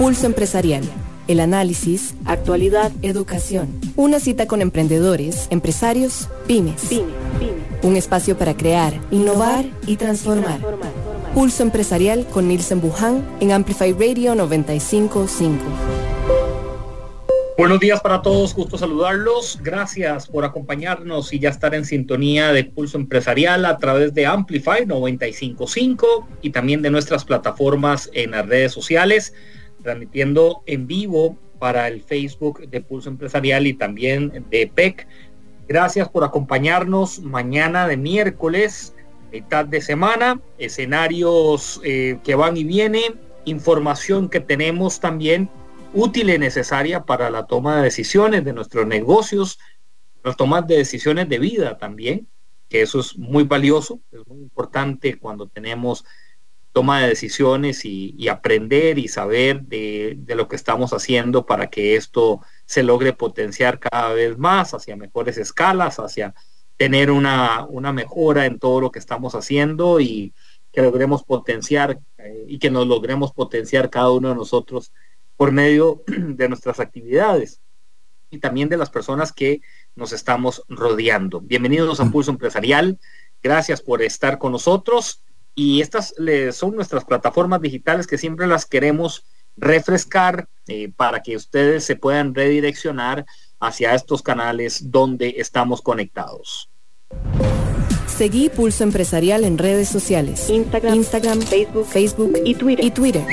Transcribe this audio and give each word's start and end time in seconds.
Pulso 0.00 0.24
Empresarial. 0.24 0.82
El 1.28 1.40
análisis, 1.40 2.14
actualidad, 2.24 2.90
educación. 3.02 3.68
Una 3.96 4.18
cita 4.18 4.46
con 4.46 4.62
emprendedores, 4.62 5.46
empresarios, 5.50 6.26
pymes. 6.46 6.88
Un 7.82 7.96
espacio 7.96 8.38
para 8.38 8.56
crear, 8.56 8.98
innovar 9.10 9.66
y 9.86 9.96
transformar. 9.96 10.58
Pulso 11.34 11.62
Empresarial 11.62 12.26
con 12.28 12.48
Nielsen 12.48 12.80
Buján 12.80 13.28
en 13.40 13.52
Amplify 13.52 13.92
Radio 13.92 14.34
955. 14.34 15.62
Buenos 17.58 17.78
días 17.78 18.00
para 18.00 18.22
todos, 18.22 18.54
gusto 18.54 18.78
saludarlos. 18.78 19.58
Gracias 19.62 20.28
por 20.28 20.46
acompañarnos 20.46 21.30
y 21.34 21.40
ya 21.40 21.50
estar 21.50 21.74
en 21.74 21.84
sintonía 21.84 22.54
de 22.54 22.64
Pulso 22.64 22.96
Empresarial 22.96 23.66
a 23.66 23.76
través 23.76 24.14
de 24.14 24.24
Amplify 24.24 24.86
955 24.86 26.26
y 26.40 26.48
también 26.52 26.80
de 26.80 26.88
nuestras 26.88 27.26
plataformas 27.26 28.08
en 28.14 28.30
las 28.30 28.46
redes 28.46 28.72
sociales, 28.72 29.34
transmitiendo 29.82 30.62
en 30.66 30.86
vivo 30.86 31.36
para 31.58 31.88
el 31.88 32.02
Facebook 32.02 32.68
de 32.68 32.80
Pulso 32.80 33.08
Empresarial 33.08 33.66
y 33.66 33.74
también 33.74 34.44
de 34.50 34.70
PEC. 34.74 35.06
Gracias 35.68 36.08
por 36.08 36.24
acompañarnos 36.24 37.20
mañana 37.20 37.86
de 37.86 37.96
miércoles 37.96 38.94
mitad 39.30 39.64
de 39.64 39.80
semana, 39.80 40.40
escenarios 40.58 41.80
eh, 41.84 42.18
que 42.24 42.34
van 42.34 42.56
y 42.56 42.64
vienen, 42.64 43.20
información 43.44 44.28
que 44.28 44.40
tenemos 44.40 45.00
también 45.00 45.48
útil 45.94 46.30
y 46.30 46.38
necesaria 46.38 47.04
para 47.04 47.30
la 47.30 47.46
toma 47.46 47.76
de 47.76 47.82
decisiones 47.84 48.44
de 48.44 48.52
nuestros 48.52 48.86
negocios, 48.86 49.58
las 50.22 50.36
tomas 50.36 50.66
de 50.66 50.76
decisiones 50.76 51.28
de 51.28 51.38
vida 51.38 51.78
también, 51.78 52.28
que 52.68 52.82
eso 52.82 53.00
es 53.00 53.16
muy 53.16 53.44
valioso, 53.44 54.00
es 54.12 54.26
muy 54.26 54.40
importante 54.42 55.18
cuando 55.18 55.48
tenemos 55.48 56.04
toma 56.72 57.00
de 57.00 57.08
decisiones 57.08 57.84
y, 57.84 58.28
aprender 58.28 58.98
y 58.98 59.08
saber 59.08 59.62
de, 59.62 60.14
de, 60.18 60.34
lo 60.34 60.48
que 60.48 60.56
estamos 60.56 60.92
haciendo 60.92 61.44
para 61.44 61.68
que 61.68 61.96
esto 61.96 62.40
se 62.64 62.82
logre 62.82 63.12
potenciar 63.12 63.80
cada 63.80 64.12
vez 64.12 64.38
más 64.38 64.72
hacia 64.72 64.96
mejores 64.96 65.36
escalas, 65.36 65.98
hacia 65.98 66.34
tener 66.76 67.10
una, 67.10 67.66
una 67.68 67.92
mejora 67.92 68.46
en 68.46 68.58
todo 68.58 68.80
lo 68.80 68.90
que 68.90 69.00
estamos 69.00 69.34
haciendo 69.34 70.00
y 70.00 70.32
que 70.72 70.82
logremos 70.82 71.24
potenciar 71.24 72.00
eh, 72.18 72.44
y 72.46 72.58
que 72.58 72.70
nos 72.70 72.86
logremos 72.86 73.32
potenciar 73.32 73.90
cada 73.90 74.10
uno 74.10 74.28
de 74.28 74.34
nosotros 74.36 74.92
por 75.36 75.52
medio 75.52 76.02
de 76.06 76.48
nuestras 76.48 76.80
actividades 76.80 77.60
y 78.30 78.38
también 78.38 78.68
de 78.68 78.76
las 78.76 78.90
personas 78.90 79.32
que 79.32 79.60
nos 79.96 80.12
estamos 80.12 80.62
rodeando. 80.68 81.40
Bienvenidos 81.40 81.98
a 82.00 82.04
mm. 82.04 82.12
Pulso 82.12 82.30
Empresarial. 82.30 82.98
Gracias 83.42 83.82
por 83.82 84.02
estar 84.02 84.38
con 84.38 84.52
nosotros. 84.52 85.24
Y 85.62 85.82
estas 85.82 86.14
son 86.52 86.74
nuestras 86.74 87.04
plataformas 87.04 87.60
digitales 87.60 88.06
que 88.06 88.16
siempre 88.16 88.46
las 88.46 88.64
queremos 88.64 89.26
refrescar 89.58 90.48
eh, 90.66 90.90
para 90.96 91.22
que 91.22 91.36
ustedes 91.36 91.84
se 91.84 91.96
puedan 91.96 92.34
redireccionar 92.34 93.26
hacia 93.60 93.94
estos 93.94 94.22
canales 94.22 94.90
donde 94.90 95.34
estamos 95.36 95.82
conectados. 95.82 96.70
Seguí 98.06 98.48
Pulso 98.48 98.84
Empresarial 98.84 99.44
en 99.44 99.58
redes 99.58 99.90
sociales. 99.90 100.48
Instagram, 100.48 101.42
Facebook, 101.42 101.86
Facebook 101.86 102.38
y 102.42 102.54
Twitter. 102.54 102.82
y 102.86 102.90
Twitter. 102.90 103.26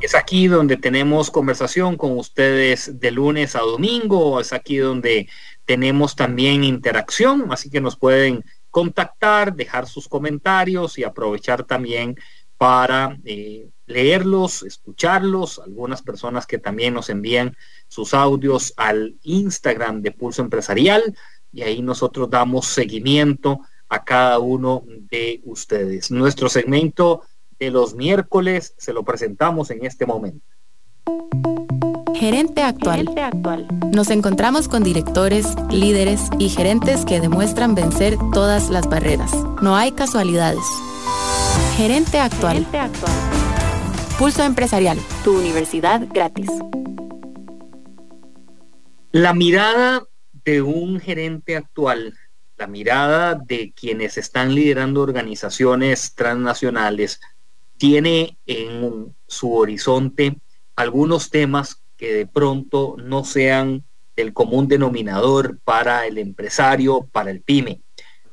Es 0.00 0.14
aquí 0.14 0.46
donde 0.46 0.76
tenemos 0.76 1.32
conversación 1.32 1.96
con 1.96 2.16
ustedes 2.16 3.00
de 3.00 3.10
lunes 3.10 3.56
a 3.56 3.62
domingo. 3.62 4.40
Es 4.40 4.52
aquí 4.52 4.76
donde 4.76 5.28
tenemos 5.64 6.14
también 6.14 6.62
interacción. 6.62 7.48
Así 7.50 7.68
que 7.68 7.80
nos 7.80 7.96
pueden 7.96 8.44
contactar, 8.76 9.56
dejar 9.56 9.86
sus 9.86 10.06
comentarios 10.06 10.98
y 10.98 11.04
aprovechar 11.04 11.64
también 11.64 12.14
para 12.58 13.18
eh, 13.24 13.70
leerlos, 13.86 14.62
escucharlos. 14.64 15.60
Algunas 15.60 16.02
personas 16.02 16.46
que 16.46 16.58
también 16.58 16.92
nos 16.92 17.08
envían 17.08 17.56
sus 17.88 18.12
audios 18.12 18.74
al 18.76 19.16
Instagram 19.22 20.02
de 20.02 20.12
Pulso 20.12 20.42
Empresarial 20.42 21.16
y 21.54 21.62
ahí 21.62 21.80
nosotros 21.80 22.28
damos 22.28 22.66
seguimiento 22.66 23.60
a 23.88 24.04
cada 24.04 24.40
uno 24.40 24.84
de 24.86 25.40
ustedes. 25.44 26.10
Nuestro 26.10 26.50
segmento 26.50 27.22
de 27.58 27.70
los 27.70 27.94
miércoles 27.94 28.74
se 28.76 28.92
lo 28.92 29.04
presentamos 29.04 29.70
en 29.70 29.86
este 29.86 30.04
momento. 30.04 30.44
Gerente 32.18 32.62
actual. 32.62 33.06
actual. 33.18 33.68
Nos 33.92 34.08
encontramos 34.08 34.68
con 34.68 34.82
directores, 34.82 35.54
líderes 35.70 36.30
y 36.38 36.48
gerentes 36.48 37.04
que 37.04 37.20
demuestran 37.20 37.74
vencer 37.74 38.16
todas 38.32 38.70
las 38.70 38.88
barreras. 38.88 39.30
No 39.60 39.76
hay 39.76 39.92
casualidades. 39.92 40.64
Gerente 41.76 42.18
actual. 42.18 42.64
Gerente 42.64 42.78
actual. 42.78 43.12
Pulso 44.18 44.42
empresarial. 44.44 44.98
Tu 45.24 45.38
universidad 45.38 46.08
gratis. 46.10 46.48
La 49.12 49.34
mirada 49.34 50.02
de 50.44 50.62
un 50.62 50.98
gerente 51.00 51.54
actual, 51.54 52.14
la 52.56 52.66
mirada 52.66 53.34
de 53.34 53.72
quienes 53.72 54.16
están 54.16 54.54
liderando 54.54 55.02
organizaciones 55.02 56.14
transnacionales, 56.14 57.20
tiene 57.76 58.38
en 58.46 59.14
su 59.26 59.54
horizonte 59.54 60.38
algunos 60.76 61.28
temas 61.28 61.82
que 61.96 62.12
de 62.12 62.26
pronto 62.26 62.96
no 62.98 63.24
sean 63.24 63.84
el 64.16 64.32
común 64.32 64.68
denominador 64.68 65.58
para 65.64 66.06
el 66.06 66.18
empresario, 66.18 67.08
para 67.12 67.30
el 67.30 67.42
pyme. 67.42 67.82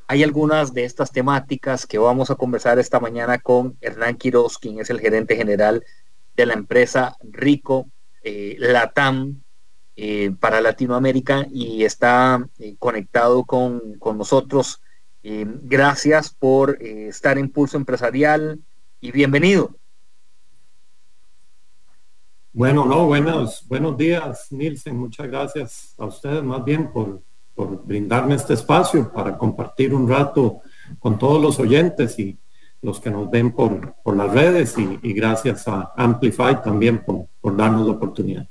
Hay 0.08 0.24
algunas 0.24 0.74
de 0.74 0.86
estas 0.86 1.12
temáticas 1.12 1.86
que 1.86 1.98
vamos 1.98 2.30
a 2.30 2.36
conversar 2.36 2.80
esta 2.80 3.00
mañana 3.00 3.40
con 3.40 3.78
Hernán 3.82 4.16
Quiroz, 4.16 4.58
quien 4.58 4.80
es 4.80 4.90
el 4.90 5.00
gerente 5.00 5.36
general 5.36 5.84
de 6.36 6.46
la 6.46 6.54
empresa 6.54 7.16
Rico 7.22 7.88
eh, 8.24 8.56
Latam, 8.60 9.44
eh, 9.96 10.32
para 10.40 10.60
Latinoamérica 10.60 11.46
y 11.52 11.84
está 11.84 12.50
eh, 12.58 12.76
conectado 12.80 13.44
con, 13.44 14.00
nosotros. 14.18 14.82
Eh, 15.22 15.46
gracias 15.62 16.34
por 16.34 16.82
estar 16.82 17.38
en 17.38 17.50
Pulso 17.50 17.78
Empresarial 17.78 18.60
y 19.00 19.12
bienvenido. 19.12 19.76
Bueno, 22.54 22.86
no, 22.86 23.08
buenos, 23.08 23.68
buenos 23.68 23.98
días, 23.98 24.48
Nielsen. 24.52 24.96
Muchas 24.96 25.28
gracias 25.28 25.96
a 25.98 26.06
ustedes 26.06 26.44
más 26.44 26.64
bien 26.64 26.92
por, 26.92 27.22
por 27.54 27.86
brindarme 27.86 28.36
este 28.36 28.54
espacio 28.54 29.12
para 29.12 29.38
compartir 29.38 29.94
un 29.94 30.08
rato 30.08 30.62
con 31.00 31.18
todos 31.18 31.42
los 31.42 31.60
oyentes 31.60 32.18
y 32.20 32.38
los 32.82 33.00
que 33.00 33.10
nos 33.10 33.30
ven 33.30 33.52
por, 33.52 33.96
por 34.04 34.16
las 34.16 34.32
redes 34.32 34.76
y, 34.78 35.14
gracias 35.14 35.68
a 35.68 35.94
Amplify 35.96 36.62
también 36.62 37.04
por, 37.04 37.26
por 37.42 37.58
darnos 37.58 37.88
la 37.88 37.94
oportunidad 37.94 38.48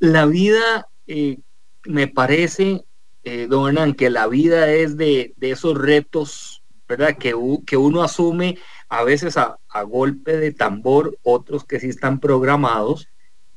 la 0.00 0.26
vida, 0.26 0.88
eh, 1.06 1.38
me 1.84 2.08
parece, 2.08 2.84
eh, 3.22 3.46
don 3.48 3.68
Hernán, 3.68 3.94
que 3.94 4.10
la 4.10 4.26
vida 4.26 4.72
es 4.72 4.96
de, 4.96 5.34
esos 5.40 5.78
retos, 5.78 6.62
¿verdad? 6.88 7.16
Que, 7.16 7.34
que 7.66 7.76
uno 7.76 8.02
asume 8.02 8.58
a 8.90 9.04
veces 9.04 9.36
a, 9.36 9.56
golpe 9.84 10.36
de 10.36 10.52
tambor, 10.52 11.16
otros 11.22 11.64
que 11.64 11.78
sí 11.78 11.88
están 11.88 12.18
programados 12.18 13.08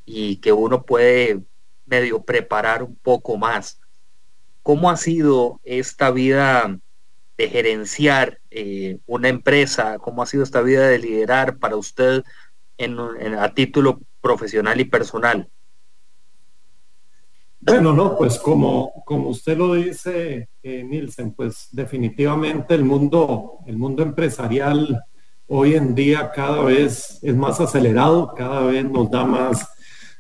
y 0.06 0.38
que 0.38 0.54
uno 0.54 0.84
puede 0.84 1.42
medio 1.88 2.24
preparar 2.24 2.84
un 2.84 2.96
poco 2.96 3.36
más. 3.36 3.82
¿Cómo 4.62 4.92
ha 4.92 4.96
sido 4.96 5.60
esta 5.64 6.12
vida 6.12 6.80
de 7.36 7.50
gerenciar 7.50 8.40
eh, 8.52 9.00
una 9.08 9.28
empresa? 9.28 9.98
¿Cómo 9.98 10.22
ha 10.22 10.28
sido 10.28 10.44
esta 10.44 10.62
vida 10.62 10.88
de 10.88 11.00
liderar 11.00 11.58
para 11.58 11.78
usted 11.78 12.24
en, 12.78 13.00
a 13.00 13.54
título 13.56 14.02
profesional 14.22 14.80
y 14.80 14.86
personal? 14.86 15.50
Bueno, 17.60 17.92
no, 17.92 18.18
pues 18.18 18.38
como, 18.38 19.04
como 19.04 19.30
usted 19.30 19.58
lo 19.58 19.74
dice, 19.74 20.50
eh, 20.62 20.84
Nielsen, 20.84 21.34
pues 21.34 21.70
definitivamente 21.72 22.76
el 22.76 22.84
mundo, 22.84 23.60
el 23.66 23.78
mundo 23.78 24.04
empresarial 24.04 25.04
hoy 25.56 25.76
en 25.76 25.94
día 25.94 26.32
cada 26.34 26.64
vez 26.64 27.20
es 27.22 27.36
más 27.36 27.60
acelerado, 27.60 28.34
cada 28.36 28.62
vez 28.62 28.84
nos 28.86 29.12
da 29.12 29.24
más, 29.24 29.68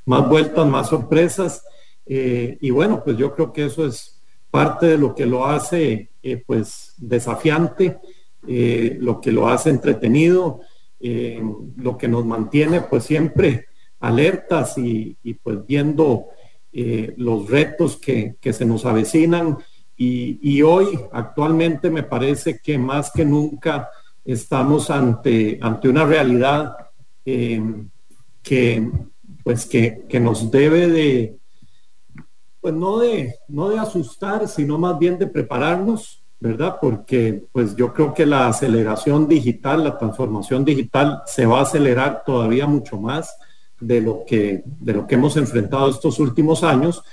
más 0.06 0.30
vueltas, 0.30 0.68
más 0.68 0.90
sorpresas. 0.90 1.64
Eh, 2.06 2.58
y 2.62 2.70
bueno, 2.70 3.04
pues 3.04 3.18
yo 3.18 3.34
creo 3.34 3.52
que 3.52 3.66
eso 3.66 3.88
es 3.88 4.22
parte 4.52 4.86
de 4.86 4.98
lo 4.98 5.16
que 5.16 5.26
lo 5.26 5.48
hace 5.48 6.12
eh, 6.22 6.44
pues 6.46 6.94
desafiante, 6.98 8.00
lo 8.46 9.22
que 9.22 9.32
lo 9.32 9.48
hace 9.48 9.70
entretenido, 9.70 10.60
lo 11.00 11.98
que 11.98 12.08
nos 12.10 12.26
mantiene 12.26 12.82
pues 12.82 13.06
siempre 13.06 13.68
alertas 14.04 14.78
y, 14.78 15.18
pues 15.42 15.66
viendo 15.66 16.26
eh, 16.74 17.14
los 17.18 17.50
retos 17.50 17.96
que, 17.96 18.36
se 18.42 18.66
nos 18.66 18.86
avecinan 18.86 19.58
y, 19.96 20.62
hoy 20.62 21.00
actualmente 21.14 21.90
me 21.90 22.04
parece 22.04 22.60
que 22.62 22.78
más 22.78 23.12
que 23.12 23.24
nunca 23.24 23.90
estamos 24.26 24.90
ante, 24.90 25.60
ante 25.62 25.90
una 25.90 26.06
realidad 26.06 26.76
eh, 27.26 27.62
que, 28.42 28.90
pues 29.44 29.66
que, 29.66 30.06
nos 30.20 30.52
debe 30.52 30.88
de, 30.88 31.38
pues 32.62 32.74
no 32.74 33.00
de, 33.00 33.36
no 33.48 33.70
de 33.70 33.80
asustar, 33.80 34.48
sino 34.48 34.78
más 34.78 34.98
bien 34.98 35.18
de 35.18 35.28
prepararnos, 35.28 36.24
¿verdad? 36.40 36.78
Porque 36.82 37.46
pues 37.52 37.76
yo 37.76 37.94
creo 37.94 38.14
que 38.14 38.26
la 38.26 38.48
aceleración 38.48 39.28
digital, 39.28 39.84
la 39.84 39.98
transformación 39.98 40.66
digital 40.66 41.22
se 41.26 41.46
va 41.46 41.60
a 41.60 41.64
acelerar 41.64 42.24
todavía 42.26 42.68
mucho 42.68 43.00
más 43.00 43.36
de 43.80 44.02
lo 44.02 44.24
que, 44.26 44.64
de 44.66 44.94
lo 44.94 45.08
que 45.08 45.16
hemos 45.16 45.36
enfrentado 45.38 45.90
estos 45.90 46.20
últimos 46.20 46.64
años. 46.64 47.04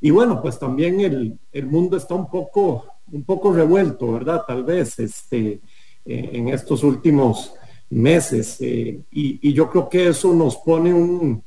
Y 0.00 0.10
bueno, 0.10 0.42
pues 0.42 0.58
también 0.58 1.00
el, 1.00 1.38
el 1.52 1.66
mundo 1.66 1.96
está 1.96 2.14
un 2.14 2.28
poco, 2.30 2.86
un 3.10 3.24
poco 3.24 3.52
revuelto, 3.52 4.12
¿verdad? 4.12 4.42
Tal 4.46 4.62
vez 4.62 4.98
este, 4.98 5.60
eh, 6.06 6.30
en 6.34 6.48
estos 6.48 6.84
últimos 6.84 7.52
meses. 7.90 8.58
Eh, 8.60 9.00
y, 9.10 9.52
yo 9.52 9.68
creo 9.68 9.88
que 9.88 10.08
eso 10.08 10.32
nos 10.32 10.56
pone 10.56 10.94
un, 10.94 11.42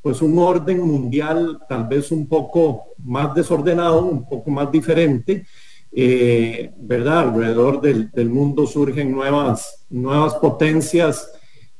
pues 0.00 0.22
un 0.22 0.38
orden 0.38 0.80
mundial 0.80 1.58
tal 1.68 1.86
vez 1.86 2.10
un 2.10 2.26
poco 2.26 2.94
más 3.04 3.34
desordenado, 3.34 4.02
un 4.06 4.26
poco 4.26 4.50
más 4.50 4.72
diferente. 4.72 5.46
Eh, 5.92 6.72
¿Verdad? 6.78 7.28
Alrededor 7.28 7.82
del, 7.82 8.30
mundo 8.30 8.66
surgen 8.66 9.12
nuevas, 9.12 9.86
nuevas 9.90 10.34
potencias 10.36 11.30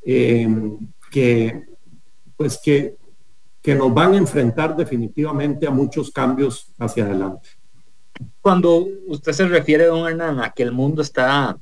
que, 0.05 1.63
pues 2.37 2.59
que, 2.59 2.97
que 3.63 3.75
nos 3.75 3.93
van 3.93 4.15
a 4.15 4.19
enfrentar 4.19 4.77
definitivamente 4.77 5.67
a 5.67 5.71
muchos 5.71 6.11
cambios 6.11 6.73
hacia 6.79 7.05
adelante. 7.05 7.49
Cuando 8.41 8.87
usted 9.07 9.33
se 9.33 9.49
refiere, 9.49 9.87
don 9.87 10.07
Hernán, 10.09 10.41
a 10.41 10.51
que 10.51 10.63
el 10.63 10.73
mundo 10.73 11.03
está 11.03 11.59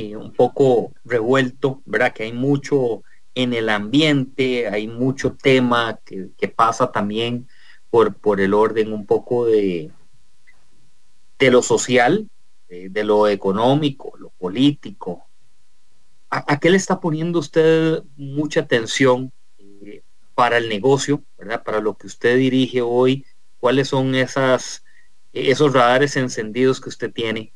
eh, 0.00 0.14
un 0.14 0.32
poco 0.32 0.92
revuelto, 1.04 1.82
¿verdad? 1.84 2.12
Que 2.12 2.22
hay 2.22 2.32
mucho 2.32 3.02
en 3.34 3.52
el 3.52 3.68
ambiente, 3.68 4.68
hay 4.68 4.86
mucho 4.86 5.32
tema 5.32 5.98
que, 6.04 6.48
pasa 6.54 6.92
también 6.92 7.48
por, 7.90 8.14
por 8.14 8.40
el 8.40 8.54
orden 8.54 8.92
un 8.92 9.06
poco 9.06 9.46
de, 9.46 9.90
de 11.36 11.50
lo 11.50 11.62
social, 11.62 12.30
de, 12.68 13.02
lo 13.02 13.26
económico, 13.26 14.12
lo 14.18 14.30
político. 14.30 15.26
¿A, 16.30 16.44
¿A, 16.52 16.60
qué 16.60 16.70
le 16.70 16.76
está 16.76 17.00
poniendo 17.00 17.40
usted 17.40 18.04
mucha 18.16 18.60
atención 18.60 19.32
para 20.36 20.58
el 20.58 20.68
negocio, 20.68 21.24
¿verdad? 21.36 21.64
Para 21.64 21.80
lo 21.80 21.96
que 21.96 22.06
usted 22.06 22.36
dirige 22.36 22.82
hoy, 22.82 23.26
¿cuáles 23.58 23.88
son 23.88 24.14
esas, 24.14 24.84
esos 25.32 25.72
radares 25.72 26.16
encendidos 26.16 26.80
que 26.80 26.88
usted 26.88 27.12
tiene? 27.12 27.52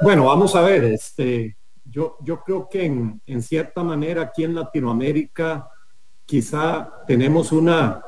Bueno, 0.00 0.24
vamos 0.24 0.54
a 0.54 0.62
ver, 0.62 0.84
este, 0.84 1.56
yo, 1.84 2.16
yo 2.22 2.42
creo 2.42 2.68
que 2.68 2.84
en, 2.84 3.20
en 3.26 3.42
cierta 3.42 3.82
manera 3.82 4.22
aquí 4.22 4.44
en 4.44 4.54
Latinoamérica 4.54 5.68
quizá 6.24 7.04
tenemos 7.06 7.52
una, 7.52 8.02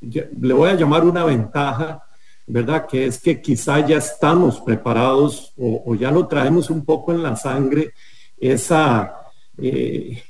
le 0.00 0.54
voy 0.54 0.70
a 0.70 0.74
llamar 0.74 1.04
una 1.04 1.24
ventaja, 1.24 2.02
¿verdad? 2.46 2.86
Que 2.86 3.06
es 3.06 3.20
que 3.20 3.40
quizá 3.40 3.86
ya 3.86 3.98
estamos 3.98 4.60
preparados 4.60 5.52
o, 5.56 5.94
ya 5.94 6.10
lo 6.10 6.26
traemos 6.26 6.70
un 6.70 6.84
poco 6.84 7.12
en 7.12 7.22
la 7.22 7.36
sangre, 7.36 7.92
esa, 8.38 9.14
eh, 9.58 10.22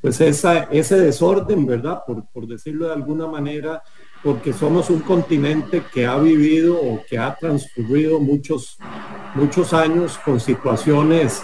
pues 0.00 0.20
esa, 0.20 0.64
ese 0.64 0.98
desorden, 0.98 1.66
¿verdad? 1.66 2.02
Por, 2.06 2.26
por, 2.28 2.46
decirlo 2.46 2.86
de 2.86 2.94
alguna 2.94 3.26
manera, 3.26 3.82
porque 4.22 4.52
somos 4.52 4.90
un 4.90 5.00
continente 5.00 5.82
que 5.92 6.06
ha 6.06 6.18
vivido 6.18 6.80
o 6.80 7.02
que 7.08 7.18
ha 7.18 7.34
transcurrido 7.34 8.20
muchos, 8.20 8.78
muchos 9.34 9.72
años 9.72 10.18
con 10.18 10.38
situaciones 10.38 11.42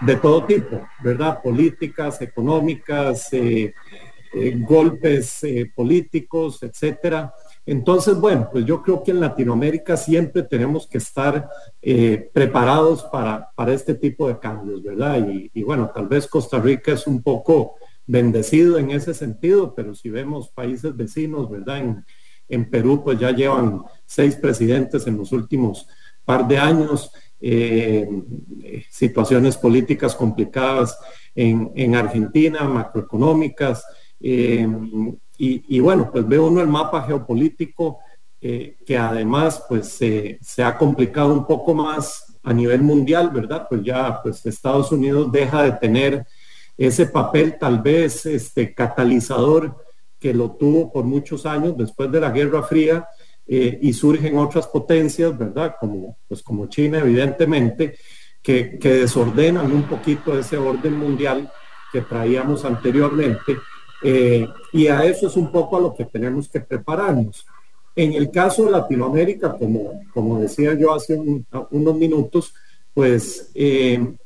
de 0.00 0.16
todo 0.16 0.44
tipo, 0.44 0.86
¿verdad? 1.02 1.40
Políticas, 1.42 2.20
económicas, 2.20 3.32
eh, 3.32 3.72
eh, 4.34 4.54
golpes 4.58 5.42
eh, 5.44 5.70
políticos, 5.74 6.62
etcétera. 6.62 7.32
Entonces, 7.64 8.16
bueno, 8.16 8.48
pues 8.50 8.64
yo 8.64 8.82
creo 8.82 9.02
que 9.02 9.12
en 9.12 9.20
Latinoamérica 9.20 9.96
siempre 9.96 10.42
tenemos 10.42 10.86
que 10.86 10.98
estar 10.98 11.48
preparados 12.32 13.04
para, 13.04 13.50
para, 13.54 13.72
este 13.72 13.94
tipo 13.94 14.28
de 14.28 14.38
cambios, 14.38 14.82
¿verdad? 14.82 15.26
Y 15.52 15.62
bueno, 15.62 15.90
tal 15.92 16.06
vez 16.06 16.26
Costa 16.28 16.60
Rica 16.60 16.92
es 16.92 17.06
un 17.06 17.22
poco 17.22 17.76
bendecido 18.06 18.78
en 18.78 18.90
ese 18.90 19.14
sentido, 19.14 19.74
pero 19.74 19.94
si 19.94 20.10
vemos 20.10 20.50
países 20.50 20.96
vecinos, 20.96 21.50
¿verdad? 21.50 21.78
En, 21.78 22.04
en 22.48 22.70
Perú 22.70 23.02
pues 23.04 23.18
ya 23.18 23.30
llevan 23.30 23.82
seis 24.04 24.36
presidentes 24.36 25.06
en 25.06 25.18
los 25.18 25.32
últimos 25.32 25.88
par 26.24 26.46
de 26.46 26.58
años, 26.58 27.10
eh, 27.40 28.08
situaciones 28.90 29.56
políticas 29.56 30.14
complicadas 30.14 30.98
en, 31.34 31.70
en 31.74 31.94
Argentina, 31.94 32.64
macroeconómicas, 32.64 33.84
eh, 34.20 34.66
y, 35.38 35.76
y, 35.76 35.80
bueno, 35.80 36.10
pues 36.10 36.26
ve 36.26 36.38
uno 36.38 36.62
el 36.62 36.68
mapa 36.68 37.02
geopolítico 37.02 37.98
eh, 38.40 38.78
que 38.86 38.96
además 38.96 39.62
pues 39.68 39.88
se 39.88 40.62
ha 40.64 40.78
complicado 40.78 41.32
un 41.34 41.46
poco 41.46 41.74
más 41.74 42.38
a 42.42 42.52
nivel 42.52 42.80
mundial, 42.80 43.30
¿verdad? 43.30 43.66
Pues 43.68 43.82
ya 43.82 44.22
pues 44.22 44.46
Estados 44.46 44.92
Unidos 44.92 45.30
deja 45.32 45.64
de 45.64 45.72
tener 45.72 46.26
ese 46.76 47.06
papel 47.06 47.56
tal 47.58 47.80
vez 47.80 48.26
este, 48.26 48.74
catalizador 48.74 49.76
que 50.18 50.34
lo 50.34 50.52
tuvo 50.52 50.92
por 50.92 51.04
muchos 51.04 51.46
años 51.46 51.76
después 51.76 52.10
de 52.10 52.20
la 52.20 52.30
Guerra 52.30 52.62
Fría 52.62 53.06
eh, 53.46 53.78
y 53.80 53.92
surgen 53.92 54.38
otras 54.38 54.66
potencias, 54.66 55.36
¿verdad? 55.36 55.76
Como, 55.78 56.18
pues 56.26 56.42
como 56.42 56.66
China, 56.66 56.98
evidentemente, 56.98 57.96
que, 58.42 58.78
que, 58.78 58.90
desordenan 58.90 59.70
un 59.72 59.84
poquito 59.84 60.38
ese 60.38 60.56
orden 60.56 60.96
mundial 60.96 61.50
que 61.92 62.00
traíamos 62.00 62.64
anteriormente. 62.64 63.58
Eh, 64.02 64.46
y 64.72 64.88
a 64.88 65.04
eso 65.04 65.28
es 65.28 65.36
un 65.36 65.50
poco 65.50 65.76
a 65.76 65.80
lo 65.80 65.94
que 65.94 66.04
tenemos 66.04 66.48
que 66.48 66.60
prepararnos. 66.60 67.46
En 67.94 68.12
el 68.12 68.30
caso 68.30 68.64
de 68.64 68.72
Latinoamérica, 68.72 69.56
como, 69.56 70.02
como 70.12 70.40
decía 70.40 70.74
yo 70.74 70.92
hace 70.92 71.14
un, 71.14 71.46
unos 71.70 71.96
minutos, 71.96 72.52
pues 72.92 73.50
eh, 73.54 74.16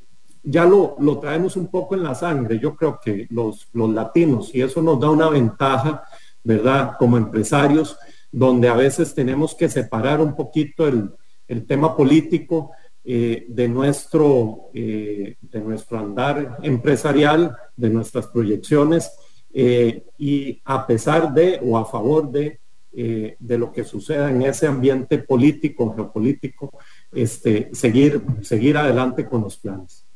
ya 0.43 0.65
lo, 0.65 0.97
lo, 0.99 1.19
traemos 1.19 1.57
un 1.57 1.69
poco 1.69 1.95
en 1.95 2.03
la 2.03 2.15
sangre, 2.15 2.59
yo 2.59 2.75
creo 2.75 2.99
que 3.03 3.27
los, 3.31 3.69
los 3.73 3.91
latinos, 3.91 4.55
y 4.55 4.63
eso 4.63 4.83
nos 4.83 4.99
da 5.01 5.11
una 5.11 5.29
ventaja, 5.29 6.03
¿verdad? 6.43 6.93
Como 6.99 7.17
empresarios, 7.17 7.97
donde 8.33 8.69
a 8.69 8.75
veces 8.75 9.15
tenemos 9.15 9.55
que 9.55 9.69
separar 9.69 10.21
un 10.21 10.35
poquito 10.35 10.87
el, 10.87 11.11
el 11.49 11.67
tema 11.67 11.97
político 11.97 12.71
eh, 13.03 13.47
de, 13.49 13.69
nuestro, 13.69 14.71
eh, 14.73 15.37
de 15.41 15.61
nuestro 15.61 15.99
andar 15.99 16.59
empresarial, 16.63 17.57
de 17.77 17.91
nuestras 17.91 18.29
proyecciones, 18.29 19.11
eh, 19.53 20.05
y 20.17 20.61
a 20.65 20.87
pesar 20.87 21.35
de 21.35 21.61
o 21.63 21.77
a 21.77 21.85
favor 21.85 22.31
de, 22.31 22.61
de 22.93 23.59
lo 23.59 23.73
que 23.73 23.85
suceda 23.85 24.31
en 24.31 24.43
ese 24.43 24.67
ambiente 24.67 25.19
político, 25.19 25.95
geopolítico, 25.95 26.73
este, 27.13 27.71
seguir, 27.73 28.21
seguir 28.43 28.77
adelante 28.77 29.27
con 29.27 29.43
los 29.43 29.57
planes 29.57 30.10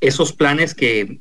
esos 0.00 0.32
planes 0.32 0.74
que 0.74 1.20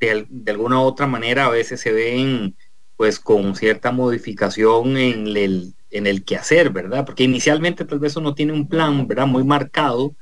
de, 0.00 0.26
alguna 0.48 0.80
u 0.80 0.82
otra 0.82 1.06
manera 1.06 1.46
a 1.46 1.50
veces 1.50 1.80
se 1.80 1.92
ven 1.92 2.56
pues 2.96 3.18
con 3.20 3.54
cierta 3.54 3.92
modificación 3.92 4.96
en 4.96 5.26
el, 5.36 5.74
en 5.90 6.06
el 6.06 6.24
quehacer, 6.24 6.70
¿verdad? 6.70 7.04
Porque 7.04 7.24
inicialmente 7.24 7.84
tal 7.84 7.98
vez 7.98 8.16
uno 8.16 8.34
tiene 8.34 8.52
un 8.52 8.68
plan, 8.68 9.06
¿verdad? 9.06 9.26
Muy 9.26 9.44
marcado. 9.44 10.14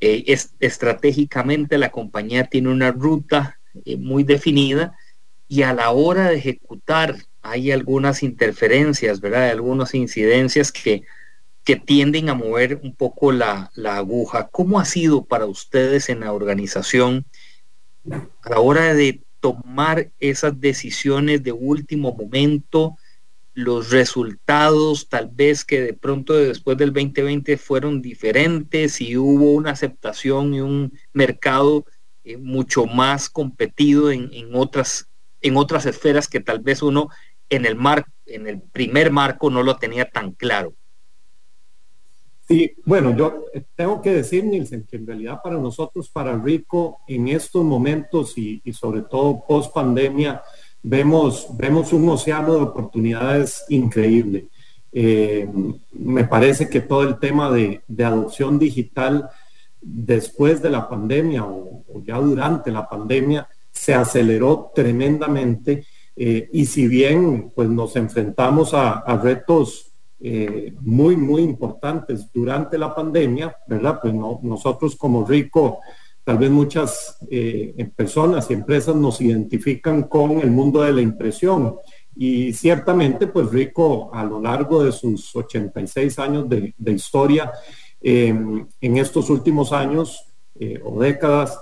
Eh, 0.00 0.24
es, 0.26 0.54
estratégicamente 0.60 1.76
la 1.78 1.90
compañía 1.90 2.44
tiene 2.44 2.68
una 2.68 2.92
ruta 2.92 3.58
eh, 3.84 3.96
muy 3.96 4.24
definida 4.24 4.96
y 5.48 5.62
a 5.62 5.74
la 5.74 5.90
hora 5.90 6.28
de 6.28 6.36
ejecutar 6.36 7.16
hay 7.42 7.72
algunas 7.72 8.22
interferencias, 8.22 9.20
¿verdad? 9.20 9.50
Algunas 9.50 9.94
incidencias 9.94 10.72
que 10.72 11.02
que 11.64 11.76
tienden 11.76 12.28
a 12.28 12.34
mover 12.34 12.80
un 12.82 12.94
poco 12.94 13.32
la, 13.32 13.70
la, 13.74 13.96
aguja. 13.96 14.48
¿Cómo 14.48 14.80
ha 14.80 14.84
sido 14.84 15.24
para 15.24 15.46
ustedes 15.46 16.08
en 16.08 16.20
la 16.20 16.32
organización 16.32 17.26
a 18.42 18.50
la 18.50 18.60
hora 18.60 18.94
de 18.94 19.22
tomar 19.40 20.10
esas 20.20 20.60
decisiones 20.60 21.42
de 21.42 21.52
último 21.52 22.14
momento, 22.14 22.96
los 23.54 23.90
resultados 23.90 25.08
tal 25.08 25.28
vez 25.28 25.64
que 25.64 25.80
de 25.80 25.94
pronto 25.94 26.34
después 26.34 26.76
del 26.76 26.92
2020 26.92 27.56
fueron 27.56 28.00
diferentes 28.00 29.00
y 29.00 29.16
hubo 29.16 29.52
una 29.52 29.72
aceptación 29.72 30.54
y 30.54 30.60
un 30.60 30.92
mercado 31.12 31.84
eh, 32.22 32.36
mucho 32.36 32.86
más 32.86 33.28
competido 33.28 34.10
en, 34.10 34.30
en, 34.32 34.54
otras, 34.54 35.08
en 35.40 35.56
otras 35.56 35.86
esferas 35.86 36.28
que 36.28 36.40
tal 36.40 36.60
vez 36.60 36.82
uno 36.82 37.08
en 37.48 37.66
el, 37.66 37.74
mar, 37.74 38.04
en 38.26 38.46
el 38.46 38.60
primer 38.60 39.10
marco 39.10 39.50
no 39.50 39.62
lo 39.62 39.76
tenía 39.76 40.08
tan 40.08 40.32
claro? 40.32 40.74
Sí, 42.50 42.74
bueno, 42.84 43.16
yo 43.16 43.44
tengo 43.76 44.02
que 44.02 44.12
decir, 44.12 44.44
Nielsen, 44.44 44.84
que 44.90 44.96
en 44.96 45.06
realidad 45.06 45.38
para 45.40 45.56
nosotros, 45.56 46.10
para 46.10 46.36
Rico, 46.36 46.98
en 47.06 47.28
estos 47.28 47.64
momentos 47.64 48.36
y, 48.36 48.60
sobre 48.72 49.02
todo 49.02 49.44
post 49.46 49.72
pandemia, 49.72 50.42
vemos, 50.82 51.46
vemos 51.56 51.92
un 51.92 52.08
océano 52.08 52.54
de 52.54 52.62
oportunidades 52.62 53.64
increíble. 53.68 54.48
Eh, 54.90 55.48
me 55.92 56.24
parece 56.24 56.68
que 56.68 56.80
todo 56.80 57.04
el 57.04 57.20
tema 57.20 57.52
de, 57.52 57.82
adopción 58.04 58.58
digital 58.58 59.30
después 59.80 60.60
de 60.60 60.70
la 60.70 60.88
pandemia 60.88 61.44
o, 61.44 61.84
ya 62.04 62.18
durante 62.18 62.72
la 62.72 62.88
pandemia 62.88 63.46
se 63.70 63.94
aceleró 63.94 64.72
tremendamente 64.74 65.84
eh, 66.16 66.48
y 66.52 66.66
si 66.66 66.88
bien 66.88 67.52
pues 67.54 67.68
nos 67.68 67.94
enfrentamos 67.94 68.74
a 68.74 69.20
retos 69.22 69.89
eh, 70.22 70.74
muy, 70.82 71.16
muy 71.16 71.40
importantes 71.40 72.30
durante 72.30 72.76
la 72.76 72.94
pandemia, 72.94 73.56
¿verdad? 73.66 74.00
Pues 74.02 74.12
nosotros 74.12 74.94
como 74.94 75.24
Rico, 75.24 75.78
tal 76.22 76.36
vez 76.36 76.50
muchas 76.50 77.16
eh, 77.30 77.90
personas 77.96 78.50
y 78.50 78.52
empresas 78.52 78.94
nos 78.94 79.18
identifican 79.22 80.02
con 80.02 80.40
el 80.40 80.50
mundo 80.50 80.82
de 80.82 80.92
la 80.92 81.00
impresión. 81.00 81.76
Y 82.14 82.52
ciertamente, 82.52 83.28
pues 83.28 83.50
Rico, 83.50 84.10
a 84.12 84.22
lo 84.22 84.42
largo 84.42 84.84
de 84.84 84.92
sus 84.92 85.34
86 85.34 86.18
años 86.18 86.46
de, 86.50 86.74
historia, 86.92 87.50
em, 88.02 88.66
en 88.78 88.98
estos 88.98 89.30
últimos 89.30 89.72
años 89.72 90.22
eh, 90.54 90.78
o 90.84 91.00
décadas, 91.00 91.58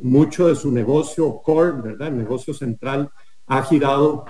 mucho 0.00 0.46
de 0.46 0.54
su 0.54 0.70
negocio 0.70 1.40
core, 1.42 1.72
¿verdad? 1.82 2.08
El 2.08 2.18
negocio 2.18 2.54
central 2.54 3.10
ha 3.48 3.62
girado 3.62 4.24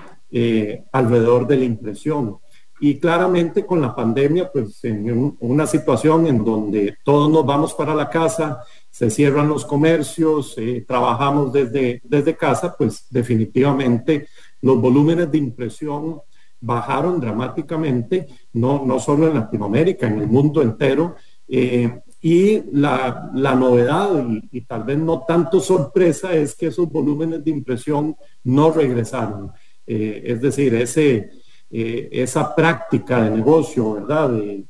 alrededor 0.91 1.45
de 1.45 1.57
la 1.57 1.65
impresión. 1.65 2.39
Y 2.79 2.99
claramente 2.99 3.65
con 3.65 3.81
la 3.81 3.95
pandemia, 3.95 4.51
pues 4.51 4.83
en 4.83 5.35
una 5.39 5.65
situación 5.65 6.27
en 6.27 6.43
donde 6.43 6.97
todos 7.03 7.29
nos 7.29 7.45
vamos 7.45 7.73
para 7.73 7.95
la 7.95 8.09
casa, 8.09 8.61
se 8.89 9.09
cierran 9.09 9.47
los 9.47 9.65
comercios, 9.65 10.55
eh, 10.57 10.83
trabajamos 10.87 11.51
desde, 11.53 12.01
desde 12.03 12.35
casa, 12.35 12.75
pues 12.77 13.07
definitivamente 13.09 14.27
los 14.61 14.79
volúmenes 14.79 15.31
de 15.31 15.37
impresión 15.37 16.21
bajaron 16.59 17.19
dramáticamente, 17.19 18.27
no, 18.53 18.83
no 18.85 18.99
solo 18.99 19.27
en 19.27 19.35
Latinoamérica, 19.35 20.07
en 20.07 20.21
el 20.21 20.27
mundo 20.27 20.61
entero. 20.61 21.15
Eh, 21.47 22.01
y 22.21 22.63
la, 22.71 23.29
la 23.35 23.55
novedad, 23.55 24.09
y, 24.51 24.61
tal 24.61 24.83
vez 24.83 24.97
no 24.97 25.23
tanto 25.27 25.59
sorpresa, 25.59 26.33
es 26.33 26.55
que 26.55 26.67
esos 26.67 26.91
volúmenes 26.91 27.43
de 27.43 27.51
impresión 27.51 28.15
no 28.43 28.71
regresaron. 28.71 29.51
Eh, 29.85 30.23
es 30.25 30.41
decir, 30.41 30.73
ese, 30.75 31.29
eh, 31.69 32.07
esa 32.13 32.55
práctica 32.55 33.23
de 33.23 33.29
negocio, 33.29 33.93
¿verdad? 33.93 34.29
De, 34.29 34.65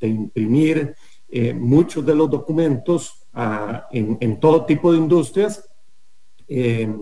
imprimir 0.00 0.96
eh, 1.28 1.54
muchos 1.54 2.04
de 2.04 2.12
los 2.12 2.28
documentos 2.28 3.28
ah, 3.32 3.86
en, 3.92 4.40
todo 4.40 4.64
tipo 4.64 4.90
de 4.90 4.98
industrias, 4.98 5.64
eh, 6.48 6.92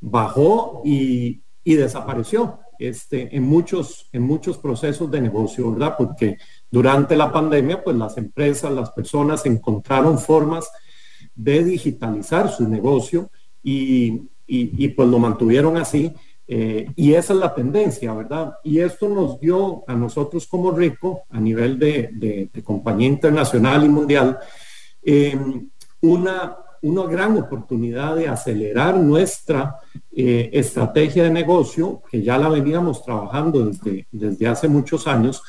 bajó 0.00 0.80
y, 0.82 1.42
desapareció 1.62 2.60
este, 2.78 3.36
en, 3.36 3.42
muchos, 3.42 4.08
en 4.12 4.22
muchos 4.22 4.56
procesos 4.56 5.10
de 5.10 5.20
negocio, 5.20 5.72
¿verdad? 5.72 5.94
Porque 5.98 6.38
durante 6.70 7.16
la 7.16 7.30
pandemia, 7.30 7.84
pues 7.84 7.96
las 7.96 8.16
empresas, 8.16 8.72
las 8.72 8.90
personas 8.92 9.44
encontraron 9.44 10.18
formas 10.18 10.70
de 11.34 11.62
digitalizar 11.64 12.48
su 12.48 12.66
negocio 12.66 13.30
y, 13.62 14.22
y 14.46 14.88
pues 14.88 15.06
lo 15.06 15.18
mantuvieron 15.18 15.76
así 15.76 16.14
eh, 16.48 16.92
y 16.94 17.14
esa 17.14 17.32
es 17.32 17.40
la 17.40 17.54
tendencia, 17.54 18.12
¿verdad? 18.14 18.54
Y 18.62 18.78
esto 18.78 19.08
nos 19.08 19.40
dio 19.40 19.82
a 19.88 19.94
nosotros 19.94 20.46
como 20.46 20.70
RICO, 20.70 21.22
a 21.30 21.40
nivel 21.40 21.78
de, 21.78 22.50
compañía 22.62 23.08
internacional 23.08 23.84
y 23.84 23.88
mundial, 23.88 24.38
em, 25.02 25.68
una, 26.02 26.58
gran 26.82 27.36
oportunidad 27.36 28.14
de 28.14 28.28
acelerar 28.28 28.96
nuestra 28.96 29.76
eh, 30.14 30.50
estrategia 30.52 31.24
de 31.24 31.30
negocio, 31.30 32.00
que 32.08 32.22
ya 32.22 32.38
la 32.38 32.48
veníamos 32.48 33.02
trabajando 33.02 33.66
desde, 33.66 34.06
desde 34.12 34.46
hace 34.46 34.68
muchos 34.68 35.08
años, 35.08 35.42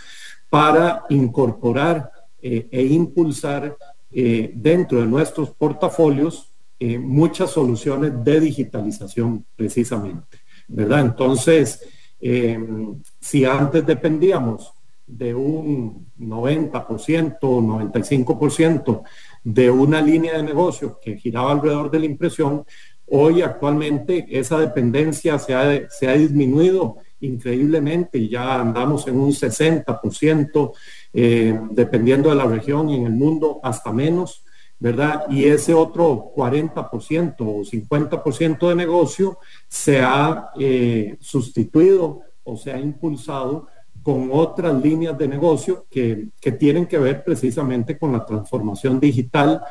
para 0.50 1.04
incorporar 1.10 2.12
eh, 2.42 2.68
e 2.72 2.84
impulsar 2.86 3.78
dentro 4.10 5.02
de 5.02 5.06
nuestros 5.06 5.52
portafolios 5.52 6.50
muchas 6.80 7.52
soluciones 7.52 8.14
de 8.24 8.40
digitalización 8.40 9.46
precisamente. 9.56 10.40
¿Verdad? 10.68 11.02
Entonces, 11.02 11.88
eh, 12.20 12.60
si 13.20 13.46
antes 13.46 13.86
dependíamos 13.86 14.74
de 15.06 15.34
un 15.34 16.08
90%, 16.20 17.40
95% 17.40 19.04
de 19.44 19.72
una 19.72 20.02
línea 20.02 20.38
de 20.38 20.44
negocio 20.44 21.00
que 21.02 21.18
giraba 21.18 21.52
alrededor 21.52 21.90
de 21.90 22.00
la 22.00 22.06
impresión, 22.06 22.66
hoy 23.08 23.42
actualmente 23.42 24.26
esa 24.30 24.60
dependencia 24.60 25.40
se 25.40 25.54
ha, 25.54 26.14
disminuido 26.14 26.98
increíblemente 27.22 28.18
y 28.18 28.30
ya 28.30 28.60
andamos 28.60 29.08
en 29.08 29.18
un 29.18 29.32
60%, 29.32 30.74
eh, 31.14 31.60
dependiendo 31.72 32.30
de 32.30 32.36
la 32.36 32.46
región 32.46 32.90
y 32.90 32.96
en 32.96 33.06
el 33.06 33.14
mundo, 33.14 33.60
hasta 33.64 33.94
menos. 33.94 34.44
¿Verdad? 34.80 35.26
Y 35.30 35.46
ese 35.46 35.74
otro 35.74 36.32
40% 36.36 37.36
o 37.40 37.64
50% 37.64 38.70
de 38.70 38.76
negocio 38.76 39.40
se 39.68 40.02
ha 40.02 40.52
eh, 40.60 41.18
sustituido 41.20 42.22
o 42.44 42.56
se 42.58 42.72
ha 42.72 42.80
impulsado 42.80 43.68
con 44.04 44.30
otras 44.32 44.82
líneas 44.82 45.18
de 45.18 45.28
negocio 45.28 45.86
que, 45.90 46.30
tienen 46.58 46.86
que 46.86 46.98
ver 46.98 47.24
precisamente 47.24 47.98
con 47.98 48.14
la 48.14 48.26
transformación 48.26 49.00
digital 49.00 49.62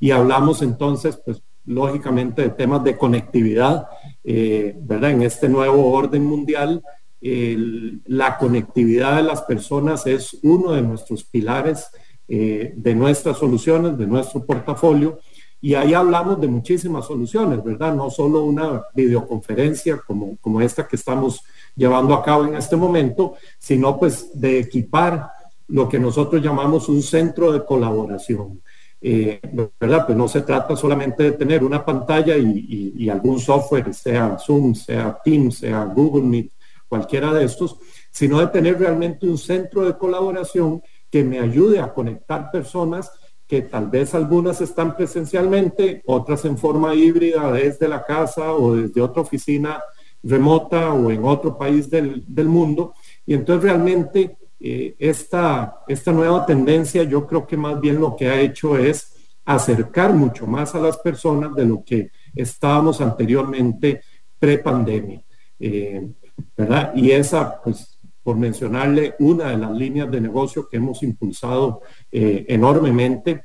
y 0.00 0.10
hablamos 0.10 0.62
entonces, 0.62 1.16
pues 1.24 1.42
lógicamente 1.66 2.42
de 2.42 2.50
temas 2.50 2.82
de 2.82 2.98
conectividad, 2.98 3.86
eh, 4.24 4.74
¿verdad? 4.80 5.12
En 5.12 5.22
este 5.22 5.48
nuevo 5.48 5.92
orden 5.92 6.24
mundial, 6.24 6.82
la 7.20 8.36
conectividad 8.36 9.16
de 9.16 9.22
las 9.22 9.40
personas 9.42 10.06
es 10.06 10.36
uno 10.42 10.72
de 10.72 10.82
nuestros 10.82 11.24
pilares 11.24 11.88
eh, 12.28 12.72
de 12.76 12.94
nuestras 12.94 13.38
soluciones, 13.38 13.98
de 13.98 14.06
nuestro 14.06 14.44
portafolio. 14.44 15.18
Y 15.60 15.74
ahí 15.74 15.94
hablamos 15.94 16.40
de 16.40 16.48
muchísimas 16.48 17.06
soluciones, 17.06 17.62
¿verdad? 17.64 17.94
No 17.94 18.10
solo 18.10 18.44
una 18.44 18.82
videoconferencia 18.94 19.98
como, 19.98 20.36
como 20.40 20.60
esta 20.60 20.86
que 20.86 20.96
estamos 20.96 21.42
llevando 21.74 22.14
a 22.14 22.22
cabo 22.22 22.44
en 22.44 22.54
este 22.54 22.76
momento, 22.76 23.34
sino 23.58 23.98
pues 23.98 24.38
de 24.38 24.58
equipar 24.60 25.30
lo 25.68 25.88
que 25.88 25.98
nosotros 25.98 26.42
llamamos 26.42 26.88
un 26.88 27.02
centro 27.02 27.52
de 27.52 27.64
colaboración. 27.64 28.60
Eh, 29.06 29.38
¿verdad? 29.78 30.06
Pues 30.06 30.16
no 30.16 30.28
se 30.28 30.40
trata 30.40 30.74
solamente 30.76 31.24
de 31.24 31.32
tener 31.32 31.62
una 31.62 31.84
pantalla 31.84 32.38
y, 32.38 32.94
y, 32.96 33.08
algún 33.10 33.38
software, 33.38 33.92
sea 33.92 34.38
Zoom, 34.38 34.74
sea 34.74 35.18
Teams, 35.22 35.58
sea 35.58 35.84
Google 35.84 36.22
Meet, 36.22 36.52
cualquiera 36.88 37.30
de 37.34 37.44
estos, 37.44 37.76
sino 38.10 38.40
de 38.40 38.46
tener 38.46 38.78
realmente 38.78 39.26
un 39.26 39.36
centro 39.36 39.84
de 39.84 39.98
colaboración 39.98 40.82
que 41.14 41.22
me 41.22 41.38
ayude 41.38 41.78
a 41.78 41.94
conectar 41.94 42.50
personas 42.50 43.08
que 43.46 43.62
tal 43.62 43.88
vez 43.88 44.16
algunas 44.16 44.60
están 44.60 44.96
presencialmente, 44.96 46.02
otras 46.06 46.44
en 46.44 46.58
forma 46.58 46.92
híbrida 46.92 47.52
desde 47.52 47.86
la 47.86 48.04
casa 48.04 48.52
o 48.52 48.74
desde 48.74 49.00
otra 49.00 49.22
oficina 49.22 49.80
remota 50.24 50.92
o 50.92 51.12
en 51.12 51.22
otro 51.24 51.56
país 51.56 51.88
del, 51.88 52.24
mundo. 52.48 52.94
Y 53.24 53.34
entonces 53.34 53.62
realmente 53.62 54.36
eh, 54.58 54.96
esta, 54.98 55.84
esta 55.86 56.10
nueva 56.10 56.44
tendencia 56.46 57.04
yo 57.04 57.24
creo 57.28 57.46
que 57.46 57.56
más 57.56 57.80
bien 57.80 58.00
lo 58.00 58.16
que 58.16 58.28
ha 58.28 58.40
hecho 58.40 58.76
es 58.76 59.14
acercar 59.44 60.14
mucho 60.14 60.48
más 60.48 60.74
a 60.74 60.80
las 60.80 60.98
personas 60.98 61.54
de 61.54 61.64
lo 61.64 61.84
que 61.84 62.10
estábamos 62.34 63.00
anteriormente 63.00 64.00
pre-pandemia. 64.40 65.22
Eh, 65.60 66.08
¿verdad? 66.56 66.92
Y 66.96 67.12
esa, 67.12 67.62
pues 67.62 67.93
por 68.24 68.36
mencionarle 68.36 69.14
una 69.20 69.50
de 69.50 69.58
las 69.58 69.70
líneas 69.70 70.10
de 70.10 70.20
negocio 70.20 70.66
que 70.66 70.78
hemos 70.78 71.02
impulsado 71.02 71.82
eh, 72.10 72.46
enormemente, 72.48 73.44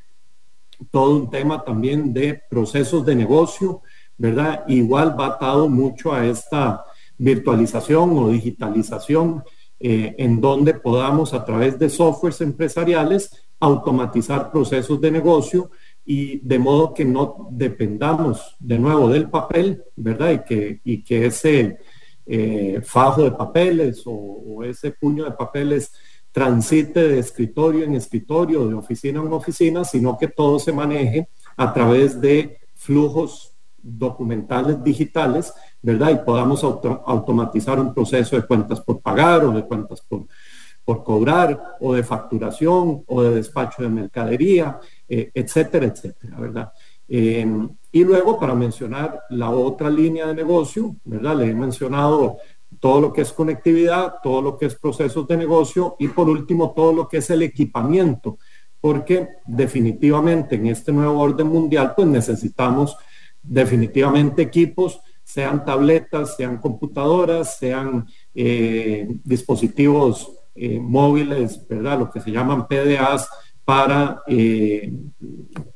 todo 0.90 1.18
un 1.18 1.30
tema 1.30 1.64
también 1.64 2.14
de 2.14 2.42
procesos 2.50 3.06
de 3.06 3.14
negocio, 3.14 3.82
¿verdad? 4.18 4.64
Igual 4.70 5.20
va 5.20 5.28
atado 5.28 5.68
mucho 5.68 6.14
a 6.14 6.26
esta 6.26 6.86
virtualización 7.18 8.18
o 8.18 8.30
digitalización, 8.30 9.44
eh, 9.82 10.16
en 10.18 10.40
donde 10.40 10.74
podamos 10.74 11.34
a 11.34 11.44
través 11.44 11.78
de 11.78 11.90
softwares 11.90 12.40
empresariales 12.40 13.32
automatizar 13.60 14.52
procesos 14.52 15.00
de 15.02 15.12
negocio 15.12 15.72
y 16.06 16.40
de 16.40 16.58
modo 16.58 16.94
que 16.94 17.04
no 17.04 17.50
dependamos 17.52 18.56
de 18.60 18.80
nuevo 18.80 19.10
del 19.10 19.30
papel, 19.30 19.84
¿verdad? 19.98 20.32
Y 20.32 20.40
que, 20.40 20.82
y 20.86 21.04
que 21.04 21.26
ese 21.26 21.78
eh, 22.32 22.80
fajo 22.84 23.24
de 23.24 23.32
papeles 23.32 24.04
o, 24.06 24.64
ese 24.64 24.92
puño 24.92 25.24
de 25.26 25.32
papeles 25.32 25.92
transite 26.32 27.08
de 27.08 27.18
escritorio 27.18 27.84
en 27.86 27.96
escritorio, 27.96 28.68
de 28.68 28.76
oficina 28.76 29.20
en 29.20 29.34
oficina, 29.34 29.84
sino 29.84 30.16
que 30.16 30.28
todo 30.28 30.60
se 30.60 30.72
maneje 30.72 31.28
a 31.58 31.74
través 31.74 32.22
de 32.22 32.60
flujos 32.76 33.56
documentales 33.82 34.84
digitales, 34.84 35.52
¿verdad? 35.82 36.12
Y 36.12 36.24
podamos 36.24 36.64
automatizar 36.64 37.80
un 37.80 37.96
proceso 37.96 38.36
de 38.36 38.46
cuentas 38.46 38.80
por 38.80 39.02
pagar 39.02 39.44
o 39.46 39.52
de 39.52 39.66
cuentas 39.66 40.00
por, 40.08 40.28
por 40.86 41.04
cobrar 41.04 41.78
o 41.80 41.96
de 41.96 42.04
facturación 42.04 43.04
o 43.08 43.24
de 43.24 43.36
despacho 43.36 43.82
de 43.82 43.90
mercadería, 43.90 44.80
eh, 45.08 45.32
etcétera, 45.34 45.88
etcétera, 45.88 46.40
¿verdad? 46.40 46.72
Eh, 47.08 47.44
y 47.92 48.04
luego, 48.04 48.40
para 48.40 48.54
mencionar 48.54 49.24
la 49.30 49.50
otra 49.50 49.90
línea 49.90 50.28
de 50.28 50.36
negocio, 50.36 50.96
¿verdad? 51.04 51.38
Le 51.38 51.50
he 51.50 51.54
mencionado 51.56 52.38
todo 52.80 53.02
lo 53.02 53.14
que 53.14 53.22
es 53.22 53.32
conectividad, 53.32 54.16
todo 54.22 54.42
lo 54.42 54.58
que 54.58 54.68
es 54.68 54.76
procesos 54.76 55.28
de 55.28 55.38
negocio 55.38 55.96
y 55.98 56.08
por 56.08 56.30
último 56.30 56.72
todo 56.76 56.94
lo 56.94 57.08
que 57.08 57.18
es 57.18 57.30
el 57.32 57.42
equipamiento, 57.42 58.38
porque 58.80 59.28
definitivamente 59.46 60.56
en 60.56 60.68
este 60.68 60.92
nuevo 60.92 61.20
orden 61.20 61.48
mundial 61.48 61.94
pues 61.96 62.08
necesitamos 62.08 62.96
definitivamente 63.42 64.44
equipos, 64.44 65.02
sean 65.24 65.66
tabletas, 65.66 66.36
sean 66.36 66.58
computadoras, 66.58 67.58
sean 67.58 68.06
eh, 68.36 69.08
dispositivos 69.24 70.32
móviles, 70.82 71.66
¿verdad? 71.70 72.00
Lo 72.00 72.12
que 72.12 72.20
se 72.20 72.32
llaman 72.32 72.68
PDAs 72.68 73.30
para 73.70 74.24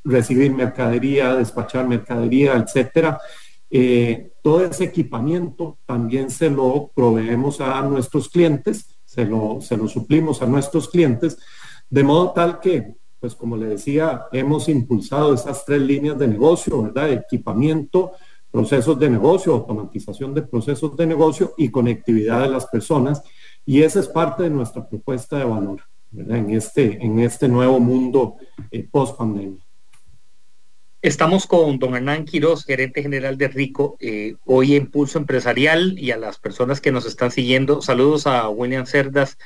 recibir 0.03 0.51
mercadería, 0.51 1.35
despachar 1.35 1.87
mercadería, 1.87 2.53
etcétera. 2.55 3.19
todo 4.41 4.65
ese 4.65 4.85
equipamiento 4.85 5.77
también 5.85 6.31
se 6.31 6.49
lo 6.49 6.89
proveemos 6.95 7.61
a 7.61 7.79
nuestros 7.83 8.29
clientes, 8.29 8.97
se 9.05 9.25
lo, 9.25 9.59
se 9.61 9.77
lo 9.77 9.87
suplimos 9.87 10.41
a 10.41 10.47
nuestros 10.47 10.89
clientes, 10.89 11.37
de 11.87 12.03
modo 12.03 12.31
tal 12.31 12.59
que 12.59 12.95
pues 13.19 13.35
como 13.35 13.55
le 13.55 13.67
decía, 13.67 14.23
hemos 14.31 14.69
impulsado 14.69 15.35
esas 15.35 15.63
tres 15.63 15.79
líneas 15.83 16.17
de 16.17 16.27
negocio, 16.27 16.81
¿verdad? 16.81 17.11
Equipamiento, 17.11 18.13
procesos 18.49 18.97
de 18.97 19.07
negocio, 19.07 19.53
automatización 19.53 20.33
de 20.33 20.41
procesos 20.41 20.97
de 20.97 21.05
negocio 21.05 21.53
y 21.57 21.69
conectividad 21.69 22.41
de 22.41 22.49
las 22.49 22.65
personas. 22.65 23.21
Y 23.67 23.83
esa 23.83 23.99
es 23.99 24.07
parte 24.07 24.41
de 24.41 24.49
nuestra 24.49 24.89
propuesta 24.89 25.37
de 25.37 25.45
valor, 25.45 25.83
En 26.15 26.49
este, 26.51 27.03
en 27.03 27.19
este 27.19 27.47
nuevo 27.47 27.79
mundo 27.79 28.35
eh, 28.71 28.87
post 28.89 29.17
pandemia. 29.17 29.61
Estamos 31.01 31.47
con 31.47 31.79
don 31.79 31.95
Hernán 31.95 32.23
Quiroz, 32.25 32.63
gerente 32.63 33.01
general 33.01 33.37
de 33.37 33.49
Rico, 33.49 33.97
eh, 33.99 34.35
hoy 34.45 34.75
en 34.75 34.89
Pulso 34.89 35.17
Empresarial 35.17 35.99
y 35.99 36.11
a 36.11 36.17
las 36.17 36.39
personas 36.39 36.79
que 36.79 36.91
nos 36.91 37.05
están 37.05 37.31
siguiendo. 37.31 37.81
Saludos 37.81 38.25
a 38.25 38.47
William 38.47 38.85
Cerdas, 38.85 39.37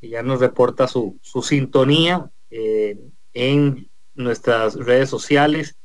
que 0.00 0.08
ya 0.08 0.22
nos 0.22 0.40
reporta 0.40 0.88
su, 0.88 1.18
su 1.20 1.42
sintonía. 1.42 2.30
Eh, 2.50 2.96
en 3.34 3.90
nuestras 4.14 4.74
redes 4.76 5.10
sociales 5.10 5.76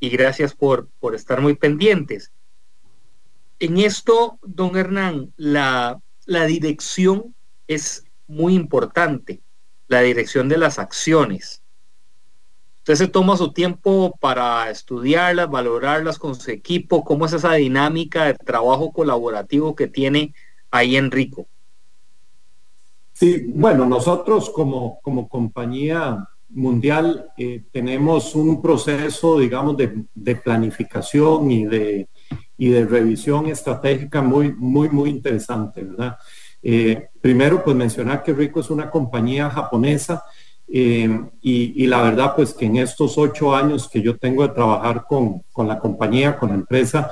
y 0.00 0.08
gracias 0.08 0.54
por, 0.54 0.88
por 0.98 1.14
estar 1.14 1.40
muy 1.40 1.54
pendientes. 1.54 2.32
En 3.58 3.78
esto, 3.78 4.38
don 4.42 4.76
Hernán, 4.76 5.32
la, 5.36 6.00
la 6.24 6.46
dirección 6.46 7.34
es 7.68 8.04
muy 8.26 8.54
importante, 8.54 9.40
la 9.88 10.00
dirección 10.00 10.48
de 10.48 10.58
las 10.58 10.78
acciones. 10.78 11.62
Usted 12.78 12.94
se 12.94 13.08
toma 13.08 13.36
su 13.36 13.52
tiempo 13.52 14.16
para 14.20 14.70
estudiarlas, 14.70 15.50
valorarlas 15.50 16.18
con 16.18 16.36
su 16.36 16.50
equipo, 16.52 17.02
cómo 17.02 17.26
es 17.26 17.32
esa 17.32 17.54
dinámica 17.54 18.26
de 18.26 18.34
trabajo 18.34 18.92
colaborativo 18.92 19.74
que 19.74 19.88
tiene 19.88 20.34
ahí 20.70 20.96
Enrico. 20.96 21.48
Sí, 23.12 23.46
bueno, 23.48 23.86
nosotros 23.86 24.50
como, 24.50 25.00
como 25.02 25.28
compañía 25.28 26.28
mundial 26.50 27.32
eh, 27.36 27.64
tenemos 27.72 28.34
un 28.34 28.62
proceso, 28.62 29.38
digamos, 29.38 29.76
de, 29.76 30.36
planificación 30.36 31.50
y 31.50 31.64
de, 31.66 32.08
y 32.56 32.68
de 32.68 32.84
revisión 32.84 33.46
estratégica 33.46 34.22
muy, 34.22 34.52
muy, 34.52 34.88
muy 34.90 35.10
interesante, 35.10 35.82
¿verdad? 35.82 36.18
Eh, 36.62 37.08
primero, 37.20 37.62
pues 37.62 37.76
mencionar 37.76 38.22
que 38.22 38.32
Rico 38.32 38.60
es 38.60 38.70
una 38.70 38.90
compañía 38.90 39.50
japonesa 39.50 40.22
eh, 40.68 41.08
y, 41.42 41.86
la 41.86 42.02
verdad, 42.02 42.34
pues 42.34 42.52
que 42.52 42.66
en 42.66 42.76
estos 42.76 43.16
ocho 43.18 43.54
años 43.54 43.88
que 43.88 44.02
yo 44.02 44.16
tengo 44.16 44.42
de 44.42 44.54
trabajar 44.54 45.04
con, 45.08 45.42
con 45.52 45.68
la 45.68 45.78
compañía, 45.78 46.36
con 46.36 46.48
la 46.48 46.56
empresa, 46.56 47.10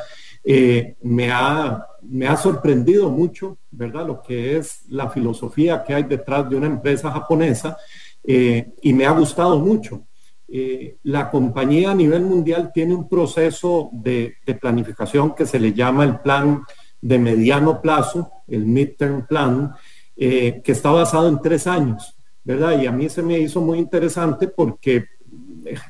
me, 1.03 1.31
ha, 1.31 1.87
me 2.03 2.27
ha 2.27 2.37
sorprendido 2.37 3.09
mucho, 3.11 3.57
¿verdad? 3.71 4.07
Lo 4.07 4.23
que 4.23 4.57
es 4.57 4.85
la 4.89 5.09
filosofía 5.09 5.83
que 5.85 5.95
hay 5.95 6.03
detrás 6.03 6.49
de 6.49 6.57
una 6.57 6.67
empresa 6.67 7.11
japonesa 7.11 7.77
eh, 8.25 8.73
y 8.81 8.93
me 8.93 9.07
ha 9.07 9.11
gustado 9.11 9.59
mucho. 9.59 10.07
Eh, 10.49 10.97
la 11.03 11.31
compañía 11.31 11.91
a 11.91 11.95
nivel 11.95 12.23
mundial 12.23 12.71
tiene 12.73 12.95
un 12.95 13.09
proceso 13.09 13.91
de, 13.93 14.37
planificación 14.61 15.35
que 15.35 15.47
se 15.47 15.59
le 15.59 15.73
llama 15.73 16.05
el 16.05 16.21
plan 16.21 16.63
de 17.01 17.19
mediano 17.19 17.81
plazo, 17.83 18.31
el 18.47 18.65
midterm 18.67 19.27
plan, 19.27 19.75
eh, 20.17 20.61
que 20.65 20.73
está 20.73 20.91
basado 20.91 21.29
en 21.29 21.41
tres 21.41 21.67
años, 21.67 22.17
¿verdad? 22.43 22.81
Y 22.81 22.87
a 22.87 22.93
mí 22.93 23.09
se 23.09 23.23
me 23.23 23.39
hizo 23.39 23.61
muy 23.61 23.79
interesante 23.79 24.49
porque 24.49 25.07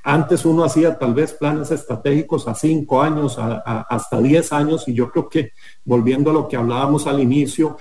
antes 0.04 0.44
uno 0.44 0.64
hacía 0.64 0.96
tal 0.98 1.14
vez 1.14 1.32
planes 1.32 1.70
estratégicos 1.70 2.46
a 2.46 2.54
cinco 2.54 3.02
años, 3.02 3.36
hasta 3.38 4.20
diez 4.20 4.52
años, 4.52 4.86
y 4.86 4.94
yo 4.94 5.10
creo 5.10 5.28
que 5.28 5.50
volviendo 5.84 6.30
a 6.30 6.34
lo 6.34 6.46
que 6.46 6.56
hablábamos 6.56 7.08
al 7.08 7.20
inicio, 7.20 7.76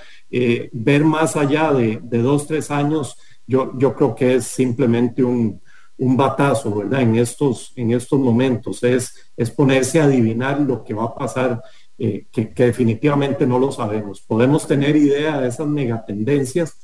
ver 0.72 1.04
más 1.06 1.36
allá 1.36 1.72
de, 1.72 2.00
de 2.02 2.22
dos, 2.24 2.48
tres 2.48 2.72
años 2.72 3.16
yo, 3.46 3.74
yo 3.78 3.94
creo 3.94 4.16
que 4.16 4.36
es 4.36 4.46
simplemente 4.46 5.24
un, 5.24 5.62
un 5.98 6.18
batazo, 6.18 6.74
¿verdad? 6.76 7.02
En 7.02 7.16
estos, 7.16 7.74
en 7.76 7.92
estos 7.92 8.20
momentos, 8.20 8.84
es, 8.84 9.32
es 9.36 9.52
ponerse 9.52 10.00
a 10.00 10.06
adivinar 10.06 10.60
lo 10.62 10.84
que 10.84 10.94
va 10.94 11.06
a 11.06 11.16
pasar, 11.16 11.62
eh, 11.98 12.26
que, 12.32 12.52
definitivamente 12.56 13.46
no 13.46 13.60
lo 13.60 13.72
sabemos. 13.72 14.22
Podemos 14.22 14.68
tener 14.68 14.96
idea 14.96 15.40
de 15.40 15.48
esas 15.48 15.68
megatendencias, 15.68 16.78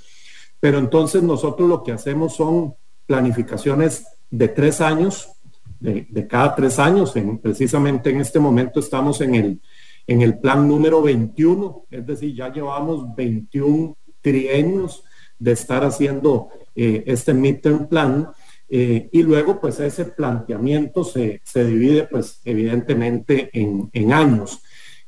pero 0.59 0.77
entonces 0.77 1.23
nosotros 1.23 1.67
lo 1.67 1.83
que 1.83 1.91
hacemos 1.91 2.35
son 2.35 2.75
planificaciones 3.05 4.05
de 4.29 4.47
tres 4.49 4.81
años, 4.81 5.29
de, 5.79 6.27
cada 6.27 6.55
tres 6.55 6.79
años. 6.79 7.15
En, 7.15 7.39
precisamente 7.39 8.09
en 8.09 8.21
este 8.21 8.39
momento 8.39 8.79
estamos 8.79 9.21
en 9.21 9.35
el, 9.35 9.61
en 10.07 10.21
el 10.21 10.39
plan 10.39 10.67
número 10.67 11.01
21, 11.01 11.85
es 11.89 12.05
decir, 12.05 12.35
ya 12.35 12.51
llevamos 12.51 13.15
21 13.15 13.95
trienios 14.21 15.03
de 15.39 15.53
estar 15.53 15.83
haciendo 15.83 16.49
eh, 16.75 17.03
este 17.07 17.33
midterm 17.33 17.87
plan. 17.87 18.29
Eh, 18.69 19.09
y 19.11 19.23
luego, 19.23 19.59
pues 19.59 19.79
ese 19.79 20.05
planteamiento 20.05 21.03
se, 21.03 21.41
divide, 21.55 22.03
pues 22.03 22.41
evidentemente 22.45 23.49
en, 23.53 24.13
años. 24.13 24.61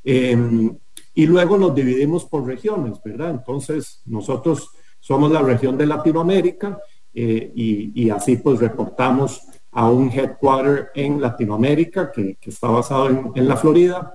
Em, 0.03 0.77
y 1.13 1.25
luego 1.25 1.57
nos 1.57 1.75
dividimos 1.75 2.25
por 2.25 2.45
regiones, 2.45 3.01
¿verdad? 3.03 3.31
Entonces, 3.31 4.01
nosotros 4.05 4.69
somos 4.99 5.31
la 5.31 5.41
región 5.41 5.77
de 5.77 5.85
Latinoamérica 5.85 6.79
eh, 7.13 7.51
y, 7.53 8.09
así 8.09 8.37
pues 8.37 8.59
reportamos 8.59 9.41
a 9.71 9.89
un 9.89 10.09
headquarter 10.09 10.91
en 10.95 11.19
Latinoamérica 11.19 12.11
que, 12.11 12.37
está 12.41 12.69
basado 12.69 13.09
en, 13.09 13.31
en, 13.35 13.47
la 13.47 13.57
Florida. 13.57 14.13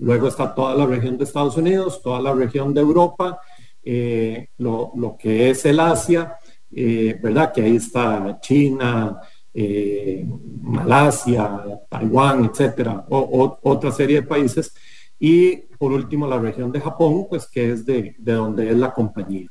Luego 0.00 0.28
está 0.28 0.54
toda 0.54 0.74
la 0.74 0.86
región 0.86 1.16
de 1.16 1.24
Estados 1.24 1.56
Unidos, 1.56 2.02
toda 2.02 2.20
la 2.20 2.32
región 2.32 2.74
de 2.74 2.80
Europa 2.80 3.40
eh, 3.88 4.48
lo, 4.58 5.16
que 5.16 5.50
es 5.50 5.64
el 5.64 5.78
Asia, 5.78 6.36
eh, 6.74 7.16
¿verdad? 7.22 7.52
Que 7.52 7.62
ahí 7.62 7.76
está 7.76 8.40
China, 8.40 9.20
Malasia, 10.60 11.62
Taiwán, 11.88 12.46
etcétera, 12.46 13.06
o, 13.08 13.58
otra 13.62 13.92
serie 13.92 14.22
de 14.22 14.26
países. 14.26 14.74
Y 15.18 15.56
por 15.78 15.92
último, 15.92 16.26
la 16.26 16.38
región 16.38 16.72
de 16.72 16.80
Japón, 16.80 17.26
pues 17.28 17.46
que 17.46 17.72
es 17.72 17.86
de, 17.86 18.14
de 18.18 18.32
donde 18.32 18.70
es 18.70 18.76
la 18.76 18.92
compañía. 18.92 19.50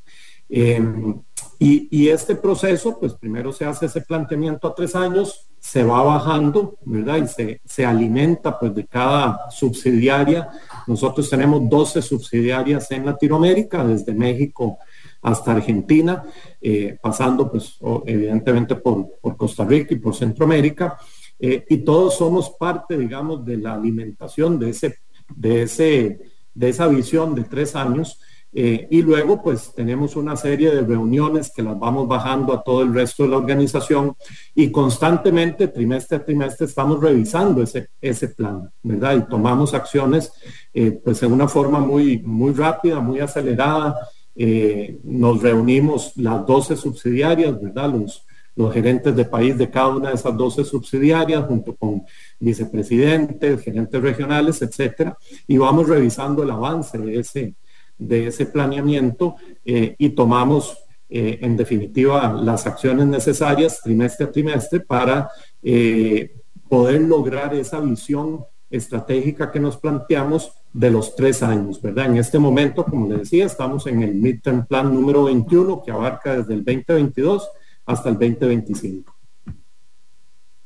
Y, 1.58 1.88
y, 1.90 2.10
este 2.10 2.36
proceso, 2.36 3.00
pues 3.00 3.14
primero 3.14 3.52
se 3.52 3.66
hace 3.66 3.88
ese 3.88 4.02
planteamiento 4.02 4.68
a 4.68 4.76
tres 4.76 4.96
años, 4.96 5.48
se 5.60 5.84
va 5.84 6.04
bajando, 6.04 6.78
¿verdad? 6.86 7.18
Y 7.18 7.28
se, 7.28 7.62
se, 7.66 7.86
alimenta 7.86 8.60
pues 8.60 8.76
de 8.76 8.86
cada 8.86 9.50
subsidiaria. 9.50 10.50
Nosotros 10.86 11.30
tenemos 11.30 11.68
12 11.68 12.02
subsidiarias 12.02 12.92
en 12.92 13.06
Latinoamérica, 13.06 13.84
desde 13.84 14.14
México 14.14 14.78
hasta 15.26 15.54
Argentina, 15.54 16.24
eh, 16.62 16.98
pasando 17.02 17.50
pues 17.50 17.80
evidentemente 18.06 18.76
por, 18.76 19.18
por, 19.20 19.36
Costa 19.36 19.66
Rica 19.66 19.96
y 19.96 19.98
por 19.98 20.14
Centroamérica. 20.14 20.98
Eh, 21.40 21.66
y 21.68 21.78
todos 21.78 22.16
somos 22.16 22.52
parte, 22.52 22.96
digamos, 22.96 23.44
de 23.44 23.58
la 23.58 23.74
alimentación 23.74 24.60
de, 24.60 24.70
ese, 24.70 25.00
de, 25.36 25.64
ese, 25.64 26.20
de 26.54 26.70
esa 26.70 26.88
visión 26.88 27.36
de 27.36 27.44
tres 27.44 27.76
años 27.76 28.20
eh, 28.58 28.88
y 28.90 29.02
luego, 29.02 29.44
pues 29.44 29.74
tenemos 29.76 30.16
una 30.16 30.38
serie 30.38 30.74
de 30.74 30.82
reuniones 30.82 31.52
que 31.54 31.62
las 31.62 31.78
vamos 31.78 32.08
bajando 32.08 32.54
a 32.54 32.64
todo 32.64 32.84
el 32.84 32.94
resto 32.94 33.24
de 33.24 33.30
la 33.30 33.38
organización 33.38 34.16
y 34.56 34.72
constantemente, 34.72 35.68
trimestre 35.68 36.18
a 36.18 36.24
trimestre, 36.24 36.66
estamos 36.66 37.02
revisando 37.02 37.62
ese, 37.62 37.90
ese 38.00 38.30
plan, 38.30 38.72
¿verdad? 38.82 39.18
Y 39.18 39.30
tomamos 39.30 39.74
acciones, 39.74 40.32
eh, 40.74 40.98
pues 41.04 41.22
en 41.24 41.34
una 41.34 41.50
forma 41.50 41.80
muy, 41.80 42.20
muy 42.20 42.54
rápida, 42.54 43.02
muy 43.02 43.20
acelerada. 43.20 43.94
Eh, 44.34 45.02
nos 45.04 45.42
reunimos 45.42 46.14
las 46.16 46.46
12 46.46 46.78
subsidiarias, 46.78 47.62
¿verdad? 47.62 47.94
Los, 47.94 48.25
los 48.56 48.74
gerentes 48.74 49.16
de 49.16 49.26
país 49.26 49.58
de 49.58 49.70
cada 49.70 49.90
una 49.90 50.10
de 50.10 50.16
esas 50.16 50.36
12 50.36 50.64
subsidiarias, 50.64 51.46
junto 51.46 51.76
con 51.76 52.04
vicepresidentes, 52.40 53.62
gerentes 53.62 54.02
regionales, 54.02 54.62
etcétera, 54.62 55.18
y 55.48 55.58
vamos 55.58 55.88
revisando 55.88 56.44
el 56.44 56.52
avance 56.52 56.98
de 56.98 57.20
ese, 57.20 57.56
de 57.98 58.28
ese 58.28 58.46
planeamiento 58.46 59.36
eh, 59.66 59.96
y 59.98 60.10
tomamos 60.10 60.78
eh, 61.10 61.40
en 61.42 61.56
definitiva 61.56 62.34
las 62.34 62.66
acciones 62.66 63.06
necesarias 63.06 63.82
trimestre 63.84 64.26
a 64.26 64.32
trimestre 64.32 64.80
para 64.80 65.30
eh, 65.62 66.36
poder 66.68 67.02
lograr 67.02 67.54
esa 67.54 67.80
visión 67.80 68.44
estratégica 68.72 69.52
que 69.52 69.60
nos 69.60 69.78
planteamos 69.78 70.52
de 70.74 70.90
los 70.90 71.16
tres 71.16 71.44
años, 71.44 71.82
¿verdad? 71.82 72.08
En 72.08 72.18
este 72.18 72.40
momento, 72.40 72.84
como 72.84 73.08
le 73.08 73.20
decía, 73.20 73.46
estamos 73.46 73.86
en 73.88 74.02
el 74.02 74.16
midterm 74.16 74.66
plan 74.66 74.94
número 74.94 75.26
21 75.26 75.84
que 75.84 75.92
abarca 75.92 76.38
desde 76.38 76.54
el 76.56 76.66
2022 76.66 77.48
hasta 77.86 78.10
el 78.10 78.16
2025. 78.16 79.16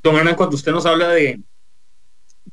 Don 0.01 0.15
Ana, 0.15 0.35
cuando 0.35 0.55
usted 0.55 0.71
nos 0.71 0.85
habla 0.85 1.09
de, 1.09 1.41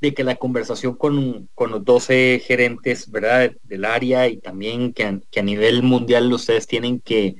de 0.00 0.14
que 0.14 0.24
la 0.24 0.36
conversación 0.36 0.94
con, 0.94 1.48
con 1.54 1.70
los 1.70 1.84
12 1.84 2.42
gerentes 2.44 3.10
¿verdad? 3.10 3.52
del 3.62 3.84
área 3.84 4.28
y 4.28 4.38
también 4.38 4.92
que 4.92 5.04
a, 5.04 5.42
nivel 5.42 5.82
mundial 5.82 6.32
ustedes 6.32 6.66
tienen 6.66 7.00
que, 7.00 7.36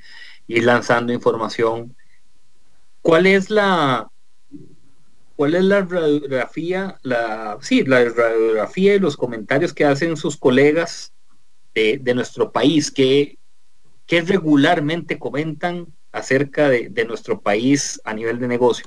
ir 0.47 0.65
lanzando 0.65 1.12
información. 1.12 1.97
¿Cuál 3.03 3.27
es 3.27 3.51
la 3.51 4.09
cuál 5.37 5.55
es 5.55 5.65
la 5.65 5.83
radiografía, 5.83 6.99
la 7.03 7.59
sí, 7.61 7.85
la 7.85 8.05
radiografía 8.05 8.95
y 8.95 8.99
los 8.99 9.17
comentarios 9.17 9.75
que 9.75 9.85
hacen 9.85 10.17
sus 10.17 10.37
colegas 10.37 11.12
de, 11.75 12.01
nuestro 12.15 12.53
país, 12.53 12.91
que, 12.91 13.39
que 14.07 14.23
regularmente 14.23 15.19
comentan 15.19 15.89
acerca 16.16 16.70
de, 16.70 17.05
nuestro 17.05 17.40
país 17.40 18.00
a 18.05 18.14
nivel 18.14 18.38
de 18.38 18.48
negocio? 18.48 18.87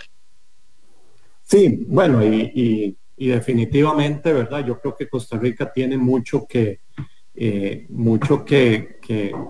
Sí, 1.43 1.85
bueno, 1.87 2.23
y, 2.23 2.97
definitivamente, 3.17 4.33
¿verdad? 4.33 4.65
Yo 4.65 4.79
creo 4.79 4.95
que 4.95 5.09
Costa 5.09 5.37
Rica 5.37 5.71
tiene 5.71 5.97
mucho 5.97 6.47
que, 6.47 6.79
eh, 7.35 7.85
mucho 7.89 8.43
que, 8.43 8.99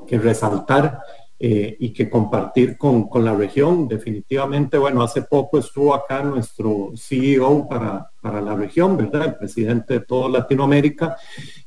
resaltar 0.10 1.00
eh, 1.40 1.78
y 1.80 1.94
que 1.94 2.10
compartir 2.10 2.78
con, 2.78 3.08
la 3.24 3.34
región. 3.34 3.88
Definitivamente, 3.88 4.78
bueno, 4.78 5.02
hace 5.02 5.22
poco 5.22 5.60
estuvo 5.60 5.94
acá 5.94 6.22
nuestro 6.24 6.92
CEO 6.96 7.68
para, 7.70 8.10
para 8.22 8.42
la 8.42 8.56
región, 8.56 8.98
¿verdad? 8.98 9.28
El 9.28 9.36
presidente 9.36 9.94
de 9.96 10.00
toda 10.02 10.30
Latinoamérica, 10.30 11.16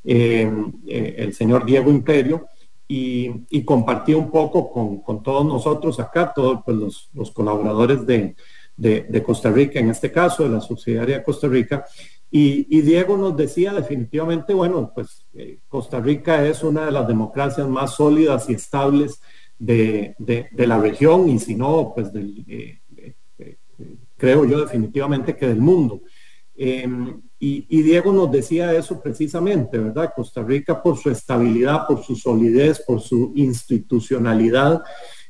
eh, 0.03 0.51
el 0.85 1.33
señor 1.33 1.65
Diego 1.65 1.89
Imperio 1.89 2.47
y, 2.95 3.63
compartí 3.63 4.13
un 4.13 4.29
poco 4.29 4.71
con, 5.03 5.23
todos 5.23 5.45
nosotros 5.45 5.99
acá, 5.99 6.31
todos 6.33 6.59
pues, 6.63 7.09
los, 7.13 7.31
colaboradores 7.31 8.05
de, 8.05 9.23
Costa 9.25 9.51
Rica, 9.51 9.79
en 9.79 9.89
este 9.89 10.11
caso 10.11 10.43
de 10.43 10.49
la 10.49 10.61
subsidiaria 10.61 11.23
Costa 11.23 11.47
Rica. 11.47 11.85
Y, 12.29 12.81
Diego 12.81 13.17
nos 13.17 13.35
decía 13.35 13.73
definitivamente, 13.73 14.53
bueno, 14.53 14.91
pues 14.93 15.25
eh, 15.33 15.59
Costa 15.67 15.99
Rica 15.99 16.45
es 16.45 16.63
una 16.63 16.85
de 16.85 16.91
las 16.91 17.07
democracias 17.07 17.67
más 17.67 17.95
sólidas 17.95 18.49
y 18.49 18.53
estables 18.53 19.21
de, 19.57 20.15
la 20.55 20.79
región 20.79 21.29
y 21.29 21.39
si 21.39 21.55
no, 21.55 21.93
pues 21.95 22.09
eh, 22.15 22.79
eh, 22.97 23.57
creo 24.17 24.45
yo 24.45 24.61
definitivamente 24.61 25.35
que 25.35 25.47
del 25.47 25.61
mundo. 25.61 26.01
Y, 27.45 27.81
Diego 27.81 28.13
nos 28.13 28.31
decía 28.31 28.71
eso 28.71 29.01
precisamente, 29.01 29.77
¿verdad? 29.77 30.13
Costa 30.15 30.41
Rica 30.41 30.81
por 30.81 30.97
su 30.97 31.09
estabilidad, 31.09 31.85
por 31.85 32.01
su 32.01 32.15
solidez, 32.15 32.81
por 32.87 33.01
su 33.01 33.33
institucionalidad, 33.35 34.81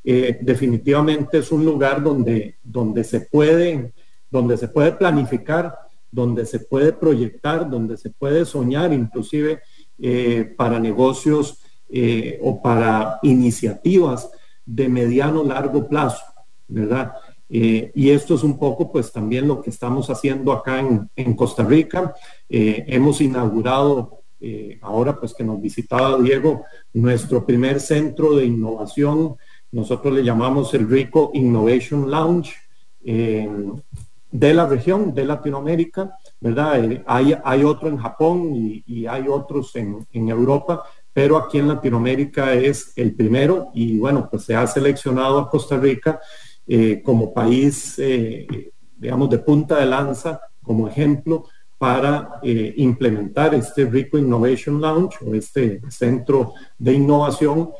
eh, 0.03 0.37
definitivamente 0.39 1.39
es 1.39 1.51
un 1.51 1.65
lugar 1.65 2.03
donde, 2.03 2.57
donde, 2.61 3.03
se 3.03 3.21
puede, 3.21 3.93
donde 4.29 4.57
se 4.57 4.67
puede 4.67 4.91
planificar, 4.91 5.75
donde 6.11 6.45
se 6.45 6.59
puede 6.59 6.93
proyectar, 6.93 7.67
donde 7.67 7.97
se 7.97 8.11
puede 8.11 8.45
soñar, 8.45 8.93
inclusive 8.93 9.61
eh, 9.97 10.53
para 10.55 10.79
negocios 10.79 11.63
eh, 11.89 12.39
o 12.43 12.61
para 12.61 13.17
iniciativas 13.23 14.29
de 14.63 14.87
mediano 14.87 15.43
largo 15.43 15.89
plazo, 15.89 16.23
¿verdad? 16.67 17.13
Eh, 17.55 17.91
y 17.93 18.09
esto 18.09 18.33
es 18.33 18.41
un 18.41 18.57
poco 18.57 18.91
pues 18.91 19.11
también 19.11 19.47
lo 19.47 19.61
que 19.61 19.69
estamos 19.69 20.09
haciendo 20.09 20.51
acá 20.51 20.79
en, 21.15 21.35
Costa 21.35 21.63
Rica. 21.63 22.15
Eh, 22.49 22.83
hemos 22.87 23.21
inaugurado, 23.21 24.23
eh, 24.41 24.79
ahora 24.81 25.19
pues 25.19 25.35
que 25.35 25.43
nos 25.43 25.61
visitaba 25.61 26.17
Diego, 26.17 26.63
nuestro 26.93 27.45
primer 27.45 27.79
centro 27.79 28.35
de 28.35 28.45
innovación. 28.45 29.35
Nosotros 29.71 30.15
le 30.15 30.23
llamamos 30.23 30.73
el 30.73 30.89
Rico 30.89 31.29
Innovation 31.35 32.09
Lounge 32.09 32.55
de 33.03 34.53
la 34.55 34.65
región, 34.65 35.13
de 35.13 35.25
Latinoamérica, 35.25 36.17
¿verdad? 36.39 37.03
hay, 37.05 37.37
hay 37.43 37.63
otro 37.63 37.87
en 37.87 37.97
Japón 37.97 38.55
y, 38.55 38.83
y 38.87 39.05
hay 39.05 39.27
otros 39.27 39.75
en, 39.75 40.07
en 40.11 40.29
Europa, 40.29 40.83
pero 41.11 41.37
aquí 41.37 41.59
en 41.59 41.67
Latinoamérica 41.67 42.53
es 42.55 42.93
el 42.95 43.13
primero 43.13 43.69
y 43.75 43.99
bueno, 43.99 44.27
pues 44.27 44.45
se 44.45 44.55
ha 44.55 44.65
seleccionado 44.65 45.37
a 45.37 45.49
Costa 45.51 45.77
Rica 45.77 46.19
eh, 46.65 47.01
como 47.03 47.33
país, 47.33 47.95
eh, 47.97 48.71
digamos, 48.95 49.29
de 49.29 49.39
punta 49.39 49.79
de 49.79 49.85
lanza, 49.85 50.39
como 50.61 50.87
ejemplo, 50.87 51.45
para 51.77 52.39
eh, 52.41 52.73
implementar 52.77 53.53
este 53.53 53.85
Rico 53.85 54.17
Innovation 54.17 54.79
Launch 54.79 55.15
o 55.25 55.35
este 55.35 55.81
centro 55.89 56.53
de 56.77 56.93
innovación 56.93 57.71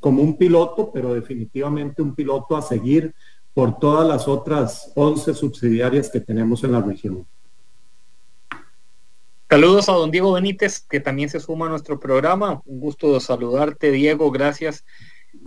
como 0.00 0.22
un 0.22 0.36
piloto, 0.36 0.90
pero 0.92 1.14
definitivamente 1.14 2.02
un 2.02 2.14
piloto 2.14 2.58
a 2.58 2.62
seguir 2.62 3.14
por 3.54 3.78
todas 3.78 4.06
las 4.06 4.28
otras 4.28 4.92
11 4.94 5.32
subsidiarias 5.32 6.10
que 6.10 6.20
tenemos 6.20 6.62
en 6.62 6.72
la 6.72 6.82
región. 6.82 7.26
Saludos 9.48 9.88
a 9.88 9.92
don 9.92 10.10
Diego 10.10 10.32
Benítez, 10.32 10.80
que 10.80 11.00
también 11.00 11.30
se 11.30 11.40
suma 11.40 11.66
a 11.66 11.70
nuestro 11.70 11.98
programa. 11.98 12.60
Un 12.66 12.80
gusto 12.80 13.18
saludarte, 13.18 13.90
Diego. 13.90 14.30
Gracias 14.30 14.84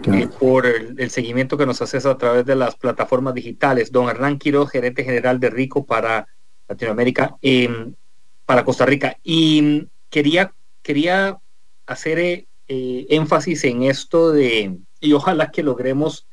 eh, 0.06 0.28
por 0.39 0.65
el, 0.65 1.10
seguimiento 1.10 1.58
que 1.58 1.65
nos 1.65 1.82
haces 1.82 2.06
a 2.06 2.17
través 2.17 2.46
de 2.46 2.56
las 2.56 2.76
plataformas 2.76 3.34
digitales. 3.34 3.91
Don 3.91 4.10
Hernán 4.10 4.38
Quiroz, 4.38 4.72
gerente 4.72 5.04
general 5.04 5.39
de 5.39 5.50
Rico 5.50 5.86
para 5.86 6.28
Latinoamérica, 6.67 7.36
em, 7.41 7.93
para 8.46 8.63
Costa 8.63 8.86
Rica. 8.86 9.17
Y 9.24 9.88
quería, 10.10 10.54
quería 10.82 11.39
hacer 11.86 12.19
eh, 12.19 12.48
énfasis 13.10 13.63
en 13.65 13.84
esto 13.84 14.32
de, 14.32 14.78
y 15.00 15.13
ojalá 15.13 15.52
que 15.52 15.63
logremos 15.63 16.28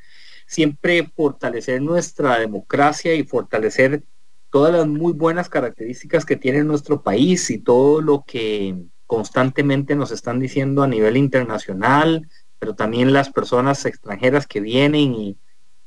siempre 0.46 1.10
fortalecer 1.14 1.80
nuestra 1.82 2.38
democracia 2.38 3.14
y 3.14 3.24
fortalecer 3.24 4.02
todas 4.50 4.72
las 4.72 4.86
muy 4.86 5.12
buenas 5.12 5.48
características 5.48 6.24
que 6.24 6.36
tiene 6.36 6.64
nuestro 6.64 7.02
país 7.02 7.50
y 7.50 7.58
todo 7.58 8.00
lo 8.00 8.24
que 8.26 8.76
constantemente 9.06 9.94
nos 9.94 10.10
están 10.10 10.40
diciendo 10.40 10.82
a 10.82 10.88
nivel 10.88 11.16
internacional, 11.16 12.28
pero 12.60 12.74
también 12.74 13.12
las 13.12 13.30
personas 13.30 13.84
extranjeras 13.86 14.46
que 14.46 14.60
vienen 14.60 15.14
y 15.14 15.36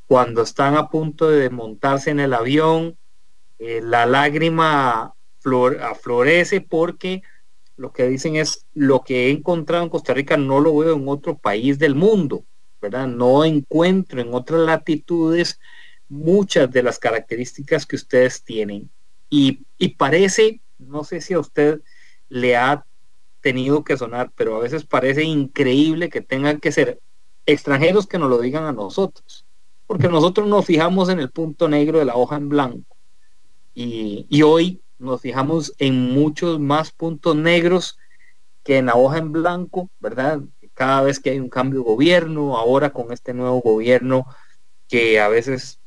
cuando 0.07 0.41
están 0.41 0.75
a 0.75 0.89
punto 0.89 1.29
de 1.29 1.49
montarse 1.49 2.09
en 2.09 2.19
el 2.19 2.33
avión, 2.33 2.97
eh, 3.59 3.79
la 3.81 4.05
lágrima 4.05 5.13
flor, 5.39 5.81
aflorece 5.81 6.61
porque 6.61 7.21
lo 7.77 7.93
que 7.93 8.07
dicen 8.07 8.35
es 8.35 8.65
lo 8.73 9.03
que 9.03 9.27
he 9.27 9.31
encontrado 9.31 9.83
en 9.83 9.89
Costa 9.89 10.13
Rica 10.13 10.35
no 10.35 10.59
lo 10.59 10.75
veo 10.75 10.95
en 10.95 11.07
otro 11.07 11.37
país 11.37 11.77
del 11.77 11.95
mundo, 11.95 12.43
¿verdad? 12.81 13.07
No 13.07 13.45
encuentro 13.45 14.19
en 14.19 14.33
otras 14.33 14.61
latitudes 14.61 15.59
muchas 16.09 16.71
de 16.71 16.83
las 16.83 16.97
características 16.97 17.85
que 17.85 17.95
ustedes 17.95 18.43
tienen. 18.43 18.89
Y, 19.29 19.59
y 19.77 19.89
parece, 19.89 20.59
no 20.79 21.03
sé 21.03 21.21
si 21.21 21.33
a 21.33 21.39
usted 21.39 21.81
le 22.29 22.55
ha 22.57 22.83
tenido 23.43 23.83
que 23.83 23.97
sonar, 23.97 24.31
pero 24.35 24.55
a 24.55 24.59
veces 24.59 24.85
parece 24.85 25.23
increíble 25.23 26.09
que 26.09 26.21
tengan 26.21 26.59
que 26.61 26.71
ser 26.71 27.01
extranjeros 27.45 28.07
que 28.07 28.17
nos 28.17 28.29
lo 28.29 28.39
digan 28.39 28.63
a 28.63 28.71
nosotros, 28.71 29.45
porque 29.85 30.07
nosotros 30.07 30.47
nos 30.47 30.65
fijamos 30.65 31.09
en 31.09 31.19
el 31.19 31.29
punto 31.29 31.67
negro 31.67 31.99
de 31.99 32.05
la 32.05 32.15
hoja 32.15 32.37
en 32.37 32.47
blanco 32.47 32.95
y, 33.75 34.41
hoy 34.43 34.81
nos 34.97 35.19
fijamos 35.21 35.73
en 35.77 36.13
muchos 36.13 36.59
más 36.59 36.91
puntos 36.91 37.35
negros 37.35 37.97
que 38.63 38.77
en 38.77 38.85
la 38.85 38.95
hoja 38.95 39.17
en 39.17 39.33
blanco, 39.33 39.89
¿verdad? 39.99 40.39
Cada 40.73 41.01
vez 41.01 41.19
que 41.19 41.31
hay 41.31 41.39
un 41.39 41.49
cambio 41.49 41.79
de 41.79 41.85
gobierno, 41.85 42.57
ahora 42.57 42.91
con 42.91 43.11
este 43.11 43.33
nuevo 43.33 43.59
gobierno 43.59 44.25
que 44.87 45.19
a 45.19 45.27
veces 45.27 45.81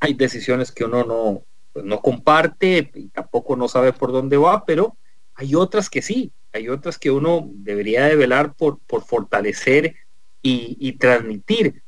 hay 0.00 0.14
decisiones 0.14 0.72
que 0.72 0.84
uno 0.84 1.04
no, 1.04 1.42
pues 1.72 1.84
no 1.84 2.00
comparte 2.00 2.90
y 2.94 3.08
tampoco 3.10 3.54
no 3.54 3.68
sabe 3.68 3.92
por 3.92 4.10
dónde 4.10 4.36
va, 4.36 4.64
pero 4.64 4.96
hay 5.34 5.54
otras 5.54 5.88
que 5.88 6.02
sí, 6.02 6.32
hay 6.52 6.68
otras 6.68 6.98
que 6.98 7.10
uno 7.10 7.48
debería 7.52 8.06
de 8.06 8.16
velar 8.16 8.54
por, 8.54 8.78
por 8.80 9.04
fortalecer 9.04 9.94
y, 10.42 10.92
transmitir. 10.92 11.82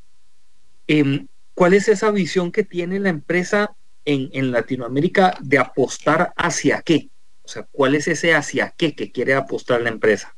Em, 0.87 1.27
¿Cuál 1.55 1.75
es 1.75 1.89
esa 1.89 2.11
visión 2.11 2.53
que 2.53 2.65
tiene 2.65 2.99
la 3.01 3.09
empresa 3.09 3.75
en, 4.05 4.53
Latinoamérica 4.53 5.37
de 5.41 5.59
apostar 5.59 6.33
hacia 6.37 6.83
qué? 6.83 7.09
O 7.43 7.49
sea, 7.49 7.67
¿cuál 7.71 7.95
es 7.95 8.09
ese 8.09 8.35
hacia 8.35 8.75
qué 8.77 8.95
que 8.95 9.11
quiere 9.11 9.35
apostar 9.35 9.83
la 9.83 9.91
empresa? 9.91 10.35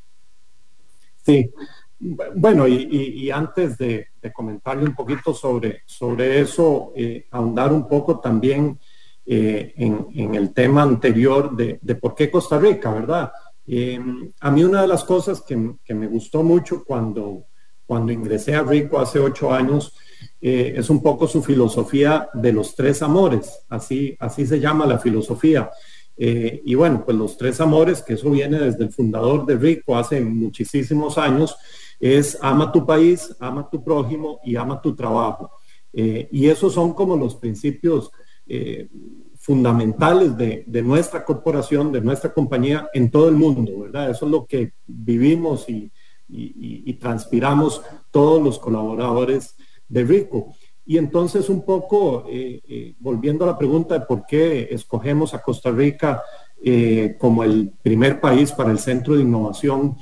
Sí, 1.24 1.50
bueno, 1.98 2.66
y, 2.68 3.30
antes 3.30 3.78
de, 3.78 4.08
comentarle 4.32 4.84
un 4.84 4.94
poquito 4.94 5.34
sobre, 5.34 5.82
sobre 5.86 6.40
eso, 6.40 6.92
eh, 6.96 7.26
ahondar 7.30 7.72
un 7.72 7.86
poco 7.88 8.20
también 8.20 8.78
eh, 9.26 9.72
en, 9.76 10.34
el 10.34 10.52
tema 10.52 10.82
anterior 10.82 11.56
de, 11.56 11.94
por 11.96 12.14
qué 12.14 12.30
Costa 12.30 12.58
Rica, 12.58 12.92
¿verdad? 12.92 13.32
Eh, 13.66 13.98
a 14.40 14.50
mí 14.50 14.62
una 14.62 14.82
de 14.82 14.88
las 14.88 15.04
cosas 15.04 15.40
que, 15.40 15.56
me 15.56 16.06
gustó 16.06 16.42
mucho 16.42 16.84
cuando, 16.84 17.46
cuando 17.86 18.12
ingresé 18.12 18.54
a 18.54 18.62
Rico 18.62 18.98
hace 18.98 19.18
ocho 19.18 19.52
años 19.52 19.94
eh, 20.40 20.74
es 20.76 20.90
un 20.90 21.02
poco 21.02 21.26
su 21.26 21.42
filosofía 21.42 22.28
de 22.34 22.52
los 22.52 22.74
tres 22.74 23.00
amores, 23.02 23.64
así, 23.70 24.14
así 24.20 24.46
se 24.46 24.60
llama 24.60 24.86
la 24.86 24.98
filosofía. 24.98 25.70
Eh, 26.16 26.60
y 26.64 26.74
bueno, 26.74 27.02
pues 27.04 27.16
los 27.16 27.36
tres 27.36 27.60
amores, 27.60 28.02
que 28.02 28.14
eso 28.14 28.30
viene 28.30 28.58
desde 28.58 28.84
el 28.84 28.92
fundador 28.92 29.46
de 29.46 29.56
Rico 29.56 29.96
hace 29.96 30.20
muchísimos 30.20 31.16
años, 31.16 31.56
es 31.98 32.38
ama 32.42 32.70
tu 32.70 32.84
país, 32.84 33.34
ama 33.40 33.68
tu 33.70 33.82
prójimo 33.82 34.38
y 34.44 34.56
ama 34.56 34.80
tu 34.82 34.94
trabajo. 34.94 35.50
y 35.92 36.48
esos 36.48 36.74
son 36.74 36.92
como 36.92 37.16
los 37.16 37.36
principios 37.36 38.10
fundamentales 39.44 40.36
de, 40.38 40.82
nuestra 40.82 41.22
corporación, 41.22 41.92
de 41.92 42.00
nuestra 42.00 42.32
compañía 42.32 42.88
en 42.94 43.10
todo 43.10 43.28
el 43.28 43.34
mundo, 43.34 43.80
¿verdad? 43.80 44.10
Eso 44.10 44.24
es 44.24 44.32
lo 44.32 44.46
que 44.46 44.72
vivimos 44.86 45.66
y, 45.68 45.90
transpiramos 46.98 47.82
todos 48.10 48.42
los 48.42 48.58
colaboradores 48.58 49.56
de 49.86 50.04
Rico. 50.04 50.54
Y 50.86 50.96
entonces 50.96 51.50
un 51.50 51.62
poco, 51.62 52.24
eh, 52.28 52.60
eh, 52.66 52.94
volviendo 52.98 53.44
a 53.44 53.48
la 53.48 53.58
pregunta 53.58 53.98
de 53.98 54.06
por 54.06 54.24
qué 54.24 54.68
escogemos 54.70 55.34
a 55.34 55.42
Costa 55.42 55.70
Rica 55.70 56.22
eh, 56.62 57.16
como 57.18 57.44
el 57.44 57.72
primer 57.82 58.20
país 58.20 58.52
para 58.52 58.70
el 58.70 58.78
centro 58.78 59.14
de 59.14 59.22
innovación, 59.22 59.96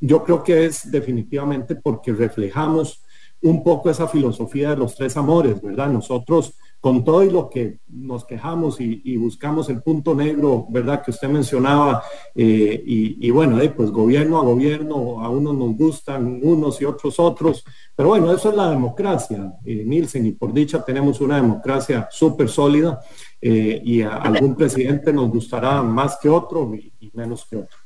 yo 0.00 0.22
creo 0.22 0.44
que 0.44 0.66
es 0.66 0.90
definitivamente 0.90 1.74
porque 1.74 2.12
reflejamos 2.12 3.02
un 3.40 3.64
poco 3.64 3.90
esa 3.90 4.06
filosofía 4.06 4.70
de 4.70 4.76
los 4.76 4.94
tres 4.94 5.16
amores, 5.16 5.60
¿verdad? 5.60 5.88
Nosotros 5.88 6.54
con 6.80 7.04
todo 7.04 7.24
y 7.24 7.30
lo 7.30 7.50
que 7.50 7.80
nos 7.88 8.24
quejamos 8.24 8.80
y, 8.80 9.16
buscamos 9.16 9.68
el 9.68 9.82
punto 9.82 10.14
negro, 10.14 10.66
¿verdad? 10.70 11.02
Que 11.02 11.10
usted 11.10 11.28
mencionaba, 11.28 12.02
eh, 12.34 12.82
y, 12.86 13.30
bueno, 13.30 13.60
eh, 13.60 13.70
pues 13.70 13.90
gobierno 13.90 14.38
a 14.38 14.44
gobierno, 14.44 15.22
a 15.22 15.28
unos 15.28 15.56
nos 15.56 15.76
gustan 15.76 16.40
unos 16.42 16.80
y 16.80 16.84
otros 16.84 17.18
otros, 17.18 17.64
pero 17.96 18.10
bueno, 18.10 18.32
eso 18.32 18.50
es 18.50 18.56
la 18.56 18.70
democracia, 18.70 19.52
eh, 19.64 19.82
Nielsen, 19.84 20.26
y 20.26 20.32
por 20.32 20.52
dicha 20.52 20.84
tenemos 20.84 21.20
una 21.20 21.36
democracia 21.36 22.08
súper 22.10 22.48
sólida 22.48 23.00
y 23.40 24.02
a 24.02 24.16
algún 24.16 24.56
presidente 24.56 25.12
nos 25.12 25.30
gustará 25.30 25.80
más 25.80 26.18
que 26.20 26.28
otro 26.28 26.74
y, 26.74 26.92
y 26.98 27.10
menos 27.14 27.46
que 27.48 27.56
otro. 27.56 27.78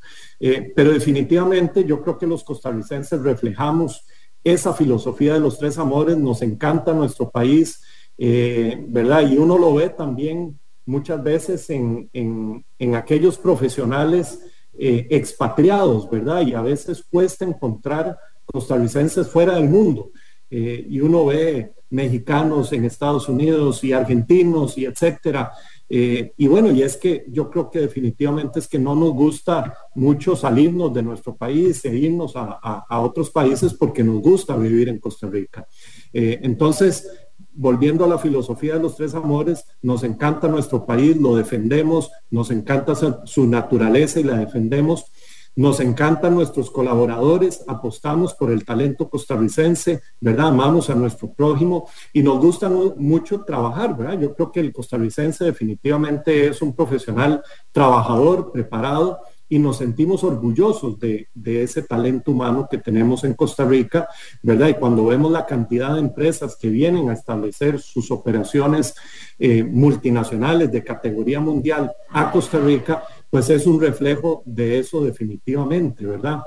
pero 0.74 0.92
definitivamente 0.92 1.85
yo 1.85 2.00
creo 2.02 2.16
que 2.16 2.26
los 2.26 2.42
costarricenses 2.42 3.20
reflejamos 3.20 4.07
esa 4.44 4.72
filosofía 4.72 5.35
de 5.35 5.40
los 5.40 5.59
tres 5.59 5.78
amores, 5.78 6.16
nos 6.16 6.42
encanta 6.42 6.92
nuestro 6.92 7.31
país, 7.31 7.83
eh, 8.25 8.79
¿verdad? 8.87 9.29
Y 9.29 9.37
uno 9.37 9.59
lo 9.59 9.75
ve 9.75 9.89
también 9.89 10.57
muchas 10.87 11.21
veces 11.21 11.69
en, 11.71 12.65
aquellos 12.95 13.37
profesionales 13.37 14.39
eh, 14.79 15.09
expatriados, 15.11 16.09
¿verdad? 16.09 16.47
Y 16.47 16.55
a 16.55 16.63
veces 16.63 17.05
cuesta 17.11 17.45
encontrar 17.45 18.17
costarricenses 18.45 19.27
fuera 19.27 19.57
del 19.57 19.69
mundo. 19.69 20.13
Eh, 20.49 20.87
y 20.89 21.01
uno 21.01 21.27
ve 21.27 21.73
mexicanos 21.91 22.73
en 22.73 22.85
Estados 22.85 23.29
Unidos 23.29 23.83
y 23.83 23.93
argentinos 23.93 24.79
y 24.79 24.85
etcétera. 24.85 25.51
y 25.89 26.47
bueno, 26.47 26.71
y 26.71 26.83
es 26.83 26.97
que 26.97 27.25
yo 27.29 27.51
creo 27.51 27.69
que 27.69 27.81
definitivamente 27.81 28.61
es 28.61 28.69
que 28.69 28.79
no 28.79 28.95
nos 28.95 29.13
gusta 29.13 29.75
mucho 29.97 30.37
salirnos 30.37 30.95
de 30.95 31.03
nuestro 31.03 31.35
país 31.37 31.85
e 31.85 31.95
irnos 31.95 32.35
a, 32.37 32.87
a 32.89 33.01
otros 33.01 33.31
países 33.31 33.75
porque 33.75 34.03
nos 34.05 34.23
gusta 34.23 34.57
vivir 34.57 34.89
en 34.89 35.01
Costa 35.01 35.27
Rica. 35.29 35.67
entonces, 36.13 37.07
volviendo 37.55 38.05
a 38.05 38.09
la 38.09 38.19
filosofía 38.19 38.75
de 38.75 38.81
los 38.83 38.97
tres 38.97 39.15
amores, 39.15 39.65
nos 39.83 40.05
encanta 40.05 40.49
nuestro 40.49 40.87
país, 40.87 41.17
lo 41.17 41.37
defendemos, 41.37 42.11
nos 42.31 42.51
encanta 42.51 42.95
su 43.25 43.47
naturaleza 43.47 44.21
y 44.21 44.25
la 44.25 44.38
defendemos. 44.38 45.07
Nos 45.55 45.81
encantan 45.81 46.35
nuestros 46.35 46.71
colaboradores, 46.71 47.62
apostamos 47.69 48.33
por 48.33 48.51
el 48.51 48.65
talento 48.65 49.11
costarricense, 49.11 50.01
¿verdad? 50.19 50.49
Amamos 50.49 50.88
a 50.88 50.95
nuestro 50.95 51.31
prójimo 51.31 51.91
y 52.15 52.23
nos 52.23 52.38
gusta 52.38 52.71
mucho 52.71 53.43
trabajar, 53.43 53.95
¿verdad? 53.95 54.19
Yo 54.19 54.35
creo 54.35 54.51
que 54.51 54.61
el 54.61 54.73
costarricense 54.73 55.45
definitivamente 55.45 56.47
es 56.47 56.62
un 56.62 56.75
profesional 56.75 57.43
trabajador, 57.71 58.51
preparado 58.51 59.19
y 59.53 59.59
nos 59.59 59.77
sentimos 59.77 60.25
orgullosos 60.25 60.99
de, 60.99 61.29
ese 61.45 61.83
talento 61.83 62.31
humano 62.31 62.67
que 62.71 62.79
tenemos 62.79 63.23
en 63.23 63.35
Costa 63.35 63.67
Rica, 63.67 64.09
¿verdad? 64.43 64.69
Y 64.69 64.75
cuando 64.77 65.05
vemos 65.05 65.31
la 65.31 65.45
cantidad 65.45 65.93
de 65.93 66.01
empresas 66.01 66.57
que 66.57 66.71
vienen 66.71 67.11
a 67.11 67.12
establecer 67.12 67.79
sus 67.79 68.11
operaciones 68.11 68.95
eh, 69.38 69.62
multinacionales 69.62 70.73
de 70.73 70.83
categoría 70.83 71.38
mundial 71.38 71.93
a 72.09 72.33
Costa 72.33 72.61
Rica, 72.61 73.03
pues 73.29 73.51
es 73.51 73.67
un 73.67 73.79
reflejo 73.79 74.43
de 74.47 74.79
eso 74.79 75.05
definitivamente, 75.05 76.07
¿verdad? 76.07 76.41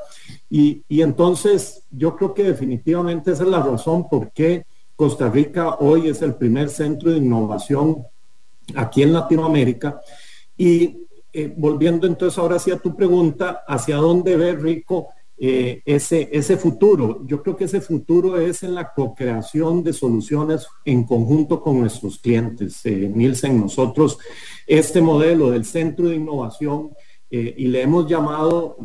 Y, 0.50 0.82
y 0.90 1.04
entonces 1.04 1.84
yo 1.92 2.16
creo 2.16 2.34
que 2.34 2.46
definitivamente 2.46 3.34
esa 3.34 3.44
es 3.44 3.50
la 3.50 3.62
razón 3.62 4.10
por 4.10 4.32
qué 4.32 4.66
Costa 4.96 5.30
Rica 5.30 5.76
hoy 5.76 6.10
es 6.10 6.24
el 6.24 6.34
primer 6.34 6.70
centro 6.70 7.12
de 7.12 7.18
innovación 7.18 8.04
aquí 8.74 9.04
en 9.04 9.14
Latinoamérica. 9.14 10.02
Y 10.58 11.05
eh, 11.38 11.54
volviendo 11.54 12.08
entonces 12.08 12.40
ahora 12.40 12.56
hacia 12.56 12.78
tu 12.78 12.96
pregunta, 12.96 13.66
¿hacia 13.68 13.98
dónde 13.98 14.38
ve 14.38 14.54
Rico 14.54 15.10
eh, 15.38 15.82
ese, 15.84 16.30
ese 16.32 16.56
futuro? 16.56 17.26
Yo 17.26 17.44
creo 17.44 17.58
que 17.58 17.66
ese 17.66 17.82
futuro 17.82 18.40
es 18.40 18.64
en 18.64 18.74
la 18.74 18.94
co-creación 18.94 19.84
de 19.84 19.92
soluciones 19.92 20.66
en 20.86 21.04
conjunto 21.04 21.60
con 21.60 21.82
nuestros 21.82 22.20
clientes. 22.20 22.86
Eh, 22.86 23.12
Nielsen, 23.14 23.60
nosotros 23.60 24.18
este 24.66 25.02
modelo 25.02 25.52
del 25.52 25.66
centro 25.66 26.08
de 26.08 26.16
innovación 26.16 26.92
y 27.30 27.68
le 27.68 27.82
hemos 27.82 28.08
llamado 28.08 28.78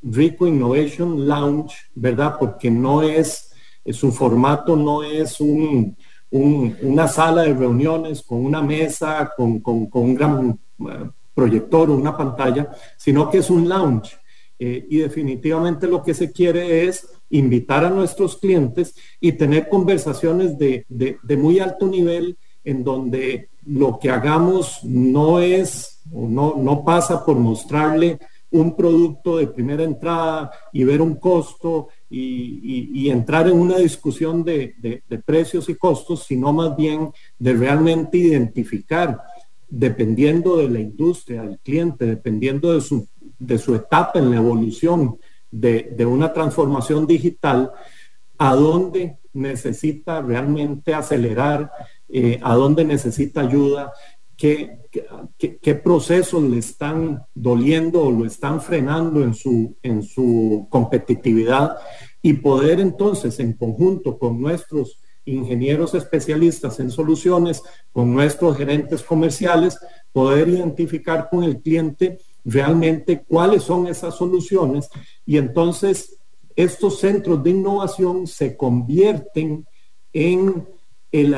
Rico 0.00 0.46
Innovation 0.46 1.28
Lounge, 1.28 1.74
¿verdad? 1.94 2.36
Porque 2.38 2.70
no 2.70 3.02
es, 3.02 3.52
su 3.90 4.10
formato 4.10 4.74
no 4.74 5.02
es 5.02 5.38
un, 5.38 5.94
una 6.30 7.08
sala 7.08 7.42
de 7.42 7.52
reuniones 7.52 8.22
con 8.22 8.42
una 8.42 8.62
mesa, 8.62 9.30
con, 9.36 9.60
con, 9.60 9.86
con 9.86 10.02
un 10.02 10.14
gran 10.14 10.58
proyector 11.34 11.90
o 11.90 11.96
una 11.96 12.16
pantalla, 12.16 12.70
sino 12.96 13.30
que 13.30 13.38
es 13.38 13.50
un 13.50 13.68
lounge. 13.68 14.16
Eh, 14.58 14.86
y 14.88 14.98
definitivamente 14.98 15.88
lo 15.88 16.02
que 16.02 16.14
se 16.14 16.30
quiere 16.30 16.86
es 16.86 17.08
invitar 17.30 17.84
a 17.84 17.90
nuestros 17.90 18.36
clientes 18.36 18.94
y 19.20 19.32
tener 19.32 19.68
conversaciones 19.68 20.56
de, 20.56 20.86
muy 21.36 21.58
alto 21.58 21.86
nivel 21.86 22.38
en 22.62 22.84
donde 22.84 23.50
lo 23.66 23.98
que 23.98 24.10
hagamos 24.10 24.84
no 24.84 25.40
es 25.40 26.00
o 26.12 26.28
no, 26.28 26.54
no 26.56 26.84
pasa 26.84 27.24
por 27.24 27.36
mostrarle 27.36 28.18
un 28.50 28.76
producto 28.76 29.38
de 29.38 29.48
primera 29.48 29.82
entrada 29.82 30.52
y 30.72 30.84
ver 30.84 31.02
un 31.02 31.16
costo 31.16 31.88
y, 32.08 33.10
entrar 33.10 33.48
en 33.48 33.58
una 33.58 33.78
discusión 33.78 34.44
de, 34.44 34.74
de, 34.78 35.18
precios 35.18 35.68
y 35.68 35.74
costos, 35.74 36.24
sino 36.24 36.52
más 36.52 36.76
bien 36.76 37.10
de 37.38 37.52
realmente 37.52 38.18
identificar 38.18 39.20
dependiendo 39.76 40.56
de 40.56 40.70
la 40.70 40.78
industria, 40.78 41.42
del 41.42 41.58
cliente, 41.58 42.06
dependiendo 42.06 42.72
de 42.72 42.80
su, 42.80 43.08
de 43.38 43.58
su 43.58 43.74
etapa 43.74 44.20
en 44.20 44.30
la 44.30 44.36
evolución 44.36 45.18
de, 45.50 46.06
una 46.06 46.32
transformación 46.32 47.06
digital, 47.08 47.72
a 48.38 48.54
dónde 48.54 49.18
necesita 49.32 50.22
realmente 50.22 50.94
acelerar, 50.94 51.72
eh, 52.08 52.38
a 52.42 52.54
dónde 52.54 52.84
necesita 52.84 53.40
ayuda, 53.40 53.92
qué, 54.36 54.78
qué, 55.38 55.74
procesos 55.74 56.42
le 56.44 56.58
están 56.58 57.24
doliendo 57.34 58.02
o 58.02 58.12
lo 58.12 58.26
están 58.26 58.60
frenando 58.60 59.24
en 59.24 59.34
su, 59.34 59.76
en 59.82 60.04
su 60.04 60.68
competitividad 60.70 61.76
y 62.22 62.34
poder 62.34 62.78
entonces 62.78 63.40
en 63.40 63.54
conjunto 63.54 64.18
con 64.18 64.40
nuestros 64.40 65.00
ingenieros 65.24 65.94
especialistas 65.94 66.80
en 66.80 66.90
soluciones, 66.90 67.62
con 67.92 68.12
nuestros 68.12 68.56
gerentes 68.56 69.02
comerciales, 69.02 69.78
poder 70.12 70.48
identificar 70.48 71.28
con 71.30 71.42
el 71.42 71.60
cliente 71.60 72.18
realmente 72.44 73.24
cuáles 73.26 73.62
son 73.62 73.86
esas 73.86 74.16
soluciones 74.16 74.88
y 75.24 75.38
entonces 75.38 76.18
estos 76.56 77.00
centros 77.00 77.42
de 77.42 77.50
innovación 77.50 78.26
se 78.26 78.56
convierten 78.56 79.66
en 80.12 80.66
el, 81.10 81.34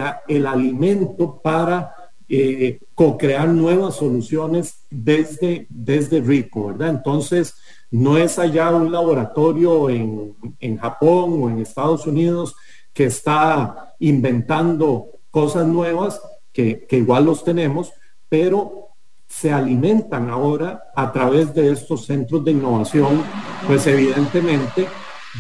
alimento 0.47 1.41
para 1.43 1.95
eh, 2.29 2.81
co-crear 2.95 3.49
nuevas 3.49 3.97
soluciones 3.97 4.81
desde, 4.91 5.67
desde 5.71 6.21
Rico, 6.21 6.69
¿verdad? 6.69 6.89
Entonces, 6.91 7.55
no 7.91 8.19
es 8.19 8.39
allá 8.39 8.75
un 8.75 8.91
laboratorio 8.91 9.89
en, 9.89 10.35
en 10.61 10.77
Japón 10.77 11.43
o 11.43 11.51
en 11.51 11.61
Estados 11.61 12.07
Unidos 12.07 12.57
que 12.97 13.05
está 13.05 13.95
inventando 13.99 15.09
cosas 15.31 15.67
nuevas, 15.67 16.19
que, 16.51 16.87
igual 16.93 17.27
los 17.27 17.45
tenemos, 17.45 17.93
pero 18.27 18.89
se 19.29 19.53
alimentan 19.53 20.31
ahora 20.31 20.85
a 20.97 21.13
través 21.13 21.55
de 21.55 21.73
estos 21.73 22.07
centros 22.07 22.43
de 22.43 22.53
innovación, 22.53 23.23
pues 23.67 23.87
evidentemente 23.87 24.89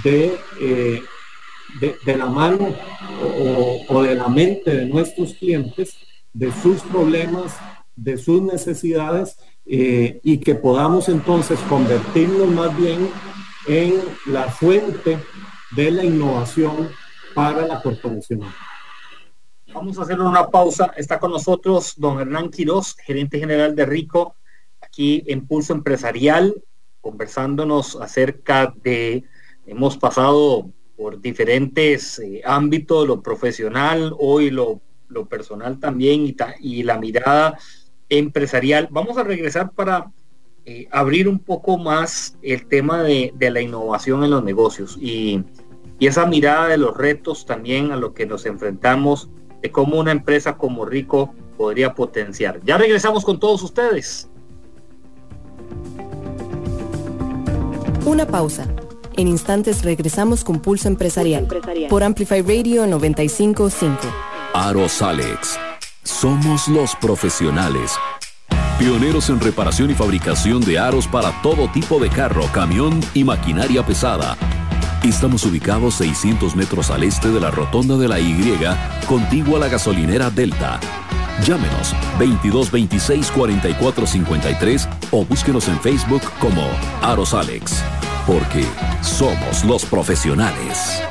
de, 0.04 0.38
eh, 0.60 1.00
de, 1.80 2.16
la 2.16 2.26
mano 2.26 2.74
o, 3.88 4.02
de 4.02 4.14
la 4.16 4.28
mente 4.28 4.76
de 4.76 4.84
nuestros 4.84 5.32
clientes, 5.32 5.96
de 6.34 6.52
sus 6.60 6.82
problemas, 6.82 7.56
de 7.94 8.18
sus 8.18 8.42
necesidades, 8.42 9.38
eh, 9.64 10.20
y 10.22 10.38
que 10.38 10.56
podamos 10.56 11.08
entonces 11.08 11.58
convertirnos 11.70 12.48
más 12.48 12.76
bien 12.76 13.08
en 13.66 13.94
la 14.26 14.44
fuente 14.44 15.18
de 15.74 15.90
la 15.90 16.04
innovación 16.04 16.90
para 17.36 17.66
la 17.66 17.82
corporación. 17.82 18.40
Vamos 19.74 19.98
a 19.98 20.02
hacer 20.02 20.18
una 20.18 20.48
pausa. 20.48 20.94
Está 20.96 21.20
con 21.20 21.30
nosotros 21.30 21.92
don 21.98 22.18
Hernán 22.18 22.48
Quiroz, 22.48 22.96
gerente 22.96 23.38
general 23.38 23.76
de 23.76 23.84
Rico, 23.84 24.36
aquí 24.80 25.22
en 25.26 25.46
Pulso 25.46 25.74
Empresarial, 25.74 26.54
conversándonos 27.02 27.96
acerca 27.96 28.72
de, 28.82 29.24
hemos 29.66 29.98
pasado 29.98 30.70
por 30.96 31.20
diferentes 31.20 32.18
eh, 32.20 32.40
ámbitos, 32.42 33.06
lo 33.06 33.20
profesional, 33.20 34.14
hoy 34.18 34.50
lo, 34.50 34.80
lo 35.08 35.26
personal 35.26 35.78
también 35.78 36.22
y, 36.26 36.34
y, 36.60 36.82
la 36.84 36.98
mirada 36.98 37.58
empresarial. 38.08 38.88
Vamos 38.90 39.18
a 39.18 39.24
regresar 39.24 39.72
para 39.72 40.10
eh, 40.64 40.88
abrir 40.90 41.28
un 41.28 41.38
poco 41.38 41.76
más 41.76 42.38
el 42.40 42.66
tema 42.66 43.02
de, 43.02 43.30
de 43.36 43.50
la 43.50 43.60
innovación 43.60 44.24
en 44.24 44.30
los 44.30 44.42
negocios 44.42 44.96
y 44.98 45.44
y 45.98 46.06
esa 46.06 46.26
mirada 46.26 46.68
de 46.68 46.76
los 46.76 46.96
retos 46.96 47.46
también 47.46 47.92
a 47.92 47.96
lo 47.96 48.12
que 48.12 48.26
nos 48.26 48.46
enfrentamos, 48.46 49.30
de 49.62 49.70
cómo 49.70 49.98
una 49.98 50.12
empresa 50.12 50.56
como 50.56 50.84
Rico 50.84 51.34
podría 51.56 51.94
potenciar. 51.94 52.60
Ya 52.64 52.76
regresamos 52.76 53.24
con 53.24 53.40
todos 53.40 53.62
ustedes. 53.62 54.28
Una 58.04 58.26
pausa. 58.26 58.66
En 59.16 59.28
instantes 59.28 59.82
regresamos 59.82 60.44
con 60.44 60.60
Pulso 60.60 60.88
Empresarial, 60.88 61.48
por 61.88 62.02
Amplify 62.02 62.42
Radio 62.42 62.86
955. 62.86 63.98
Aros 64.52 65.00
Alex. 65.00 65.58
Somos 66.02 66.68
los 66.68 66.94
profesionales. 66.96 67.92
Pioneros 68.78 69.30
en 69.30 69.40
reparación 69.40 69.90
y 69.90 69.94
fabricación 69.94 70.60
de 70.60 70.78
aros 70.78 71.08
para 71.08 71.32
todo 71.40 71.68
tipo 71.72 71.98
de 71.98 72.10
carro, 72.10 72.44
camión 72.52 73.00
y 73.14 73.24
maquinaria 73.24 73.84
pesada 73.84 74.36
Estamos 75.04 75.44
ubicados 75.44 75.94
600 75.96 76.56
metros 76.56 76.90
al 76.90 77.04
este 77.04 77.28
de 77.28 77.40
la 77.40 77.50
rotonda 77.50 77.96
de 77.96 78.08
la 78.08 78.18
Y, 78.18 78.36
contigua 79.06 79.58
a 79.58 79.60
la 79.60 79.68
gasolinera 79.68 80.30
Delta. 80.30 80.80
Llámenos 81.44 81.94
2226 82.18 83.30
4453 83.30 84.88
o 85.12 85.24
búsquenos 85.24 85.68
en 85.68 85.78
Facebook 85.80 86.22
como 86.40 86.62
Aros 87.02 87.34
Alex, 87.34 87.82
porque 88.26 88.64
somos 89.02 89.64
los 89.64 89.84
profesionales. 89.84 91.02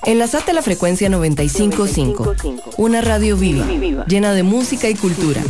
Enlazate 0.08 0.52
a 0.52 0.54
la 0.54 0.62
frecuencia 0.62 1.10
955, 1.10 2.34
una 2.78 3.02
radio 3.02 3.36
viva, 3.36 3.68
llena 4.06 4.32
de 4.32 4.42
música 4.42 4.88
y 4.88 4.96
cultura. 4.96 5.42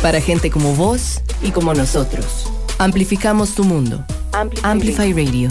Para 0.00 0.22
gente 0.22 0.50
como 0.50 0.74
vos 0.74 1.20
y 1.42 1.50
como 1.50 1.74
nosotros. 1.74 2.50
Amplificamos 2.78 3.54
tu 3.54 3.64
mundo. 3.64 4.06
Amplify, 4.62 5.12
Radio. 5.12 5.50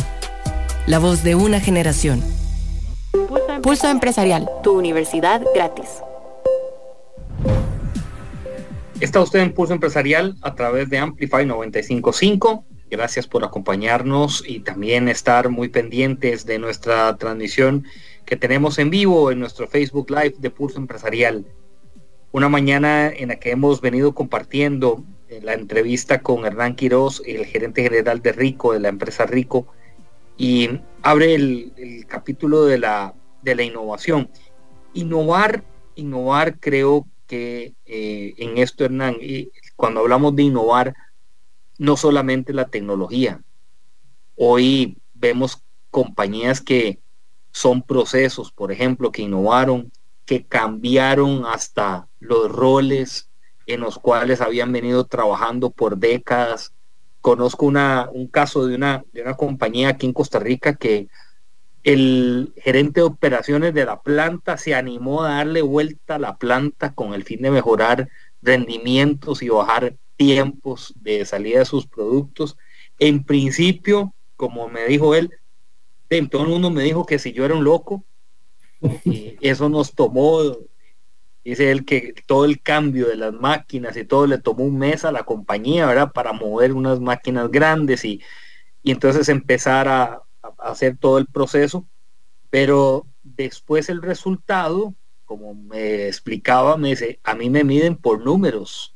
La 0.88 0.98
voz 0.98 1.24
de 1.24 1.36
una 1.36 1.60
generación. 1.60 2.24
Pulso 3.62 3.88
Empresarial, 3.88 4.50
tu 4.64 4.72
universidad 4.72 5.44
gratis. 5.54 5.86
Está 9.00 9.22
usted 9.22 9.42
en 9.42 9.54
Pulso 9.54 9.74
Empresarial 9.74 10.36
a 10.42 10.56
través 10.56 10.90
de 10.90 10.98
Amplify 10.98 11.46
955 11.46 12.66
Gracias 12.92 13.26
por 13.26 13.46
acompañarnos 13.46 14.44
y 14.46 14.60
también 14.60 15.08
estar 15.08 15.48
muy 15.48 15.70
pendientes 15.70 16.46
de 16.46 16.60
nuestra 16.60 17.16
transmisión 17.16 17.86
que 18.26 18.36
tenemos 18.36 18.80
en 18.80 18.90
vivo 18.90 19.32
en 19.32 19.40
nuestro 19.40 19.66
Facebook 19.66 20.10
Live 20.10 20.36
de 20.40 20.50
Pulso 20.50 20.78
Empresarial. 20.78 21.46
Una 22.34 22.50
mañana 22.50 23.08
en 23.08 23.30
la 23.30 23.38
que 23.38 23.52
hemos 23.52 23.80
venido 23.80 24.14
compartiendo 24.14 25.06
eh, 25.30 25.40
la 25.42 25.54
entrevista 25.54 26.22
con 26.22 26.46
Hernán 26.46 26.76
Quiroz, 26.76 27.24
el 27.26 27.46
gerente 27.46 27.82
general 27.82 28.22
de 28.22 28.34
Rico, 28.34 28.74
de 28.74 28.82
la 28.82 28.90
empresa 28.90 29.26
Rico, 29.26 29.68
y 30.36 30.82
abre 31.02 31.36
el, 31.36 32.06
capítulo 32.10 32.66
de 32.66 32.78
la, 32.78 33.14
de 33.42 33.56
la 33.56 33.64
innovación. 33.64 34.30
Innovar, 34.94 35.64
innovar 35.96 36.60
creo 36.60 37.08
que 37.26 37.74
eh, 37.86 38.34
en 38.36 38.58
esto, 38.58 38.84
Hernán, 38.84 39.16
y 39.22 39.50
cuando 39.78 40.02
hablamos 40.02 40.36
de 40.36 40.44
innovar, 40.44 40.94
no 41.82 41.98
solamente 41.98 42.54
la 42.54 42.66
tecnología. 42.66 43.42
Hoy 44.36 45.00
vemos 45.16 45.64
compañías 45.90 46.62
que 46.62 47.00
son 47.50 47.82
procesos, 47.82 48.52
por 48.52 48.72
ejemplo, 48.72 49.12
que 49.12 49.24
innovaron, 49.24 49.92
que 50.26 50.46
cambiaron 50.46 51.44
hasta 51.44 52.08
los 52.20 52.52
roles 52.52 53.32
en 53.66 53.82
los 53.82 53.98
cuales 53.98 54.42
habían 54.42 54.72
venido 54.72 55.06
trabajando 55.06 55.72
por 55.72 55.98
décadas. 55.98 56.72
Conozco 57.20 57.66
una, 57.66 58.08
un 58.14 58.28
caso 58.28 58.68
de 58.68 58.76
una, 58.76 59.04
de 59.12 59.24
una 59.24 59.34
compañía 59.34 59.90
aquí 59.90 60.06
en 60.06 60.14
Costa 60.14 60.38
Rica 60.38 60.76
que 60.76 61.08
el 61.82 62.54
gerente 62.58 63.00
de 63.00 63.08
operaciones 63.08 63.74
de 63.74 63.86
la 63.86 64.04
planta 64.04 64.56
se 64.58 64.76
animó 64.76 65.24
a 65.24 65.38
darle 65.38 65.64
vuelta 65.64 66.16
a 66.16 66.20
la 66.20 66.38
planta 66.38 66.94
con 66.94 67.16
el 67.16 67.24
fin 67.24 67.42
de 67.42 67.50
mejorar 67.50 68.08
rendimientos 68.44 69.42
y 69.42 69.50
bajar 69.50 69.96
tiempos 70.22 70.94
de 70.98 71.26
salida 71.26 71.60
de 71.60 71.66
sus 71.66 71.88
productos. 71.88 72.56
En 73.00 73.24
principio, 73.24 74.14
como 74.36 74.70
me 74.70 74.86
dijo 74.86 75.16
él, 75.16 75.32
todo 76.30 76.44
el 76.44 76.50
mundo 76.50 76.70
me 76.70 76.84
dijo 76.84 77.08
que 77.08 77.18
si 77.18 77.32
yo 77.32 77.44
era 77.44 77.56
un 77.56 77.64
loco, 77.64 78.06
y 79.04 79.36
eso 79.42 79.68
nos 79.68 79.96
tomó, 79.96 80.42
dice 81.44 81.72
él 81.72 81.86
que 81.86 82.14
todo 82.28 82.46
el 82.46 82.62
cambio 82.62 83.08
de 83.08 83.16
las 83.16 83.34
máquinas 83.34 83.98
y 83.98 84.06
todo 84.06 84.28
le 84.28 84.38
tomó 84.38 84.66
un 84.66 84.78
mes 84.78 85.06
a 85.06 85.12
la 85.12 85.24
compañía, 85.24 85.88
¿verdad? 85.88 86.12
Para 86.12 86.34
mover 86.34 86.74
unas 86.74 87.00
máquinas 87.00 87.50
grandes 87.50 88.06
y, 88.06 88.22
y 88.84 88.92
entonces 88.92 89.28
empezar 89.28 89.88
a, 89.88 90.22
a 90.44 90.54
hacer 90.60 90.98
todo 90.98 91.18
el 91.18 91.26
proceso. 91.26 91.88
Pero 92.52 93.08
después 93.24 93.90
el 93.90 94.04
resultado, 94.04 94.94
como 95.26 95.56
me 95.56 96.08
explicaba, 96.08 96.78
me 96.78 96.90
dice, 96.90 97.20
a 97.24 97.34
mí 97.34 97.50
me 97.50 97.64
miden 97.64 97.96
por 97.96 98.24
números. 98.24 98.91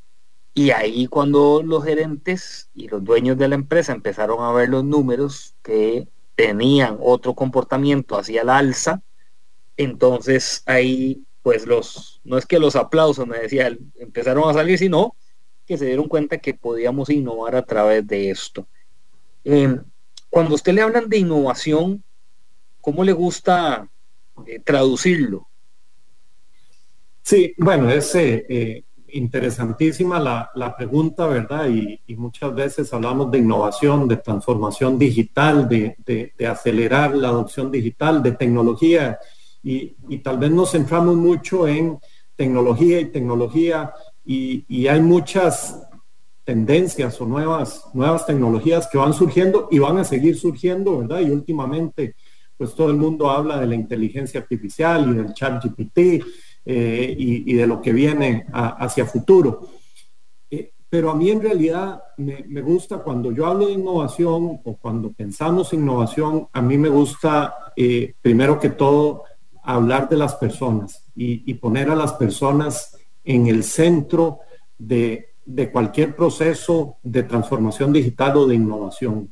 Y 0.57 0.71
ahí 0.71 1.07
cuando 1.07 1.61
los 1.61 1.83
gerentes 1.83 2.69
y 2.73 2.87
los 2.87 3.03
dueños 3.03 3.37
de 3.37 3.49
la 3.49 3.55
empresa 3.55 3.91
empezaron 3.91 4.41
a 4.41 4.53
ver 4.53 4.69
los 4.69 4.85
números 4.85 5.53
que 5.61 6.07
tenían 6.35 6.97
otro 7.01 7.33
comportamiento 7.33 8.17
hacia 8.17 8.41
el 8.41 8.49
alza, 8.49 9.01
entonces 9.75 10.63
ahí 10.65 11.25
pues 11.41 11.67
los, 11.67 12.21
no 12.23 12.37
es 12.37 12.45
que 12.45 12.57
los 12.57 12.77
aplausos, 12.77 13.27
me 13.27 13.37
decía 13.37 13.77
empezaron 13.95 14.49
a 14.49 14.53
salir, 14.53 14.79
sino 14.79 15.15
que 15.67 15.77
se 15.77 15.87
dieron 15.87 16.07
cuenta 16.07 16.37
que 16.37 16.53
podíamos 16.53 17.09
innovar 17.09 17.57
a 17.57 17.65
través 17.65 18.07
de 18.07 18.29
esto. 18.29 18.65
Em, 19.43 19.83
cuando 20.29 20.55
usted 20.55 20.73
le 20.73 20.81
hablan 20.81 21.09
de 21.09 21.17
innovación, 21.17 22.01
¿cómo 22.79 23.03
le 23.03 23.11
gusta 23.11 23.89
eh, 24.47 24.59
traducirlo? 24.59 25.49
Sí, 27.23 27.53
bueno, 27.57 27.89
ese 27.89 28.45
eh, 28.47 28.83
interesantísima 29.15 30.19
la, 30.53 30.75
pregunta, 30.75 31.25
¿verdad? 31.25 31.69
Y, 31.69 32.15
muchas 32.15 32.53
veces 32.53 32.93
hablamos 32.93 33.31
de 33.31 33.39
innovación, 33.39 34.07
de 34.07 34.17
transformación 34.17 34.99
digital, 34.99 35.67
de, 35.69 36.33
acelerar 36.47 37.15
la 37.15 37.29
adopción 37.29 37.71
digital, 37.71 38.21
de 38.21 38.33
tecnología, 38.33 39.17
y, 39.63 39.95
tal 40.19 40.37
vez 40.37 40.51
nos 40.51 40.71
centramos 40.71 41.15
mucho 41.15 41.67
en 41.67 41.97
tecnología 42.35 42.99
y 42.99 43.05
tecnología, 43.05 43.93
y, 44.25 44.87
hay 44.87 45.01
muchas 45.01 45.81
tendencias 46.43 47.19
o 47.21 47.25
nuevas, 47.25 47.85
nuevas 47.93 48.25
tecnologías 48.25 48.87
que 48.87 48.97
van 48.97 49.13
surgiendo 49.13 49.67
y 49.71 49.79
van 49.79 49.97
a 49.97 50.03
seguir 50.03 50.37
surgiendo, 50.37 50.99
¿verdad? 50.99 51.21
Y 51.21 51.31
últimamente, 51.31 52.15
pues 52.57 52.75
todo 52.75 52.91
el 52.91 52.97
mundo 52.97 53.31
habla 53.31 53.59
de 53.59 53.65
la 53.65 53.75
inteligencia 53.75 54.41
artificial 54.41 55.09
y 55.09 55.15
del 55.15 55.33
chat 55.33 55.63
GPT 55.63 56.23
eh, 56.67 57.15
y, 57.15 57.53
de 57.53 57.67
lo 57.67 57.79
que 57.79 57.93
viene 57.93 58.47
hacia 58.51 59.05
futuro. 59.05 59.67
Eh, 60.49 60.71
pero 60.89 61.11
a 61.11 61.15
mí 61.15 61.29
en 61.29 61.39
realidad 61.39 62.01
me, 62.17 62.61
gusta 62.61 62.97
cuando 62.97 63.31
yo 63.31 63.45
hablo 63.45 63.67
de 63.67 63.73
innovación 63.73 64.61
o 64.63 64.77
cuando 64.77 65.11
pensamos 65.11 65.73
innovación, 65.73 66.47
a 66.51 66.63
mí 66.63 66.79
me 66.79 66.89
gusta 66.89 67.53
eh, 67.75 68.15
primero 68.19 68.59
que 68.59 68.69
todo 68.69 69.25
hablar 69.61 70.09
de 70.09 70.17
las 70.17 70.33
personas 70.35 71.05
y, 71.15 71.53
poner 71.53 71.91
a 71.91 71.95
las 71.95 72.13
personas 72.13 72.97
en 73.23 73.45
el 73.45 73.63
centro 73.63 74.39
de, 74.77 75.33
cualquier 75.71 76.15
proceso 76.15 76.97
de 77.03 77.21
transformación 77.21 77.93
digital 77.93 78.37
o 78.37 78.47
de 78.47 78.55
innovación. 78.55 79.31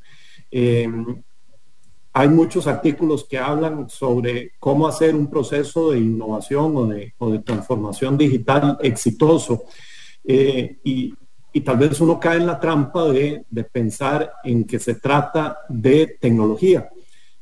Hay 2.16 2.30
muchos 2.30 2.68
artículos 2.68 3.26
que 3.28 3.40
hablan 3.40 3.90
sobre 3.90 4.52
cómo 4.60 4.88
hacer 4.88 5.16
un 5.16 5.32
proceso 5.32 5.92
de 5.92 6.00
innovación 6.00 6.78
o 7.18 7.32
de, 7.32 7.40
transformación 7.40 8.16
digital 8.20 8.78
exitoso. 8.82 9.64
Eh, 10.24 10.78
y, 10.84 11.14
tal 11.62 11.78
vez 11.78 12.00
uno 12.02 12.20
cae 12.20 12.38
en 12.38 12.46
la 12.46 12.60
trampa 12.60 13.06
de, 13.06 13.46
pensar 13.72 14.32
en 14.44 14.64
que 14.66 14.78
se 14.78 14.96
trata 14.96 15.58
de 15.70 16.18
tecnología 16.20 16.90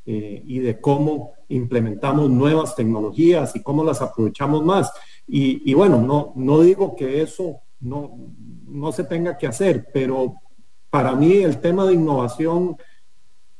eh, 0.05 0.41
y 0.45 0.59
de 0.59 0.79
cómo 0.79 1.33
implementamos 1.49 2.29
nuevas 2.29 2.73
tecnologías 2.73 3.53
y 3.57 3.61
cómo 3.61 3.83
las 3.83 4.01
aprovechamos 4.01 4.63
más. 4.63 4.89
Y, 5.27 5.73
bueno, 5.73 6.01
no, 6.01 6.31
no 6.37 6.61
digo 6.61 6.95
que 6.95 7.21
eso 7.21 7.59
no, 7.81 8.17
no 8.67 8.91
se 8.93 9.03
tenga 9.03 9.37
que 9.37 9.47
hacer, 9.47 9.89
pero 9.93 10.35
para 10.89 11.13
mí 11.13 11.37
el 11.37 11.59
tema 11.59 11.85
de 11.85 11.93
innovación 11.93 12.77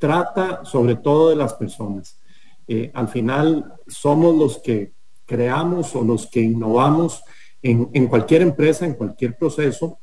trata 0.02 0.66
sobre 0.66 0.96
todo 0.96 1.30
de 1.30 1.36
las 1.36 1.54
personas. 1.54 2.20
Eh, 2.68 2.90
al 2.94 3.08
final 3.08 3.76
somos 3.88 4.36
los 4.36 4.58
que 4.58 4.94
creamos 5.26 5.96
o 5.96 6.04
los 6.04 6.26
que 6.26 6.42
innovamos 6.42 7.24
en, 7.62 8.08
cualquier 8.08 8.42
empresa, 8.42 8.88
en 8.88 8.96
cualquier 8.96 9.38
proceso, 9.38 10.00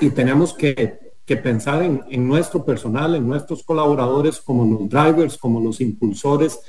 y 0.00 0.10
tenemos 0.10 0.54
que, 0.54 1.00
pensar 1.42 1.82
en, 1.82 2.28
nuestro 2.28 2.64
personal, 2.64 3.16
en 3.16 3.26
nuestros 3.26 3.64
colaboradores 3.64 4.40
como 4.40 4.64
los 4.64 4.88
drivers, 4.88 5.36
como 5.36 5.60
los 5.60 5.80
impulsores 5.80 6.60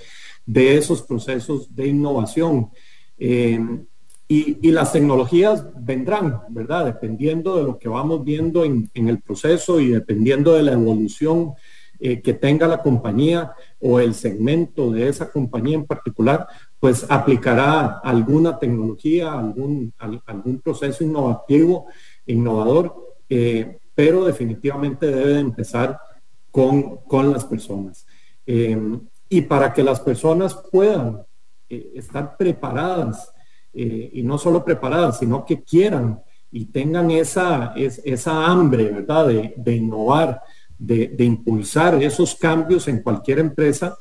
de 0.43 0.78
esos 0.78 1.03
procesos 1.03 1.76
de 1.76 1.88
innovación. 1.88 2.72
Eh, 3.20 3.60
y, 4.28 4.72
las 4.72 4.91
tecnologías 4.91 5.64
vendrán, 5.80 6.41
¿verdad? 6.49 6.86
Dependiendo 6.86 7.58
de 7.58 7.64
lo 7.64 7.78
que 7.78 7.88
vamos 7.88 8.26
viendo 8.26 8.66
en, 8.66 8.89
en 8.95 9.08
el 9.08 9.22
proceso 9.22 9.80
y 9.80 9.89
dependiendo 9.89 10.53
de 10.53 10.64
la 10.64 10.74
evolución 10.74 11.53
eh, 12.00 12.22
que 12.22 12.34
tenga 12.34 12.68
la 12.68 12.82
compañía 12.82 13.54
o 13.80 14.00
el 14.00 14.14
segmento 14.14 14.91
de 14.91 15.10
esa 15.10 15.32
compañía 15.32 15.76
en 15.76 15.86
particular, 15.86 16.48
pues 16.80 17.06
aplicará 17.10 18.00
alguna 18.04 18.60
tecnología, 18.60 19.34
algún, 19.34 19.93
algún 19.98 20.62
proceso 20.62 21.04
innovativo, 21.04 21.88
innovador, 22.26 23.18
eh, 23.30 23.80
pero 23.95 24.26
definitivamente 24.26 25.08
debe 25.08 25.39
empezar 25.39 26.00
con, 26.52 26.98
con 26.98 27.32
las 27.32 27.45
personas. 27.45 28.06
Eh, 28.45 28.80
y 29.30 29.41
para 29.41 29.74
que 29.74 29.84
las 29.84 30.00
personas 30.00 30.56
puedan 30.72 31.26
estar 31.70 32.38
preparadas, 32.38 33.34
y 33.74 34.24
no 34.24 34.39
solo 34.39 34.66
preparadas, 34.66 35.20
sino 35.20 35.45
que 35.45 35.62
quieran 35.62 36.20
y 36.52 36.66
tengan 36.66 37.12
esa, 37.12 37.74
es, 37.76 38.02
esa 38.06 38.45
hambre, 38.45 38.86
¿verdad?, 38.86 39.28
de, 39.28 39.54
de 39.58 39.76
innovar, 39.76 40.41
de, 40.78 41.15
impulsar 41.23 42.01
esos 42.01 42.36
cambios 42.36 42.88
en 42.88 43.01
cualquier 43.01 43.39
empresa, 43.39 43.97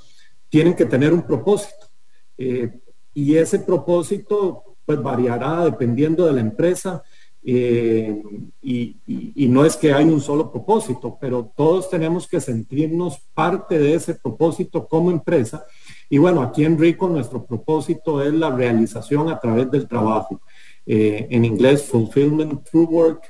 tienen 0.49 0.75
que 0.75 0.85
tener 0.85 1.13
un 1.13 1.23
propósito 1.23 1.87
eh, 2.39 2.71
y 3.15 3.37
ese 3.37 3.59
propósito 3.59 4.77
pues 4.85 5.03
variará 5.03 5.65
dependiendo 5.65 6.27
de 6.27 6.33
la 6.33 6.41
empresa 6.41 7.03
eh, 7.49 8.23
y, 8.61 8.97
y, 9.07 9.47
no 9.47 9.65
es 9.65 9.77
que 9.77 9.93
hay 9.93 10.05
un 10.05 10.21
solo 10.21 10.51
propósito, 10.51 11.17
pero 11.21 11.53
todos 11.57 11.89
tenemos 11.89 12.27
que 12.27 12.41
sentirnos 12.41 13.21
parte 13.35 13.79
de 13.79 13.95
ese 13.95 14.15
propósito 14.15 14.89
como 14.89 15.13
empresa. 15.13 15.65
Y 16.11 16.19
bueno, 16.19 16.43
aquí 16.43 16.65
en 16.65 16.77
Rico 16.77 17.09
nuestro 17.09 17.47
propósito 17.47 18.21
es 18.21 18.35
la 18.35 18.51
realización 18.51 19.29
a 19.29 19.39
través 19.39 19.71
del 19.71 19.87
trabajo. 19.87 20.41
Eh, 20.87 21.27
en 21.31 21.45
inglés, 21.45 21.85
fulfillment 21.85 22.65
through 22.69 22.91
work. 22.91 23.23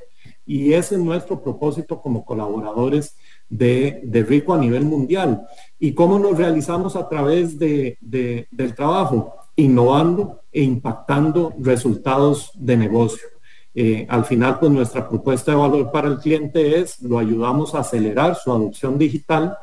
Y 0.44 0.72
ese 0.74 0.94
es 0.94 1.00
nuestro 1.00 1.42
propósito 1.42 2.00
como 2.00 2.24
colaboradores 2.24 3.16
de, 3.48 4.00
de 4.04 4.22
Rico 4.22 4.54
a 4.54 4.58
nivel 4.58 4.84
mundial. 4.84 5.46
¿Y 5.78 5.92
cómo 5.92 6.18
nos 6.18 6.36
realizamos 6.36 6.96
a 6.96 7.08
través 7.08 7.58
de, 7.58 7.98
de, 8.00 8.48
del 8.50 8.74
trabajo? 8.74 9.34
Innovando 9.56 10.42
e 10.52 10.62
impactando 10.62 11.54
resultados 11.58 12.50
de 12.54 12.76
negocio. 12.76 13.28
Eh, 13.74 14.06
al 14.08 14.24
final, 14.24 14.58
pues 14.58 14.72
nuestra 14.72 15.06
propuesta 15.06 15.50
de 15.50 15.58
valor 15.58 15.92
para 15.92 16.08
el 16.08 16.18
cliente 16.18 16.78
es, 16.78 17.02
lo 17.02 17.18
ayudamos 17.18 17.74
a 17.74 17.80
acelerar 17.80 18.34
su 18.34 18.50
adopción 18.50 18.98
digital 18.98 19.56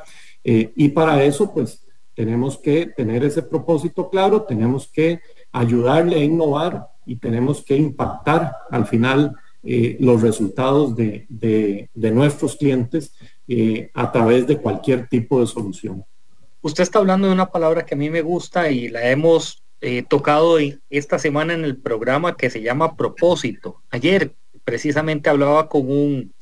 eh, 0.43 0.71
y 0.75 0.89
para 0.89 1.23
eso, 1.23 1.51
pues 1.51 1.83
tenemos 2.13 2.59
que 2.59 2.85
tener 2.85 3.23
ese 3.23 3.41
propósito 3.41 4.11
claro, 4.11 4.43
tenemos 4.43 4.87
que 4.87 5.19
ayudarle 5.51 6.17
a 6.17 6.23
innovar 6.23 6.89
y 7.07 7.15
tenemos 7.15 7.63
que 7.63 7.75
impactar 7.75 8.55
al 8.69 8.85
final 8.85 9.35
eh, 9.63 9.97
los 9.99 10.21
resultados 10.21 10.95
de, 10.95 11.25
de, 11.27 11.89
de 11.93 12.11
nuestros 12.11 12.55
clientes 12.55 13.15
eh, 13.47 13.89
a 13.93 14.11
través 14.11 14.47
de 14.47 14.57
cualquier 14.57 15.07
tipo 15.07 15.39
de 15.39 15.47
solución. 15.47 16.05
Usted 16.61 16.83
está 16.83 16.99
hablando 16.99 17.27
de 17.27 17.33
una 17.33 17.51
palabra 17.51 17.85
que 17.85 17.95
a 17.95 17.97
mí 17.97 18.09
me 18.09 18.21
gusta 18.21 18.71
y 18.71 18.87
la 18.87 19.09
hemos 19.09 19.63
eh, 19.81 20.03
tocado 20.07 20.57
esta 20.89 21.19
semana 21.19 21.53
en 21.53 21.65
el 21.65 21.75
programa 21.75 22.37
que 22.37 22.49
se 22.49 22.61
llama 22.61 22.95
propósito. 22.95 23.81
Ayer 23.89 24.33
precisamente 24.63 25.29
hablaba 25.29 25.67
con 25.67 25.91
un 25.91 26.33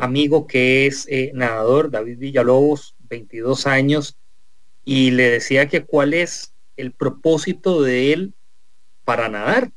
amigo 0.00 0.46
que 0.46 0.86
es 0.86 1.06
eh, 1.10 1.30
nadador, 1.34 1.90
David 1.90 2.18
Villalobos, 2.18 2.96
22 3.10 3.66
años, 3.66 4.16
y 4.84 5.10
le 5.10 5.30
decía 5.30 5.68
que 5.68 5.84
cuál 5.84 6.14
es 6.14 6.54
el 6.78 6.92
propósito 6.92 7.82
de 7.82 8.14
él 8.14 8.34
para 9.04 9.28
nadar. 9.28 9.72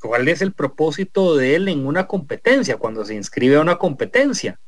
¿Cuál 0.00 0.28
es 0.28 0.40
el 0.40 0.54
propósito 0.54 1.36
de 1.36 1.56
él 1.56 1.68
en 1.68 1.86
una 1.86 2.06
competencia, 2.06 2.78
cuando 2.78 3.04
se 3.04 3.14
inscribe 3.14 3.56
a 3.56 3.60
una 3.60 3.76
competencia? 3.76 4.58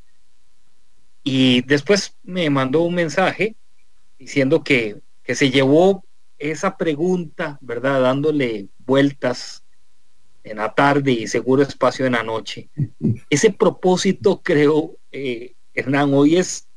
Y 1.23 1.61
después 1.61 2.17
me 2.23 2.49
mandó 2.49 2.81
un 2.81 2.95
mensaje 2.95 3.55
diciendo 4.19 4.63
que, 4.63 5.01
que 5.23 5.35
se 5.35 5.49
llevó 5.49 6.03
esa 6.37 6.77
pregunta, 6.77 7.57
¿verdad? 7.61 8.01
Dándole 8.01 8.67
vueltas 8.79 9.63
en 10.43 10.57
la 10.57 10.73
tarde 10.73 11.11
y 11.11 11.27
seguro 11.27 11.63
espacio 11.63 12.05
en 12.05 12.13
la 12.13 12.23
noche. 12.23 12.69
Ese 13.29 13.51
propósito, 13.51 14.41
creo, 14.43 14.97
eh, 15.11 15.55
Hernán, 15.73 16.13
hoy 16.13 16.37
es, 16.37 16.67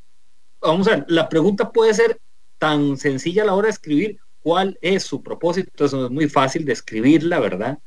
vamos 0.61 0.87
a 0.87 0.97
ver, 0.97 1.05
la 1.09 1.29
pregunta 1.29 1.73
puede 1.73 1.93
ser 1.95 2.21
tan 2.59 2.97
sencilla 2.97 3.43
a 3.43 3.47
la 3.47 3.55
hora 3.55 3.67
de 3.67 3.73
escribir 3.73 4.19
cuál 4.41 4.79
es 4.81 5.03
su 5.03 5.23
propósito, 5.23 5.85
eso 5.85 6.07
es 6.07 6.11
muy 6.13 6.29
fácil 6.29 6.65
de 6.65 6.73
escribirla, 6.73 7.41
¿verdad? 7.41 7.79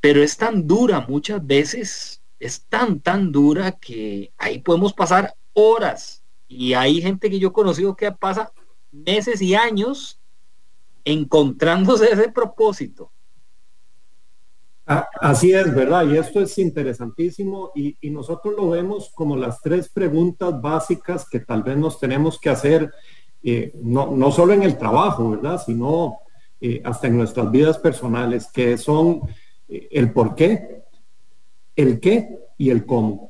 Pero 0.00 0.22
es 0.22 0.36
tan 0.36 0.66
dura 0.66 1.00
muchas 1.08 1.44
veces, 1.44 2.22
es 2.38 2.64
tan, 2.66 3.00
tan 3.00 3.32
dura 3.32 3.72
que 3.72 4.32
ahí 4.38 4.60
podemos 4.60 4.92
pasar 4.92 5.34
horas. 5.60 6.22
Y 6.48 6.74
hay 6.74 7.00
gente 7.00 7.30
que 7.30 7.38
yo 7.38 7.48
he 7.48 7.52
conocido 7.52 7.94
que 7.94 8.10
pasa 8.12 8.52
meses 8.90 9.40
y 9.40 9.54
años 9.54 10.20
encontrándose 11.04 12.12
ese 12.12 12.28
propósito. 12.30 13.10
Así 15.20 15.52
es, 15.52 15.72
¿verdad? 15.72 16.04
Y 16.06 16.16
esto 16.16 16.40
es 16.40 16.58
interesantísimo 16.58 17.70
y, 17.76 17.96
nosotros 18.10 18.54
lo 18.56 18.70
vemos 18.70 19.12
como 19.14 19.36
las 19.36 19.60
tres 19.60 19.88
preguntas 19.88 20.60
básicas 20.60 21.28
que 21.28 21.38
tal 21.38 21.62
vez 21.62 21.76
nos 21.76 22.00
tenemos 22.00 22.40
que 22.40 22.50
hacer, 22.50 22.92
eh, 23.40 23.72
no, 23.80 24.10
no, 24.10 24.32
solo 24.32 24.52
en 24.52 24.64
el 24.64 24.76
trabajo, 24.76 25.30
¿verdad? 25.30 25.62
Sino 25.64 26.18
eh, 26.60 26.82
hasta 26.84 27.06
en 27.06 27.18
nuestras 27.18 27.48
vidas 27.52 27.78
personales, 27.78 28.48
que 28.52 28.76
son 28.76 29.20
eh, 29.68 29.86
el 29.92 30.12
por 30.12 30.34
qué, 30.34 30.82
el 31.76 32.00
qué 32.00 32.36
y 32.58 32.70
el 32.70 32.84
cómo. 32.84 33.29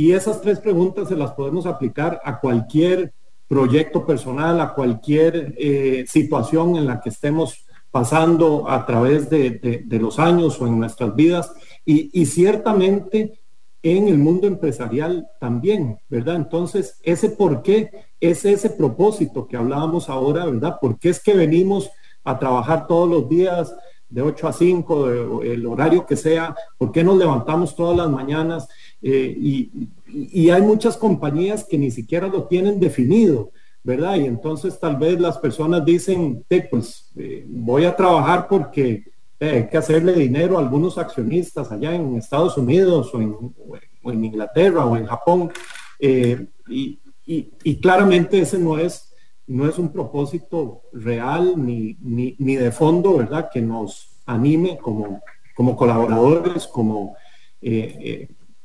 Y 0.00 0.12
esas 0.12 0.40
tres 0.40 0.60
preguntas 0.60 1.08
se 1.08 1.14
las 1.14 1.32
podemos 1.32 1.66
aplicar 1.66 2.22
a 2.24 2.40
cualquier 2.40 3.12
proyecto 3.46 4.06
personal, 4.06 4.58
a 4.58 4.72
cualquier 4.72 5.54
eh, 5.58 6.06
situación 6.08 6.76
en 6.76 6.86
la 6.86 7.02
que 7.02 7.10
estemos 7.10 7.66
pasando 7.90 8.64
a 8.66 8.86
través 8.86 9.28
de, 9.28 9.84
los 9.90 10.18
años 10.18 10.58
o 10.58 10.66
en 10.66 10.80
nuestras 10.80 11.14
vidas. 11.14 11.52
Y, 11.84 12.24
ciertamente 12.24 13.42
en 13.82 14.08
el 14.08 14.16
mundo 14.16 14.46
empresarial 14.46 15.28
también, 15.38 15.98
¿verdad? 16.08 16.36
Entonces, 16.36 16.98
ese 17.02 17.28
por 17.28 17.60
qué 17.60 17.90
es 18.20 18.46
ese 18.46 18.70
propósito 18.70 19.46
que 19.46 19.58
hablábamos 19.58 20.08
ahora, 20.08 20.46
¿verdad? 20.46 20.78
¿Por 20.80 20.98
qué 20.98 21.10
es 21.10 21.22
que 21.22 21.34
venimos 21.34 21.90
a 22.24 22.38
trabajar 22.38 22.86
todos 22.86 23.06
los 23.06 23.28
días 23.28 23.76
de 24.08 24.22
8 24.22 24.48
a 24.48 24.52
5, 24.54 25.42
el 25.42 25.66
horario 25.66 26.06
que 26.06 26.16
sea? 26.16 26.56
¿Por 26.78 26.90
qué 26.90 27.04
nos 27.04 27.18
levantamos 27.18 27.76
todas 27.76 27.98
las 27.98 28.08
mañanas? 28.08 28.66
Eh, 29.02 29.34
y, 29.38 30.50
hay 30.50 30.62
muchas 30.62 30.96
compañías 30.96 31.64
que 31.64 31.78
ni 31.78 31.90
siquiera 31.90 32.26
lo 32.26 32.44
tienen 32.44 32.80
definido, 32.80 33.52
¿verdad? 33.84 34.16
Y 34.16 34.24
entonces 34.24 34.78
tal 34.78 34.96
vez 34.96 35.20
las 35.20 35.38
personas 35.38 35.84
dicen, 35.84 36.44
pues 36.68 37.12
eh, 37.16 37.44
voy 37.48 37.84
a 37.84 37.94
trabajar 37.94 38.48
porque 38.48 39.04
hay 39.38 39.68
que 39.68 39.76
hacerle 39.76 40.12
dinero 40.14 40.58
a 40.58 40.60
algunos 40.60 40.98
accionistas 40.98 41.70
allá 41.70 41.94
en 41.94 42.16
Estados 42.16 42.58
Unidos 42.58 43.10
o 43.14 43.20
en, 43.20 43.54
o 44.02 44.12
en 44.12 44.24
Inglaterra 44.24 44.84
o 44.84 44.96
en 44.96 45.06
Japón. 45.06 45.52
Eh, 46.00 46.46
y, 46.68 46.98
y, 47.24 47.76
claramente 47.80 48.40
ese 48.40 48.58
no 48.58 48.76
es, 48.76 49.12
no 49.46 49.68
es 49.68 49.78
un 49.78 49.92
propósito 49.92 50.82
real 50.92 51.54
ni, 51.56 51.96
ni, 52.00 52.34
ni 52.38 52.56
de 52.56 52.72
fondo, 52.72 53.18
¿verdad? 53.18 53.48
Que 53.52 53.60
nos 53.60 54.08
anime 54.26 54.76
como, 54.78 55.22
como 55.54 55.76
colaboradores, 55.76 56.66
como... 56.66 57.14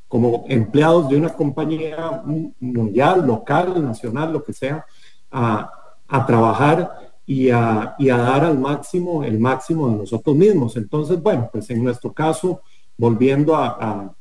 como 0.08 0.44
empleados 0.48 1.08
de 1.08 1.16
una 1.16 1.32
compañía 1.34 2.22
mundial, 2.60 3.26
local, 3.26 3.82
nacional, 3.82 4.32
lo 4.32 4.42
que 4.42 4.52
sea, 4.52 4.84
a, 5.30 5.70
trabajar 6.26 7.12
y 7.26 7.50
a, 7.50 7.94
y 7.98 8.08
a, 8.08 8.16
dar 8.16 8.44
al 8.44 8.58
máximo, 8.58 9.24
el 9.24 9.38
máximo 9.40 9.90
de 9.90 9.96
nosotros 9.96 10.36
mismos. 10.36 10.76
Entonces, 10.76 11.20
bueno, 11.20 11.48
pues 11.52 11.68
en 11.70 11.82
nuestro 11.82 12.12
caso, 12.12 12.60
volviendo 12.96 13.56
a, 13.56 14.14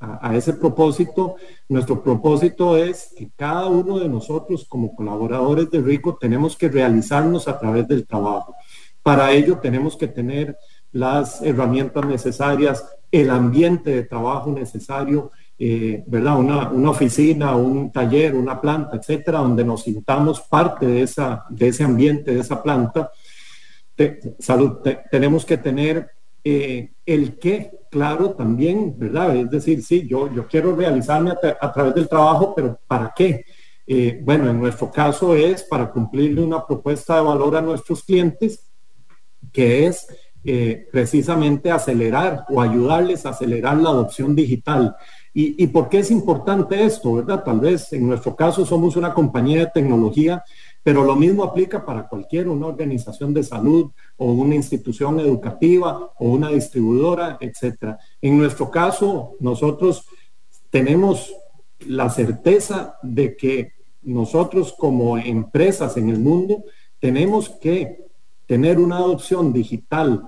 a, 0.00 0.36
ese 0.36 0.54
propósito, 0.54 1.36
nuestro 1.68 2.02
propósito 2.02 2.76
es 2.76 3.12
que 3.16 3.30
cada 3.36 3.66
uno 3.66 3.98
de 3.98 4.08
nosotros 4.08 4.66
como 4.68 4.94
colaboradores 4.94 5.70
de 5.70 5.80
RICO 5.80 6.16
tenemos 6.16 6.56
que 6.56 6.68
realizarnos 6.68 7.48
a 7.48 7.58
través 7.58 7.86
del 7.88 8.06
trabajo. 8.06 8.54
Para 9.02 9.32
ello 9.32 9.58
tenemos 9.58 9.96
que 9.96 10.08
tener 10.08 10.56
las 10.96 11.42
herramientas 11.42 12.06
necesarias, 12.06 12.84
el 13.12 13.30
ambiente 13.30 13.90
de 13.90 14.02
trabajo 14.04 14.50
necesario, 14.50 15.30
eh, 15.58 16.02
¿verdad? 16.06 16.38
Una, 16.38 16.70
una, 16.70 16.90
oficina, 16.90 17.54
un 17.54 17.92
taller, 17.92 18.34
una 18.34 18.60
planta, 18.60 18.96
etcétera, 18.96 19.38
donde 19.38 19.64
nos 19.64 19.82
sintamos 19.82 20.40
parte 20.40 20.86
de, 20.86 21.02
esa, 21.02 21.44
de 21.50 21.68
ese 21.68 21.84
ambiente, 21.84 22.34
de 22.34 22.40
esa 22.40 22.62
planta. 22.62 23.10
salud, 24.38 24.78
tenemos 25.10 25.44
que 25.44 25.58
tener 25.58 26.10
eh, 26.42 26.92
el 27.04 27.38
qué, 27.38 27.70
claro, 27.90 28.30
también, 28.30 28.94
¿verdad? 28.98 29.36
Es 29.36 29.50
decir, 29.50 29.82
sí, 29.82 30.06
yo, 30.08 30.32
yo 30.32 30.46
quiero 30.46 30.74
realizarme 30.74 31.32
a, 31.60 31.72
través 31.72 31.94
del 31.94 32.08
trabajo, 32.08 32.54
pero 32.54 32.78
¿para 32.86 33.12
qué? 33.14 33.44
Eh, 33.86 34.20
bueno, 34.22 34.48
en 34.50 34.58
nuestro 34.58 34.90
caso 34.90 35.34
es 35.34 35.62
para 35.62 35.90
cumplirle 35.90 36.42
una 36.42 36.66
propuesta 36.66 37.16
de 37.16 37.22
valor 37.22 37.54
a 37.56 37.60
nuestros 37.60 38.02
clientes, 38.02 38.64
que 39.52 39.86
es 39.86 40.06
precisamente 40.92 41.70
acelerar 41.70 42.44
o 42.48 42.60
ayudarles 42.60 43.26
a 43.26 43.30
acelerar 43.30 43.76
la 43.76 43.90
adopción 43.90 44.34
digital. 44.34 44.94
¿Y, 45.34 45.62
¿Y 45.62 45.66
por 45.66 45.88
qué 45.88 45.98
es 45.98 46.10
importante 46.10 46.84
esto, 46.84 47.14
verdad? 47.14 47.42
Tal 47.44 47.60
vez 47.60 47.92
en 47.92 48.06
nuestro 48.08 48.34
caso 48.34 48.64
somos 48.64 48.96
una 48.96 49.12
compañía 49.12 49.60
de 49.60 49.70
tecnología 49.74 50.42
pero 50.86 51.02
lo 51.02 51.16
mismo 51.16 51.42
aplica 51.42 51.84
para 51.84 52.06
cualquier 52.06 52.48
una 52.48 52.68
organización 52.68 53.34
de 53.34 53.42
salud 53.42 53.90
o 54.16 54.26
una 54.26 54.54
institución 54.54 55.18
educativa 55.18 56.12
o 56.16 56.28
una 56.28 56.50
distribuidora, 56.50 57.38
etcétera. 57.40 57.98
En 58.22 58.38
nuestro 58.38 58.70
caso, 58.70 59.32
nosotros 59.40 60.04
tenemos 60.70 61.34
la 61.80 62.08
certeza 62.08 62.98
de 63.02 63.36
que 63.36 63.72
nosotros 64.02 64.76
como 64.78 65.18
empresas 65.18 65.96
en 65.96 66.08
el 66.08 66.20
mundo 66.20 66.62
tenemos 67.00 67.48
que 67.48 68.06
tener 68.46 68.78
una 68.78 68.98
adopción 68.98 69.52
digital 69.52 70.22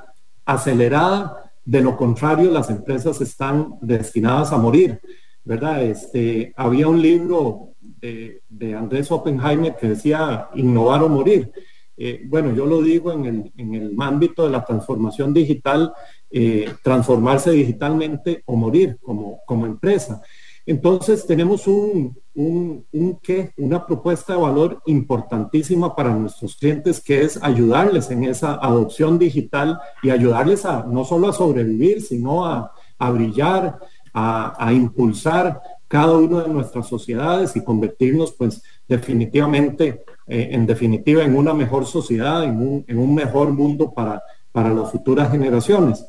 acelerada, 0.49 1.53
de 1.62 1.82
lo 1.82 1.94
contrario 1.94 2.51
las 2.51 2.70
empresas 2.70 3.20
están 3.20 3.74
destinadas 3.82 4.51
a 4.51 4.57
morir, 4.57 4.99
¿verdad? 5.44 5.82
Este, 5.82 6.55
había 6.57 6.88
un 6.88 7.03
libro 7.03 7.74
de, 7.78 8.40
Andrés 8.74 9.12
Oppenheimer 9.12 9.76
que 9.76 9.88
decía 9.88 10.49
innovar 10.55 11.03
o 11.03 11.09
morir. 11.11 11.53
Eh, 11.99 12.22
bueno, 12.26 12.55
yo 12.55 12.64
lo 12.64 12.80
digo 12.80 13.12
en 13.12 13.26
el, 13.26 13.53
en 13.59 13.74
el, 13.74 13.96
ámbito 13.99 14.44
de 14.44 14.51
la 14.51 14.64
transformación 14.64 15.34
digital, 15.34 15.92
eh, 16.30 16.72
transformarse 16.82 17.51
digitalmente 17.51 18.42
o 18.46 18.57
morir 18.57 18.96
como, 19.03 19.40
como 19.44 19.66
empresa. 19.66 20.22
Entonces 20.69 21.27
tenemos 21.27 21.66
un, 21.66 22.14
un, 22.35 22.85
un 22.93 23.19
qué, 23.23 23.53
una 23.57 23.87
propuesta 23.87 24.35
de 24.35 24.43
valor 24.43 24.83
importantísima 24.85 25.97
para 25.97 26.14
nuestros 26.14 26.57
clientes 26.57 27.01
que 27.01 27.23
es 27.23 27.43
ayudarles 27.43 28.11
en 28.11 28.25
esa 28.25 28.57
adopción 28.57 29.19
digital 29.19 29.81
y 30.03 30.11
ayudarles 30.11 30.66
a 30.66 30.85
no 30.85 31.07
solo 31.07 31.31
a 31.31 31.33
sobrevivir, 31.33 32.03
sino 32.03 32.45
a, 32.45 32.71
a 32.99 33.11
brillar, 33.11 33.79
a, 34.12 34.62
a 34.62 34.71
impulsar 34.75 35.59
cada 35.89 36.19
una 36.19 36.43
de 36.43 36.51
nuestras 36.51 36.87
sociedades 36.87 37.57
y 37.57 37.64
convertirnos 37.64 38.33
pues 38.33 38.62
definitivamente, 38.87 40.05
eh, 40.27 40.51
en 40.53 40.66
definitiva, 40.66 41.25
en 41.25 41.35
una 41.35 41.55
mejor 41.55 41.87
sociedad, 41.87 42.45
en 42.45 42.59
un, 42.59 42.85
en 42.87 42.99
un 42.99 43.14
mejor 43.14 43.53
mundo 43.55 43.95
para, 43.95 44.23
para 44.53 44.75
las 44.75 44.93
futuras 44.93 45.31
generaciones. 45.31 46.05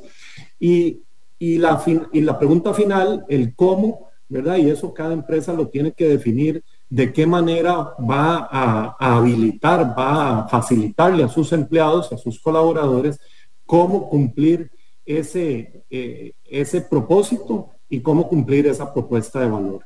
Y, 0.60 1.04
y, 1.38 1.60
la 1.60 1.82
y 2.12 2.20
la 2.20 2.38
pregunta 2.38 2.74
final, 2.74 3.24
el 3.30 3.56
cómo, 3.56 4.09
¿verdad? 4.30 4.58
Y 4.58 4.70
eso 4.70 4.94
cada 4.94 5.14
empresa 5.14 5.52
lo 5.54 5.68
tiene 5.68 5.92
que 5.92 6.08
definir 6.08 6.64
de 6.90 7.12
qué 7.12 7.28
manera 7.28 7.96
va 8.00 8.48
a, 8.50 8.96
habilitar, 9.00 9.94
va 9.98 10.40
a 10.40 10.48
facilitarle 10.48 11.24
a 11.24 11.28
sus 11.28 11.52
empleados, 11.52 12.12
a 12.14 12.18
sus 12.18 12.40
colaboradores, 12.40 13.20
cómo 13.66 14.08
cumplir 14.08 14.72
ese, 15.06 15.84
eh, 15.90 16.34
ese 16.46 16.82
propósito 16.82 17.72
y 17.90 18.00
cómo 18.00 18.28
cumplir 18.28 18.68
esa 18.68 18.94
propuesta 18.94 19.42
de 19.42 19.50
valor. 19.50 19.84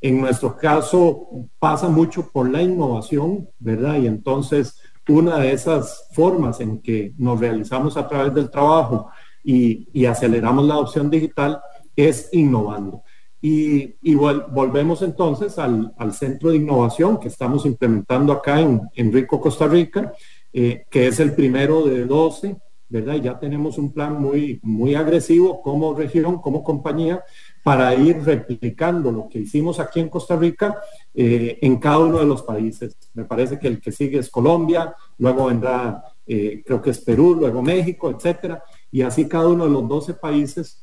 En 0.00 0.20
nuestro 0.20 0.56
caso 0.56 1.48
pasa 1.58 1.88
mucho 1.88 2.30
por 2.30 2.50
la 2.50 2.60
innovación, 2.60 3.48
¿verdad? 3.58 3.96
Y 3.96 4.06
entonces 4.06 4.78
una 5.12 5.38
de 5.38 5.52
esas 5.52 6.08
formas 6.12 6.60
en 6.60 6.80
que 6.80 7.12
nos 7.18 7.38
realizamos 7.38 7.96
a 7.96 8.08
través 8.08 8.34
del 8.34 8.50
trabajo 8.50 9.10
y, 9.42 10.06
aceleramos 10.06 10.64
la 10.64 10.74
adopción 10.74 11.10
digital 11.10 11.60
es 11.94 12.30
innovando. 12.32 13.02
Y, 13.46 14.14
volvemos 14.14 15.02
entonces 15.02 15.58
al, 15.58 15.92
centro 16.14 16.48
de 16.48 16.56
innovación 16.56 17.20
que 17.20 17.28
estamos 17.28 17.66
implementando 17.66 18.32
acá 18.32 18.58
en, 18.58 18.80
en 18.94 19.12
Rico, 19.12 19.38
Costa 19.38 19.66
Rica, 19.66 20.14
eh, 20.50 20.86
que 20.88 21.08
es 21.08 21.20
el 21.20 21.34
primero 21.34 21.84
de 21.84 22.06
12 22.06 22.56
¿verdad? 22.88 23.16
Ya 23.16 23.38
tenemos 23.38 23.76
un 23.76 23.92
plan 23.92 24.20
muy, 24.20 24.60
muy 24.62 24.94
agresivo 24.94 25.60
como 25.60 25.94
región, 25.94 26.40
como 26.40 26.62
compañía, 26.62 27.22
para 27.62 27.94
ir 27.94 28.22
replicando 28.22 29.10
lo 29.10 29.28
que 29.28 29.40
hicimos 29.40 29.80
aquí 29.80 30.00
en 30.00 30.08
Costa 30.08 30.36
Rica 30.36 30.78
eh, 31.12 31.58
en 31.60 31.76
cada 31.78 31.98
uno 31.98 32.20
de 32.20 32.26
los 32.26 32.42
países. 32.42 32.96
Me 33.14 33.24
parece 33.24 33.58
que 33.58 33.68
el 33.68 33.80
que 33.80 33.90
sigue 33.90 34.20
es 34.20 34.30
Colombia, 34.30 34.94
luego 35.18 35.46
vendrá, 35.46 36.04
eh, 36.26 36.62
creo 36.64 36.80
que 36.80 36.90
es 36.90 37.00
Perú, 37.00 37.34
luego 37.34 37.62
México, 37.62 38.10
etcétera, 38.10 38.62
y 38.90 39.02
así 39.02 39.26
cada 39.26 39.48
uno 39.48 39.64
de 39.64 39.70
los 39.70 39.86
12 39.88 40.14
países 40.14 40.80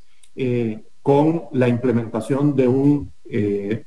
con 1.01 1.45
la 1.51 1.67
implementación 1.67 2.55
de 2.55 2.67
un 2.67 3.11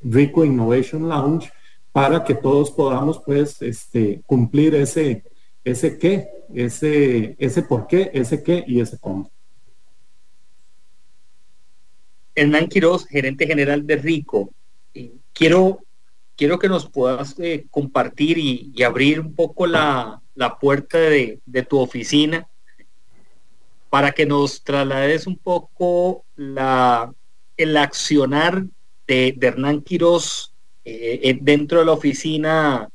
Rico 0.01 0.43
Innovation 0.43 1.07
Lounge 1.07 1.51
para 1.91 2.23
que 2.23 2.35
todos 2.35 2.71
podamos 2.71 3.21
pues 3.25 3.61
este, 3.61 4.21
cumplir 4.25 4.75
ese, 4.75 5.23
ese 5.63 5.97
qué, 5.97 6.27
ese, 6.53 7.35
ese 7.39 7.61
por 7.63 7.87
qué, 7.87 8.11
ese 8.13 8.43
qué 8.43 8.65
y 8.67 8.81
ese 8.81 8.97
cómo. 8.99 9.31
Hernán 12.35 12.67
Quiroz, 12.67 13.07
gerente 13.07 13.47
general 13.47 13.87
de 13.87 13.95
Rico. 13.95 14.53
Quiero, 15.31 15.79
quiero 16.35 16.59
que 16.59 16.67
nos 16.67 16.89
puedas 16.89 17.39
eh, 17.39 17.65
compartir 17.71 18.37
y, 18.37 18.83
abrir 18.83 19.21
un 19.21 19.33
poco 19.33 19.65
la, 19.65 20.21
puerta 20.59 20.99
de, 20.99 21.39
tu 21.67 21.79
oficina 21.79 22.47
para 23.95 24.11
que 24.11 24.25
nos 24.25 24.61
traslades 24.61 25.25
un 25.25 25.37
poco 25.37 26.25
el 26.35 27.77
accionar 27.77 28.65
de, 29.07 29.37
Hernán 29.39 29.83
Quiroz 29.83 30.53
eh, 30.83 31.39
dentro 31.41 31.79
de 31.79 31.85
la 31.85 31.93
oficina 31.93 32.89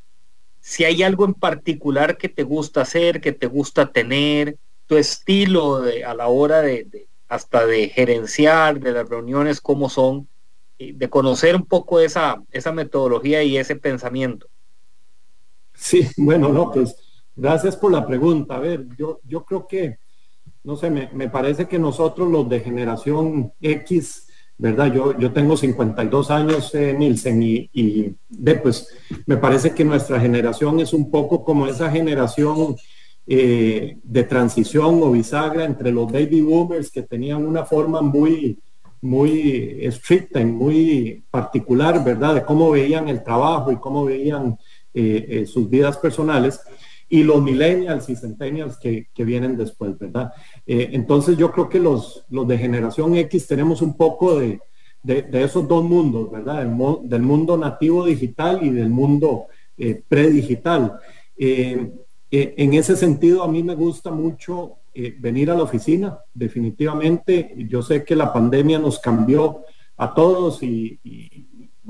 si 0.61 0.84
hay 0.84 1.03
algo 1.03 1.24
en 1.24 1.32
particular 1.32 2.18
que 2.18 2.28
te 2.28 2.42
gusta 2.42 2.82
hacer, 2.82 3.22
que 3.22 3.32
te 3.32 3.46
gusta 3.46 3.90
tener, 3.90 4.59
tu 4.86 4.98
estilo 4.98 5.84
a 6.07 6.12
la 6.12 6.28
hora 6.28 6.61
de, 6.61 7.09
hasta 7.28 7.64
de 7.64 7.88
gerenciar, 7.88 8.78
de 8.78 8.92
las 8.92 9.09
reuniones, 9.09 9.62
cómo 9.62 9.88
son, 9.88 10.28
de 10.78 11.09
conocer 11.09 11.57
un 11.57 11.64
poco 11.64 11.98
esa, 12.01 12.42
esa 12.51 12.72
metodología 12.72 13.42
y 13.42 13.57
ese 13.57 13.74
pensamiento. 13.74 14.48
Sí, 15.72 16.07
bueno, 16.18 16.51
no, 16.51 16.70
pues 16.70 16.94
gracias 17.34 17.74
por 17.74 17.90
la 17.90 18.07
pregunta. 18.07 18.57
A 18.57 18.61
ver, 18.61 18.86
yo, 18.98 19.18
yo 19.24 19.46
creo 19.46 19.66
que, 19.66 19.96
no 20.63 20.77
sé, 20.77 20.91
me, 20.91 21.29
parece 21.29 21.67
que 21.67 21.79
nosotros 21.79 22.31
los 22.31 22.49
de 22.49 22.61
generación 22.61 23.53
X, 23.61 24.27
¿verdad? 24.59 24.93
Yo, 24.93 25.19
yo 25.19 25.33
tengo 25.33 25.57
52 25.57 26.31
años, 26.31 26.75
eh, 26.75 26.95
Nielsen, 26.97 27.43
y, 27.43 28.15
de, 28.29 28.55
pues 28.57 28.89
me 29.27 29.39
parece 29.39 29.75
que 29.75 29.85
nuestra 29.85 30.21
generación 30.21 30.81
es 30.81 30.93
un 30.93 31.11
poco 31.11 31.45
como 31.45 31.67
esa 31.67 31.91
generación 31.91 32.77
eh, 33.27 33.99
de 34.03 34.25
transición 34.25 35.01
o 35.03 35.13
bisagra 35.13 35.65
entre 35.65 35.93
los 35.93 36.11
baby 36.13 36.43
boomers 36.43 36.91
que 36.91 37.03
tenían 37.03 37.47
una 37.47 37.65
forma 37.65 38.03
muy, 38.03 38.59
muy 39.01 39.79
estricta 39.81 40.41
y 40.41 40.45
muy 40.45 41.25
particular, 41.31 42.05
¿verdad? 42.05 42.35
De 42.35 42.45
cómo 42.45 42.71
veían 42.71 43.09
el 43.09 43.23
trabajo 43.23 43.73
y 43.73 43.77
cómo 43.77 44.05
veían 44.05 44.59
eh, 44.93 45.47
sus 45.47 45.71
vidas 45.71 45.97
personales 45.97 46.61
y 47.13 47.25
los 47.25 47.43
millennials 47.43 48.09
y 48.09 48.15
centennials 48.15 48.79
que, 48.79 49.09
vienen 49.17 49.57
después, 49.57 49.99
¿verdad? 49.99 50.33
Eh, 50.65 50.91
entonces 50.93 51.37
yo 51.37 51.51
creo 51.51 51.69
que 51.69 51.81
los, 51.81 52.25
los 52.31 52.47
de 52.47 52.57
generación 52.57 53.17
X 53.17 53.49
tenemos 53.49 53.83
un 53.83 53.97
poco 53.97 54.39
de, 54.39 54.61
esos 55.33 55.67
dos 55.67 55.83
mundos, 55.83 56.31
¿verdad? 56.31 56.65
Del, 57.03 57.23
mundo 57.23 57.57
nativo 57.57 58.07
digital 58.07 58.61
y 58.63 58.71
del 58.71 58.91
mundo 58.91 59.47
eh, 59.77 60.01
predigital. 60.07 61.01
Eh, 61.37 61.91
en 62.31 62.75
ese 62.75 62.95
sentido, 62.95 63.43
a 63.43 63.49
mí 63.49 63.65
me 63.65 63.75
gusta 63.75 64.13
mucho 64.13 64.77
venir 65.19 65.51
a 65.51 65.57
la 65.57 65.65
oficina, 65.65 66.19
definitivamente. 66.33 67.55
Yo 67.69 67.83
sé 67.83 68.05
que 68.05 68.15
la 68.15 68.33
pandemia 68.33 68.79
nos 68.79 69.01
cambió 69.01 69.65
a 69.97 70.15
todos 70.15 70.63
y 70.63 71.01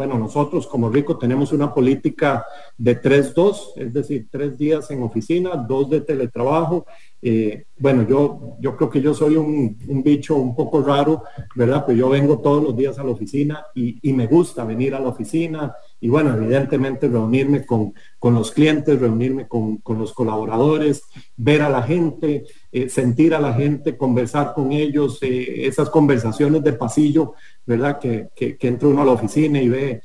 bueno, 0.01 0.16
nosotros 0.16 0.66
como 0.66 0.88
Rico 0.88 1.18
tenemos 1.18 1.53
una 1.53 1.74
política 1.74 2.42
de 2.78 3.03
3-2, 3.03 3.72
es 3.76 3.92
decir, 3.92 4.28
tres 4.30 4.57
días 4.57 4.90
en 4.90 5.03
oficina, 5.03 5.51
dos 5.57 5.90
de 5.90 6.01
teletrabajo. 6.01 6.86
Eh, 7.23 7.64
bueno, 7.79 8.07
yo, 8.09 8.57
yo 8.61 8.77
creo 8.77 8.89
que 8.89 9.03
yo 9.03 9.12
soy 9.12 9.37
un, 9.37 9.77
bicho 10.03 10.37
un 10.37 10.55
poco 10.55 10.83
raro, 10.83 11.25
¿verdad? 11.55 11.85
Pues 11.85 11.99
yo 11.99 12.09
vengo 12.09 12.39
todos 12.39 12.62
los 12.62 12.77
días 12.77 12.99
a 12.99 13.05
la 13.05 13.11
oficina 13.11 13.64
y, 13.75 13.99
me 14.12 14.27
gusta 14.27 14.64
venir 14.64 14.95
a 14.95 15.01
la 15.01 15.09
oficina 15.09 15.75
y 16.01 16.09
bueno, 16.09 16.35
evidentemente 16.35 17.09
reunirme 17.09 17.64
con, 17.64 17.95
con 18.18 18.35
los 18.35 18.51
clientes, 18.51 18.99
reunirme 19.01 19.49
con, 19.49 19.81
los 19.87 20.12
colaboradores, 20.12 21.03
ver 21.37 21.62
a 21.62 21.71
la 21.71 21.83
gente, 21.83 22.45
eh, 22.73 22.89
sentir 22.89 23.35
a 23.35 23.41
la 23.41 23.55
gente, 23.55 23.97
conversar 23.97 24.53
con 24.55 24.73
ellos, 24.73 25.18
eh, 25.23 25.66
esas 25.66 25.91
conversaciones 25.91 26.62
de 26.62 26.73
pasillo, 26.73 27.35
¿verdad? 27.66 27.99
Que, 27.99 28.29
que, 28.35 28.57
entra 28.61 28.89
uno 28.89 29.03
a 29.03 29.07
la 29.07 29.12
oficina 29.12 29.61
y 29.61 29.68
ve 29.68 30.03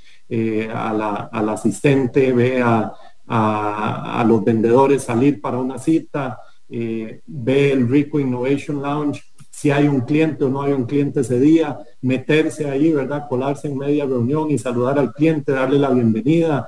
a 0.74 0.94
la, 0.94 1.30
al 1.32 1.50
asistente, 1.50 2.32
ve 2.32 2.62
a, 2.62 2.94
a, 3.28 4.24
los 4.28 4.44
vendedores 4.44 5.04
salir 5.04 5.42
para 5.42 5.58
una 5.58 5.78
cita, 5.78 6.40
ve 6.70 7.72
el 7.72 7.88
Rico 7.88 8.20
Innovation 8.20 8.82
Lounge, 8.82 9.22
si 9.50 9.72
hay 9.72 9.88
un 9.88 10.02
cliente 10.02 10.44
o 10.44 10.50
no 10.50 10.62
hay 10.62 10.74
un 10.74 10.86
cliente 10.86 11.22
ese 11.22 11.40
día, 11.40 11.78
meterse 12.02 12.70
ahí, 12.70 12.92
¿verdad? 12.92 13.26
Colarse 13.30 13.68
en 13.68 13.78
media 13.78 14.06
reunión 14.06 14.52
y 14.52 14.58
saludar 14.58 15.00
al 15.00 15.14
cliente, 15.14 15.54
darle 15.54 15.80
la 15.80 15.92
bienvenida, 15.92 16.68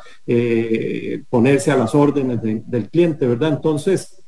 ponerse 1.30 1.72
a 1.72 1.76
las 1.76 1.94
órdenes 1.94 2.40
del 2.42 2.90
cliente, 2.90 3.28
¿verdad? 3.28 3.54
Entonces, 3.54 4.24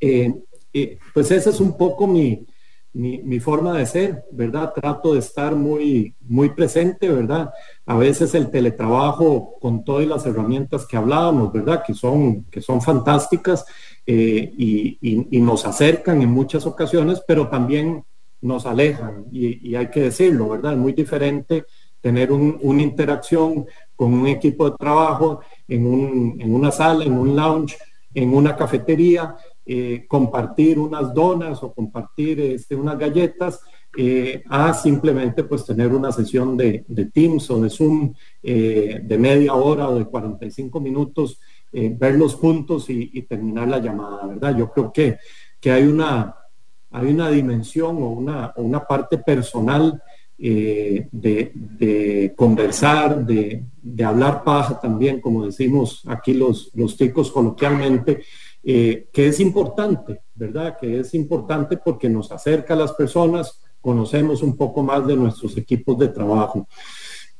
pues 0.00 1.30
ese 1.30 1.50
es 1.50 1.60
un 1.60 1.76
poco 1.76 2.08
mi, 2.08 2.46
mi, 2.92 3.38
forma 3.38 3.78
de 3.78 3.86
ser, 3.86 4.24
¿verdad? 4.32 4.72
Trato 4.74 5.12
de 5.12 5.20
estar 5.20 5.54
muy, 5.54 6.14
muy 6.20 6.50
presente, 6.50 7.08
¿verdad? 7.08 7.50
A 7.86 7.96
veces 7.96 8.34
el 8.34 8.50
teletrabajo 8.50 9.56
con 9.60 9.84
todas 9.84 10.06
las 10.06 10.26
herramientas 10.26 10.86
que 10.86 10.96
hablábamos, 10.96 11.52
¿verdad? 11.52 11.82
Que 11.86 11.94
son, 11.94 12.44
que 12.44 12.60
son 12.60 12.80
fantásticas 12.80 13.64
eh, 14.10 14.54
y, 14.56 15.38
nos 15.38 15.66
acercan 15.66 16.22
en 16.22 16.30
muchas 16.30 16.64
ocasiones, 16.64 17.22
pero 17.28 17.48
también 17.48 18.02
nos 18.40 18.64
alejan 18.64 19.26
y, 19.30 19.74
hay 19.74 19.90
que 19.90 20.00
decirlo, 20.04 20.48
¿verdad? 20.48 20.72
Es 20.72 20.78
muy 20.78 20.94
diferente 20.94 21.66
tener 22.00 22.32
una 22.32 22.82
interacción 22.82 23.66
con 23.94 24.14
un 24.14 24.26
equipo 24.26 24.70
de 24.70 24.76
trabajo 24.78 25.40
en, 25.66 25.84
un, 25.84 26.40
en 26.40 26.54
una 26.54 26.70
sala, 26.70 27.04
en 27.04 27.12
un 27.12 27.36
lounge, 27.36 27.76
en 28.14 28.32
una 28.32 28.56
cafetería, 28.56 29.36
eh, 29.66 30.06
compartir 30.08 30.78
unas 30.78 31.12
donas 31.12 31.62
o 31.62 31.74
compartir 31.74 32.40
este, 32.40 32.74
unas 32.74 32.98
galletas 32.98 33.60
eh, 33.96 34.42
a 34.48 34.72
simplemente 34.72 35.44
pues 35.44 35.64
tener 35.64 35.92
una 35.92 36.12
sesión 36.12 36.56
de, 36.56 36.84
Teams 37.12 37.50
o 37.50 37.60
de 37.60 37.68
Zoom 37.68 38.14
eh, 38.42 39.00
de 39.02 39.18
media 39.18 39.54
hora 39.54 39.88
o 39.88 39.98
de 39.98 40.04
45 40.04 40.80
minutos, 40.80 41.40
ver 41.72 42.14
los 42.14 42.34
puntos 42.36 42.88
y, 42.88 43.22
terminar 43.22 43.68
la 43.68 43.78
llamada, 43.78 44.26
¿verdad? 44.26 44.56
Yo 44.56 44.70
creo 44.70 44.92
que, 44.92 45.18
que 45.60 45.70
hay, 45.70 45.84
una, 45.84 46.34
hay 46.90 47.08
una 47.08 47.30
dimensión 47.30 47.96
o 47.98 48.08
una, 48.10 48.52
una 48.56 48.86
parte 48.86 49.18
personal 49.18 50.02
de, 50.38 52.34
conversar, 52.36 53.26
de, 53.26 53.64
de, 53.82 54.04
hablar 54.04 54.44
paja 54.44 54.78
también, 54.80 55.20
como 55.20 55.44
decimos 55.44 56.02
aquí 56.06 56.34
los, 56.34 56.70
los 56.74 56.96
coloquialmente, 57.32 58.22
eh, 58.62 59.08
que 59.12 59.28
es 59.28 59.40
importante, 59.40 60.20
¿verdad? 60.34 60.76
Que 60.78 61.00
es 61.00 61.14
importante 61.14 61.76
porque 61.76 62.08
nos 62.08 62.30
acerca 62.32 62.74
a 62.74 62.76
las 62.76 62.92
personas, 62.92 63.60
conocemos 63.80 64.42
un 64.42 64.56
poco 64.56 64.82
más 64.82 65.06
de 65.06 65.16
nuestros 65.16 65.56
equipos 65.56 65.98
de 65.98 66.08
trabajo. 66.08 66.68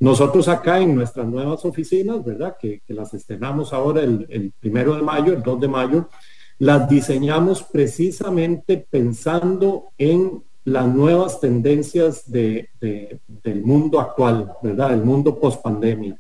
Nosotros 0.01 0.47
acá 0.47 0.81
en 0.81 0.95
nuestras 0.95 1.27
nuevas 1.27 1.65
oficinas, 1.65 2.25
¿verdad? 2.25 2.57
Que, 2.61 2.83
las 2.89 3.15
estrenamos 3.15 3.73
ahora 3.73 4.03
el, 4.03 4.53
primero 4.61 4.95
de 4.95 5.03
mayo, 5.03 5.33
el 5.33 5.43
2 5.43 5.61
de 5.61 5.69
mayo, 5.69 6.09
las 6.59 6.89
diseñamos 6.89 7.63
precisamente 7.65 8.87
pensando 8.91 9.91
en 9.99 10.43
las 10.65 10.87
nuevas 10.87 11.41
tendencias 11.41 12.31
del 12.31 13.63
mundo 13.63 14.01
actual, 14.01 14.53
¿verdad? 14.63 14.93
El 14.93 15.05
mundo 15.05 15.39
post 15.39 15.63
pandemia. 15.63 16.17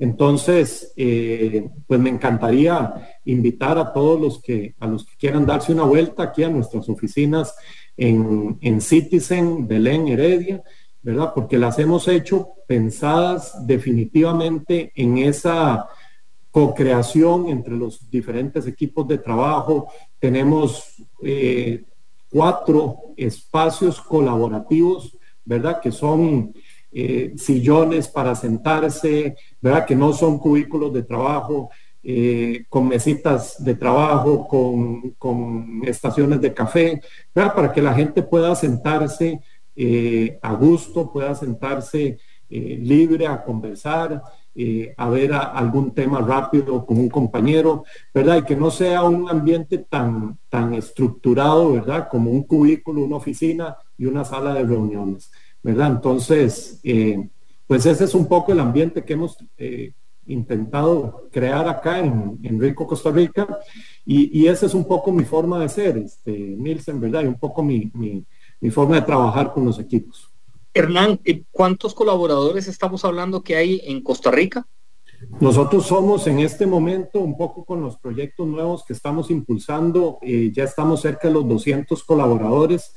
Entonces, 0.00 0.92
eh, 0.96 1.68
pues 1.86 2.00
me 2.00 2.08
encantaría 2.08 3.18
invitar 3.26 3.76
a 3.78 3.92
todos 3.92 4.18
los 4.18 4.42
que, 4.42 4.74
a 4.80 4.86
los 4.86 5.04
que 5.04 5.14
quieran 5.18 5.44
darse 5.44 5.72
una 5.72 5.82
vuelta 5.84 6.22
aquí 6.22 6.42
a 6.42 6.48
nuestras 6.48 6.88
oficinas 6.88 7.54
en, 7.98 8.56
en 8.62 8.80
Citizen, 8.80 9.68
Belén, 9.68 10.08
Heredia, 10.08 10.62
¿verdad? 11.02 11.32
Porque 11.34 11.58
las 11.58 11.78
hemos 11.78 12.08
hecho 12.08 12.50
pensadas 12.66 13.66
definitivamente 13.66 14.92
en 14.94 15.18
esa 15.18 15.88
co-creación 16.50 17.48
entre 17.48 17.76
los 17.76 18.10
diferentes 18.10 18.66
equipos 18.66 19.06
de 19.08 19.18
trabajo. 19.18 19.88
Tenemos 20.18 21.02
eh, 21.22 21.84
cuatro 22.30 23.14
espacios 23.16 24.00
colaborativos, 24.00 25.16
¿verdad? 25.44 25.80
Que 25.80 25.92
son 25.92 26.52
eh, 26.92 27.34
sillones 27.36 28.08
para 28.08 28.34
sentarse, 28.34 29.36
¿verdad? 29.60 29.86
Que 29.86 29.94
no 29.94 30.12
son 30.12 30.38
cubículos 30.38 30.92
de 30.92 31.04
trabajo, 31.04 31.70
eh, 32.02 32.64
con 32.68 32.88
mesitas 32.88 33.62
de 33.62 33.74
trabajo, 33.74 34.48
con, 34.48 35.82
estaciones 35.84 36.40
de 36.40 36.54
café, 36.54 37.00
¿verdad? 37.34 37.54
Para 37.54 37.72
que 37.72 37.82
la 37.82 37.94
gente 37.94 38.22
pueda 38.22 38.54
sentarse 38.54 39.40
eh, 39.82 40.38
a 40.42 40.52
gusto, 40.54 41.10
pueda 41.10 41.34
sentarse 41.34 42.18
libre 42.52 43.28
a 43.28 43.44
conversar, 43.44 44.20
a 44.96 45.08
ver 45.08 45.32
algún 45.32 45.94
tema 45.94 46.20
rápido 46.20 46.84
con 46.84 46.98
un 46.98 47.08
compañero, 47.08 47.84
¿verdad? 48.12 48.38
Y 48.38 48.42
que 48.42 48.56
no 48.56 48.72
sea 48.72 49.04
un 49.04 49.30
ambiente 49.30 49.78
tan, 49.78 50.36
tan 50.48 50.74
estructurado, 50.74 51.74
¿verdad? 51.74 52.08
Como 52.10 52.32
un 52.32 52.42
cubículo, 52.42 53.02
una 53.04 53.18
oficina 53.18 53.76
y 53.96 54.06
una 54.06 54.24
sala 54.24 54.52
de 54.52 54.64
reuniones. 54.64 55.30
¿verdad? 55.62 55.90
Entonces, 55.90 56.80
eh, 56.82 57.28
pues 57.66 57.86
ese 57.86 58.04
es 58.04 58.14
un 58.14 58.26
poco 58.26 58.52
el 58.52 58.60
ambiente 58.60 59.04
que 59.04 59.12
hemos 59.12 59.36
eh, 59.58 59.92
intentado 60.26 61.28
crear 61.30 61.68
acá 61.68 61.98
en, 61.98 62.60
Rico, 62.60 62.86
Costa 62.86 63.10
Rica, 63.10 63.46
y, 64.04 64.46
esa 64.46 64.66
es 64.66 64.74
un 64.74 64.84
poco 64.84 65.12
mi 65.12 65.24
forma 65.24 65.60
de 65.60 65.68
ser, 65.68 65.98
este, 65.98 66.32
Nielsen, 66.32 67.00
¿verdad? 67.00 67.22
Y 67.22 67.26
un 67.26 67.38
poco 67.38 67.62
mi, 67.62 67.90
forma 68.68 68.96
de 68.96 69.02
trabajar 69.02 69.52
con 69.54 69.64
los 69.64 69.78
equipos. 69.78 70.30
Hernán, 70.74 71.20
¿cuántos 71.50 71.94
colaboradores 71.94 72.68
estamos 72.68 73.04
hablando 73.06 73.42
que 73.42 73.56
hay 73.56 73.80
en 73.84 74.02
Costa 74.02 74.30
Rica? 74.30 74.66
Nosotros 75.40 75.86
somos 75.86 76.26
en 76.26 76.40
este 76.40 76.66
momento 76.66 77.20
un 77.20 77.36
poco 77.38 77.64
con 77.64 77.80
los 77.80 77.96
proyectos 77.96 78.46
nuevos 78.46 78.84
que 78.84 78.92
estamos 78.92 79.30
impulsando, 79.30 80.18
eh, 80.20 80.50
ya 80.52 80.64
estamos 80.64 81.00
cerca 81.00 81.28
de 81.28 81.34
los 81.34 81.48
200 81.48 82.04
colaboradores, 82.04 82.94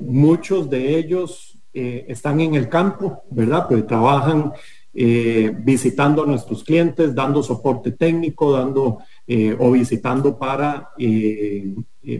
muchos 0.00 0.68
de 0.68 0.98
ellos 0.98 1.56
eh, 1.78 2.06
están 2.08 2.40
en 2.40 2.54
el 2.54 2.70
campo, 2.70 3.24
¿verdad? 3.30 3.66
Pues 3.68 3.86
trabajan 3.86 4.50
eh, 4.94 5.54
visitando 5.58 6.22
a 6.22 6.26
nuestros 6.26 6.64
clientes, 6.64 7.14
dando 7.14 7.42
soporte 7.42 7.92
técnico, 7.92 8.52
dando 8.52 9.00
eh, 9.26 9.56
o 9.58 9.70
visitando 9.72 10.38
para 10.38 10.90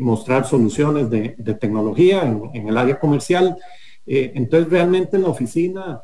mostrar 0.00 0.44
soluciones 0.46 1.08
de, 1.08 1.30
tecnología 1.60 2.22
en, 2.22 2.68
el 2.68 2.76
área 2.76 2.98
comercial. 2.98 3.56
entonces, 4.04 4.70
realmente 4.70 5.16
en 5.16 5.22
la 5.22 5.28
oficina 5.28 6.02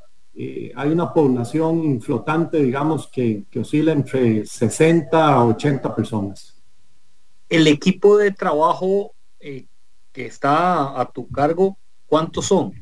hay 0.74 0.90
una 0.90 1.12
población 1.12 2.00
flotante, 2.00 2.62
digamos, 2.62 3.08
que, 3.08 3.44
que 3.50 3.60
oscila 3.60 3.92
entre 3.92 4.46
60 4.46 5.34
a 5.34 5.44
80 5.44 5.94
personas. 5.94 6.62
El 7.48 7.66
equipo 7.66 8.16
de 8.16 8.30
trabajo 8.30 9.12
que 10.12 10.26
está 10.26 11.00
a 11.00 11.10
tu 11.10 11.28
cargo, 11.28 11.78
¿cuántos 12.06 12.46
son? 12.46 12.72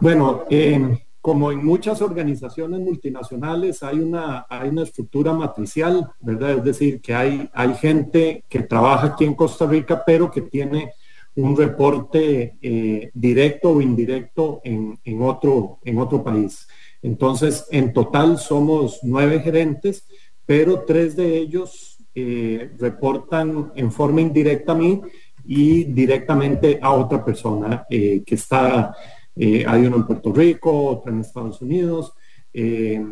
Bueno, 0.00 0.44
eh, 0.50 1.06
como 1.22 1.52
en 1.52 1.64
muchas 1.64 2.02
organizaciones 2.02 2.80
multinacionales 2.80 3.84
hay 3.84 4.00
una, 4.00 4.44
hay 4.50 4.70
una 4.70 4.82
estructura 4.82 5.32
matricial, 5.32 6.10
¿verdad? 6.20 6.58
Es 6.58 6.64
decir, 6.64 7.00
que 7.00 7.14
hay, 7.14 7.48
hay 7.54 7.74
gente 7.74 8.44
que 8.48 8.62
trabaja 8.62 9.06
aquí 9.06 9.24
en 9.24 9.34
Costa 9.34 9.64
Rica, 9.66 10.02
pero 10.04 10.32
que 10.32 10.40
tiene 10.42 10.90
un 11.36 11.56
reporte 11.56 12.56
eh, 12.60 13.10
directo 13.14 13.70
o 13.70 13.80
indirecto 13.80 14.60
en, 14.64 14.98
otro, 15.22 15.78
en 15.84 15.98
otro 15.98 16.24
país. 16.24 16.66
Entonces, 17.00 17.68
en 17.70 17.92
total 17.92 18.38
somos 18.38 18.98
nueve 19.04 19.38
gerentes, 19.40 20.04
pero 20.44 20.80
tres 20.80 21.14
de 21.14 21.38
ellos 21.38 21.98
eh, 22.16 22.72
reportan 22.80 23.70
en 23.76 23.92
forma 23.92 24.20
indirecta 24.20 24.72
a 24.72 24.76
mí 24.76 25.00
y 25.44 25.84
directamente 25.84 26.80
a 26.82 26.92
otra 26.92 27.24
persona 27.24 27.86
que 27.88 28.24
está 28.26 28.92
eh, 29.36 29.64
hay 29.66 29.86
uno 29.86 29.96
en 29.96 30.06
Puerto 30.06 30.32
Rico, 30.32 30.84
otro 30.84 31.12
en 31.12 31.20
Estados 31.20 31.60
Unidos. 31.62 32.12
Eh, 32.52 33.02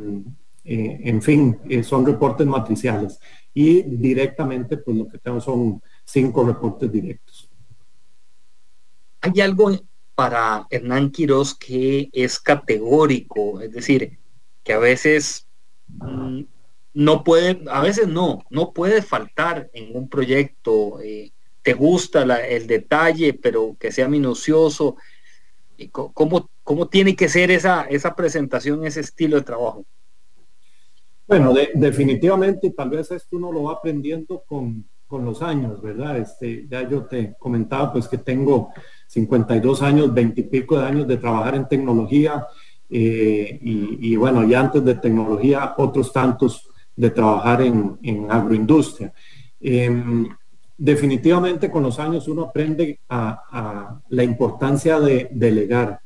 en 0.64 1.22
fin, 1.22 1.58
eh, 1.68 1.82
son 1.82 2.04
reportes 2.04 2.46
matriciales. 2.46 3.18
Y 3.54 3.82
directamente, 3.82 4.76
pues 4.76 4.96
lo 4.96 5.08
que 5.08 5.18
tengo 5.18 5.40
son 5.40 5.82
cinco 6.04 6.44
reportes 6.44 6.92
directos. 6.92 7.48
Hay 9.22 9.40
algo 9.40 9.70
para 10.14 10.66
Hernán 10.70 11.10
Quiroz 11.10 11.54
que 11.54 12.08
es 12.12 12.38
categórico, 12.38 13.60
es 13.60 13.72
decir, 13.72 14.18
que 14.62 14.72
a 14.74 14.78
veces 14.78 15.46
mm, 15.88 16.42
no 16.94 17.24
puede, 17.24 17.62
a 17.70 17.80
veces 17.80 18.06
no, 18.06 18.44
no 18.50 18.72
puede 18.72 19.02
faltar 19.02 19.70
en 19.72 19.96
un 19.96 20.08
proyecto. 20.08 20.98
te 21.62 21.74
gusta 21.74 22.22
el 22.46 22.66
detalle, 22.66 23.34
pero 23.34 23.76
que 23.78 23.92
sea 23.92 24.08
minucioso, 24.08 24.96
¿Cómo, 25.88 26.50
cómo 26.62 26.88
tiene 26.88 27.16
que 27.16 27.28
ser 27.28 27.50
esa, 27.50 27.82
esa 27.82 28.14
presentación, 28.14 28.84
ese 28.84 29.00
estilo 29.00 29.36
de 29.36 29.42
trabajo? 29.42 29.84
Bueno, 31.26 31.54
definitivamente, 31.74 32.70
tal 32.70 32.90
vez 32.90 33.10
esto 33.12 33.36
uno 33.36 33.52
lo 33.52 33.64
va 33.64 33.74
aprendiendo 33.74 34.42
con, 34.46 34.84
con, 35.06 35.24
los 35.24 35.42
años, 35.42 35.80
¿verdad? 35.80 36.18
Este, 36.18 36.66
ya 36.68 36.88
yo 36.88 37.04
te 37.04 37.36
comentaba 37.38 37.92
pues 37.92 38.08
que 38.08 38.18
tengo 38.18 38.70
52 39.06 39.80
años, 39.82 40.12
20 40.12 40.40
y 40.40 40.44
pico 40.44 40.76
de 40.76 40.86
años 40.86 41.06
de 41.06 41.18
trabajar 41.18 41.54
en 41.54 41.68
tecnología 41.68 42.46
eh, 42.88 43.58
y, 43.62 44.16
bueno, 44.16 44.44
y 44.44 44.54
antes 44.54 44.84
de 44.84 44.96
tecnología, 44.96 45.74
otros 45.76 46.12
tantos 46.12 46.68
de 46.96 47.10
trabajar 47.10 47.62
en, 47.62 47.96
en 48.02 48.30
agroindustria. 48.30 49.12
Em, 49.60 50.28
definitivamente 50.80 51.70
con 51.70 51.82
los 51.82 51.98
años 51.98 52.26
uno 52.26 52.44
aprende 52.44 53.00
a, 53.10 54.00
la 54.08 54.24
importancia 54.24 54.98
de 54.98 55.28
delegar. 55.30 56.00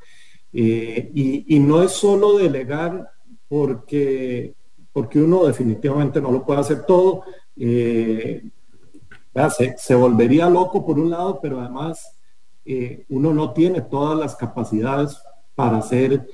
Eh, 0.52 1.10
y, 1.14 1.58
no 1.60 1.82
es 1.82 1.92
solo 1.92 2.38
delegar 2.38 3.08
porque, 3.48 4.52
porque 4.92 5.22
uno 5.22 5.44
definitivamente 5.44 6.20
no 6.20 6.32
lo 6.32 6.44
puede 6.44 6.60
hacer 6.60 6.84
todo. 6.86 7.22
Eh, 7.56 8.42
se, 9.76 9.94
volvería 9.94 10.50
loco 10.50 10.84
por 10.84 10.98
un 10.98 11.10
lado, 11.10 11.38
pero 11.40 11.60
además 11.60 12.18
eh, 12.64 13.04
uno 13.10 13.32
no 13.32 13.52
tiene 13.52 13.80
todas 13.80 14.18
las 14.18 14.34
capacidades 14.34 15.16
para 15.54 15.78
hacer, 15.78 16.26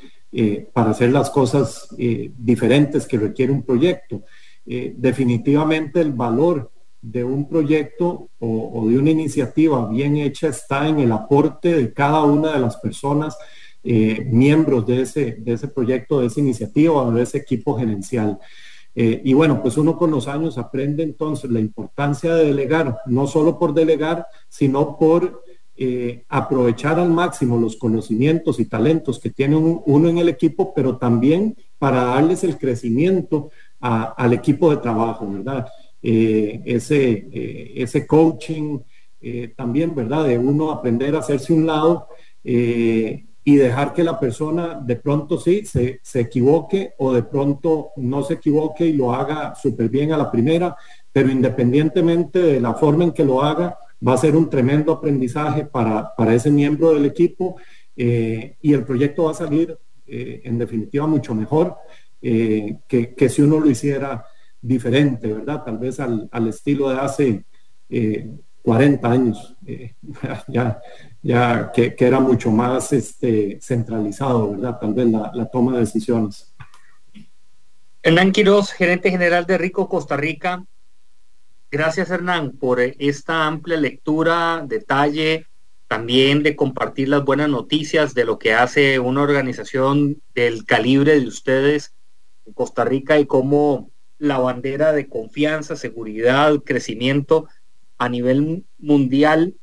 para 0.73 0.93
hacer 0.93 1.13
las 1.13 1.29
cosas 1.29 1.95
diferentes 2.39 3.07
que 3.07 3.19
requiere 3.19 3.53
un 3.53 3.63
proyecto. 3.63 4.23
definitivamente 4.65 6.01
el 6.01 6.13
valor 6.13 6.71
de 7.03 7.25
un 7.25 7.49
proyecto 7.49 8.29
o, 8.39 8.87
de 8.89 8.99
una 8.99 9.11
iniciativa 9.11 9.89
bien 9.89 10.17
hecha 10.17 10.49
está 10.49 10.89
en 10.89 11.01
el 11.01 11.13
aporte 11.13 11.73
de 11.75 11.93
cada 11.93 12.23
una 12.25 12.53
de 12.53 12.61
las 12.61 12.77
personas 12.77 13.37
eh, 13.83 14.27
miembros 14.31 14.87
de 14.87 15.03
ese, 15.03 15.37
de 15.39 15.53
ese 15.55 15.69
proyecto, 15.69 16.21
de 16.21 16.27
esa 16.27 16.41
iniciativa 16.41 17.03
o 17.03 17.11
de 17.13 17.23
ese 17.23 17.39
equipo 17.39 17.79
gerencial. 17.79 18.39
Eh, 18.95 19.23
y 19.25 19.33
bueno, 19.33 19.63
pues 19.63 19.79
uno 19.79 19.97
con 19.97 20.11
los 20.11 20.29
años 20.29 20.59
aprende 20.59 21.03
entonces 21.03 21.51
la 21.51 21.61
importancia 21.61 22.35
de 22.35 22.47
delegar, 22.47 22.99
no 23.07 23.27
solo 23.27 23.59
por 23.59 23.73
delegar, 23.73 24.27
sino 24.49 24.99
por 24.99 25.43
eh, 25.77 26.25
aprovechar 26.29 26.99
al 26.99 27.09
máximo 27.09 27.57
los 27.57 27.77
conocimientos 27.77 28.61
y 28.61 28.67
talentos 28.67 29.19
que 29.19 29.31
tiene 29.31 29.57
uno 29.57 30.09
en 30.09 30.19
el 30.19 30.29
equipo, 30.29 30.75
pero 30.75 30.99
también 30.99 31.57
para 31.79 32.05
darles 32.05 32.45
el 32.45 32.59
crecimiento 32.59 33.51
al 33.81 34.35
equipo 34.35 34.71
de 34.71 34.77
trabajo, 34.77 35.27
¿verdad? 35.27 35.67
Eh, 36.03 36.63
ese, 36.65 37.29
eh, 37.31 37.73
ese 37.77 38.07
coaching 38.07 38.79
eh, 39.21 39.53
también, 39.55 39.95
¿verdad? 39.95 40.25
De 40.25 40.39
uno 40.39 40.71
aprender 40.71 41.15
a 41.15 41.19
hacerse 41.19 41.53
un 41.53 41.67
lado 41.67 42.09
y 42.43 43.57
dejar 43.57 43.93
que 43.93 44.03
la 44.03 44.19
persona 44.19 44.81
de 44.83 44.97
pronto 44.97 45.39
sí 45.39 45.67
se, 45.67 46.01
se, 46.03 46.21
equivoque 46.21 46.95
o 46.97 47.13
de 47.13 47.23
pronto 47.23 47.91
no 47.97 48.23
se 48.23 48.35
equivoque 48.35 48.87
y 48.87 48.95
lo 48.95 49.13
haga 49.13 49.55
súper 49.55 49.91
bien 49.91 50.13
a 50.13 50.17
la 50.17 50.31
primera, 50.31 50.75
pero 51.13 51.31
independientemente 51.31 52.39
de 52.39 52.61
la 52.61 52.73
forma 52.73 53.05
en 53.05 53.13
que 53.13 53.25
lo 53.25 53.43
haga, 53.43 53.77
va 54.07 54.15
a 54.15 54.19
ser 54.19 54.35
un 54.37 54.49
tremendo 54.49 54.93
aprendizaje 54.93 55.67
para, 55.67 56.15
para 56.17 56.35
ese 56.35 56.51
miembro 56.51 56.95
del 56.95 57.05
equipo 57.05 57.57
y 57.95 58.73
el 58.73 58.85
proyecto 58.85 59.25
va 59.25 59.33
a 59.33 59.35
salir 59.35 59.77
en 60.07 60.57
definitiva 60.57 61.07
mucho 61.07 61.35
mejor 61.35 61.77
que, 62.23 62.79
que 62.89 63.29
si 63.29 63.43
uno 63.43 63.61
lo 63.61 63.69
hiciera 63.69 64.25
diferente, 64.61 65.33
¿verdad? 65.33 65.63
Tal 65.65 65.79
vez 65.79 66.01
al, 66.01 66.29
estilo 66.49 66.91
de 66.91 66.99
hace 66.99 67.45
40 68.63 69.09
eh, 69.09 69.11
años, 69.11 69.57
eh, 69.67 69.95
ya, 70.49 70.81
ya 71.23 71.73
que, 71.73 71.95
era 71.99 72.21
mucho 72.21 72.51
más 72.51 72.93
este, 72.93 73.59
centralizado, 73.61 74.53
¿verdad? 74.53 74.79
Tal 74.81 74.95
vez 74.95 75.07
la, 75.07 75.49
toma 75.51 75.75
de 75.75 75.81
decisiones. 75.81 76.55
Hernán 78.03 78.33
Quiroz, 78.33 78.73
gerente 78.73 79.11
general 79.11 79.47
de 79.47 79.59
Rico 79.59 79.89
Costa 79.89 80.17
Rica. 80.17 80.65
Gracias 81.71 82.11
Hernán 82.11 82.53
por 82.53 82.81
esta 82.81 83.47
amplia 83.47 83.77
lectura, 83.77 84.65
detalle, 84.67 85.47
también 85.87 86.43
de 86.43 86.57
compartir 86.57 87.09
las 87.09 87.25
buenas 87.25 87.49
noticias 87.49 88.15
de 88.15 88.25
lo 88.25 88.39
que 88.39 88.55
hace 88.55 88.99
una 88.99 89.23
organización 89.23 90.21
del 90.35 90.65
calibre 90.65 91.21
de 91.21 91.27
ustedes 91.27 91.95
en 92.47 92.55
Costa 92.55 92.85
Rica 92.85 93.19
y 93.19 93.27
cómo 93.27 93.91
la 94.21 94.39
bandera 94.39 94.93
de 94.93 95.09
confianza, 95.09 95.77
seguridad, 95.77 96.55
crecimiento 96.59 97.49
a 97.97 98.09
nivel 98.11 98.65
mundial. 98.79 99.57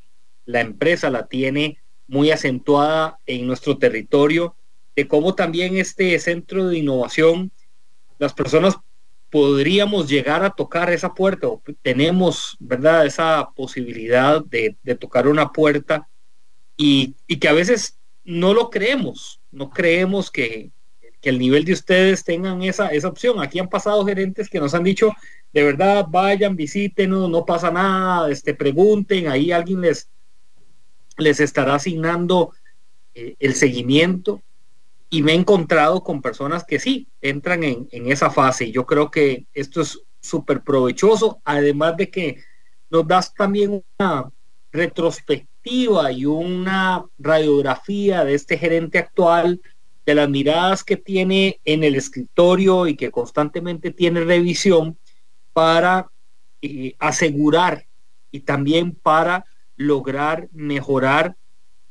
La 0.44 0.60
empresa 0.60 1.10
la 1.10 1.28
tiene 1.28 1.78
muy 2.08 2.32
acentuada 2.32 3.20
en 3.24 3.46
nuestro 3.46 3.78
territorio, 3.78 4.56
de 4.96 5.06
cómo 5.06 5.36
también 5.36 5.76
este 5.76 6.18
centro 6.18 6.66
de 6.66 6.78
innovación, 6.78 7.52
las 8.18 8.34
personas 8.34 8.76
podríamos 9.30 10.08
llegar 10.08 10.42
a 10.42 10.50
tocar 10.50 10.90
esa 10.90 11.14
puerta, 11.14 11.46
o 11.46 11.62
tenemos, 11.82 12.56
¿verdad?, 12.58 13.06
esa 13.06 13.50
posibilidad 13.54 14.44
de, 14.44 14.76
tocar 14.98 15.28
una 15.28 15.52
puerta 15.52 16.08
y, 16.76 17.14
y, 17.28 17.36
que 17.36 17.48
a 17.48 17.52
veces 17.52 17.96
no 18.24 18.54
lo 18.54 18.70
creemos, 18.70 19.40
no 19.52 19.70
creemos 19.70 20.32
que, 20.32 20.72
que 21.20 21.30
el 21.30 21.38
nivel 21.38 21.64
de 21.64 21.72
ustedes 21.72 22.24
tengan 22.24 22.62
esa, 22.62 22.88
esa 22.88 23.08
opción. 23.08 23.40
Aquí 23.40 23.58
han 23.58 23.68
pasado 23.68 24.04
gerentes 24.04 24.48
que 24.48 24.60
nos 24.60 24.74
han 24.74 24.84
dicho, 24.84 25.12
de 25.52 25.62
verdad, 25.64 26.06
vayan, 26.08 26.56
visiten, 26.56 27.10
no 27.10 27.44
pasa 27.44 27.70
nada, 27.70 28.30
este, 28.30 28.54
pregunten, 28.54 29.28
ahí 29.28 29.50
alguien 29.50 29.80
les, 29.80 30.08
les 31.16 31.40
estará 31.40 31.74
asignando 31.74 32.52
eh, 33.14 33.34
el 33.38 33.54
seguimiento. 33.54 34.42
Y 35.10 35.22
me 35.22 35.32
he 35.32 35.36
encontrado 35.36 36.02
con 36.02 36.20
personas 36.20 36.64
que 36.64 36.78
sí, 36.78 37.08
entran 37.22 37.64
en, 37.64 37.88
en 37.92 38.12
esa 38.12 38.30
fase. 38.30 38.70
Yo 38.70 38.84
creo 38.84 39.10
que 39.10 39.46
esto 39.54 39.80
es 39.80 39.98
súper 40.20 40.62
provechoso, 40.62 41.40
además 41.44 41.96
de 41.96 42.10
que 42.10 42.44
nos 42.90 43.06
das 43.06 43.32
también 43.32 43.82
una 43.98 44.30
retrospectiva 44.70 46.12
y 46.12 46.24
una 46.26 47.04
radiografía 47.18 48.24
de 48.24 48.34
este 48.34 48.58
gerente 48.58 48.98
actual, 48.98 49.60
de 50.08 50.14
las 50.14 50.30
miradas 50.30 50.84
que 50.84 50.96
tiene 50.96 51.60
en 51.66 51.84
el 51.84 51.94
escritorio 51.94 52.86
y 52.86 52.96
que 52.96 53.10
constantemente 53.10 53.90
tiene 53.90 54.24
revisión 54.24 54.96
para 55.52 56.10
eh, 56.62 56.94
asegurar 56.98 57.84
y 58.30 58.40
también 58.40 58.92
para 58.92 59.44
lograr 59.76 60.48
mejorar 60.50 61.36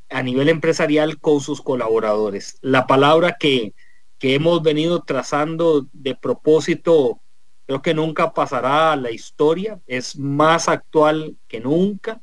a 0.09 0.23
nivel 0.23 0.49
empresarial 0.49 1.19
con 1.19 1.41
sus 1.41 1.61
colaboradores. 1.61 2.57
La 2.61 2.87
palabra 2.87 3.37
que, 3.39 3.75
que 4.17 4.33
hemos 4.33 4.63
venido 4.63 5.03
trazando 5.03 5.85
de 5.93 6.15
propósito 6.15 7.21
creo 7.67 7.83
que 7.83 7.93
nunca 7.93 8.33
pasará 8.33 8.93
a 8.93 8.95
la 8.95 9.11
historia, 9.11 9.79
es 9.85 10.17
más 10.17 10.67
actual 10.69 11.37
que 11.47 11.59
nunca, 11.59 12.19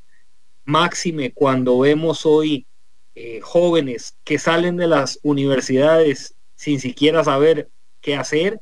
máxime 0.64 1.32
cuando 1.32 1.78
vemos 1.78 2.26
hoy 2.26 2.66
eh, 3.14 3.40
jóvenes 3.40 4.16
que 4.24 4.38
salen 4.38 4.76
de 4.76 4.88
las 4.88 5.20
universidades 5.22 6.34
sin 6.56 6.80
siquiera 6.80 7.22
saber 7.24 7.70
qué 8.00 8.16
hacer, 8.16 8.60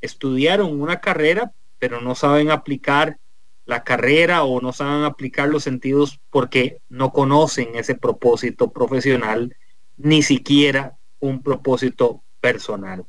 estudiaron 0.00 0.80
una 0.80 1.00
carrera, 1.00 1.52
pero 1.78 2.00
no 2.00 2.14
saben 2.14 2.50
aplicar 2.50 3.18
la 3.66 3.82
carrera 3.82 4.44
o 4.44 4.60
no 4.60 4.72
saben 4.72 5.04
aplicar 5.04 5.48
los 5.48 5.64
sentidos 5.64 6.20
porque 6.30 6.78
no 6.88 7.12
conocen 7.12 7.74
ese 7.74 7.94
propósito 7.94 8.70
profesional, 8.70 9.56
ni 9.96 10.22
siquiera 10.22 10.96
un 11.18 11.42
propósito 11.42 12.22
personal. 12.40 13.06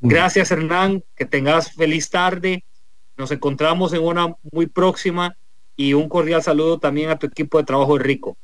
Gracias 0.00 0.50
Hernán, 0.50 1.04
que 1.14 1.26
tengas 1.26 1.72
feliz 1.74 2.08
tarde. 2.08 2.64
Nos 3.18 3.30
encontramos 3.30 3.92
en 3.92 4.02
una 4.02 4.34
muy 4.50 4.66
próxima 4.66 5.36
y 5.76 5.92
un 5.92 6.08
cordial 6.08 6.42
saludo 6.42 6.78
también 6.78 7.10
a 7.10 7.18
tu 7.18 7.26
equipo 7.26 7.58
de 7.58 7.64
trabajo 7.64 7.98
rico. 7.98 8.38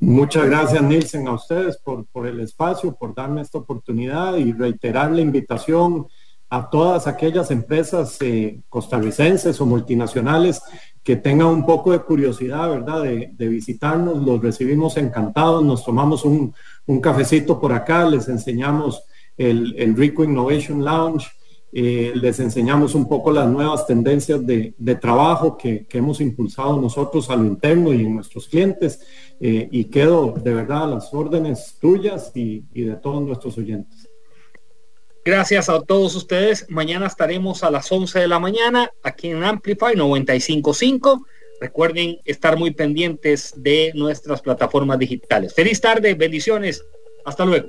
Muchas 0.00 0.46
gracias, 0.46 0.80
Nielsen, 0.80 1.26
a 1.26 1.32
ustedes 1.32 1.76
por, 1.78 2.26
el 2.26 2.40
espacio, 2.40 2.94
por 2.94 3.14
darme 3.14 3.40
esta 3.40 3.58
oportunidad 3.58 4.36
y 4.36 4.52
reiterar 4.52 5.10
la 5.10 5.20
invitación 5.20 6.06
a 6.50 6.70
todas 6.70 7.06
aquellas 7.06 7.50
empresas 7.50 8.16
eh, 8.20 8.62
costarricenses 8.68 9.60
o 9.60 9.66
multinacionales 9.66 10.62
que 11.02 11.16
tengan 11.16 11.48
un 11.48 11.66
poco 11.66 11.92
de 11.92 11.98
curiosidad, 11.98 12.70
¿verdad?, 12.70 13.02
de, 13.02 13.48
visitarnos. 13.48 14.24
Los 14.24 14.40
recibimos 14.40 14.96
encantados, 14.96 15.64
nos 15.64 15.84
tomamos 15.84 16.24
un, 16.24 16.54
cafecito 17.02 17.60
por 17.60 17.72
acá, 17.72 18.08
les 18.08 18.28
enseñamos 18.28 19.02
el 19.36 19.94
Rico 19.94 20.24
Innovation 20.24 20.84
Lounge 20.84 21.28
eh, 21.72 22.12
les 22.14 22.40
enseñamos 22.40 22.94
un 22.94 23.08
poco 23.08 23.30
las 23.30 23.46
nuevas 23.46 23.86
tendencias 23.86 24.44
de, 24.46 24.74
trabajo 25.00 25.56
que, 25.56 25.86
hemos 25.90 26.20
impulsado 26.20 26.80
nosotros 26.80 27.28
a 27.30 27.36
lo 27.36 27.44
interno 27.44 27.92
y 27.92 28.04
en 28.04 28.14
nuestros 28.14 28.48
clientes 28.48 29.00
eh, 29.40 29.68
y 29.70 29.84
quedo 29.84 30.34
de 30.42 30.54
verdad 30.54 30.84
a 30.84 30.94
las 30.94 31.12
órdenes 31.12 31.76
tuyas 31.80 32.32
y, 32.34 32.64
y 32.72 32.82
de 32.84 32.96
todos 32.96 33.22
nuestros 33.22 33.58
oyentes. 33.58 34.08
Gracias 35.24 35.68
a 35.68 35.80
todos 35.82 36.16
ustedes. 36.16 36.64
Mañana 36.70 37.06
estaremos 37.06 37.62
a 37.62 37.70
las 37.70 37.92
11 37.92 38.20
de 38.20 38.28
la 38.28 38.38
mañana 38.38 38.90
aquí 39.02 39.28
en 39.28 39.44
Amplify 39.44 39.94
955. 39.94 41.26
Recuerden 41.60 42.18
estar 42.24 42.56
muy 42.56 42.70
pendientes 42.70 43.52
de 43.56 43.92
nuestras 43.94 44.40
plataformas 44.40 44.98
digitales. 44.98 45.52
Feliz 45.52 45.80
tarde, 45.80 46.14
bendiciones. 46.14 46.82
Hasta 47.26 47.44
luego. 47.44 47.68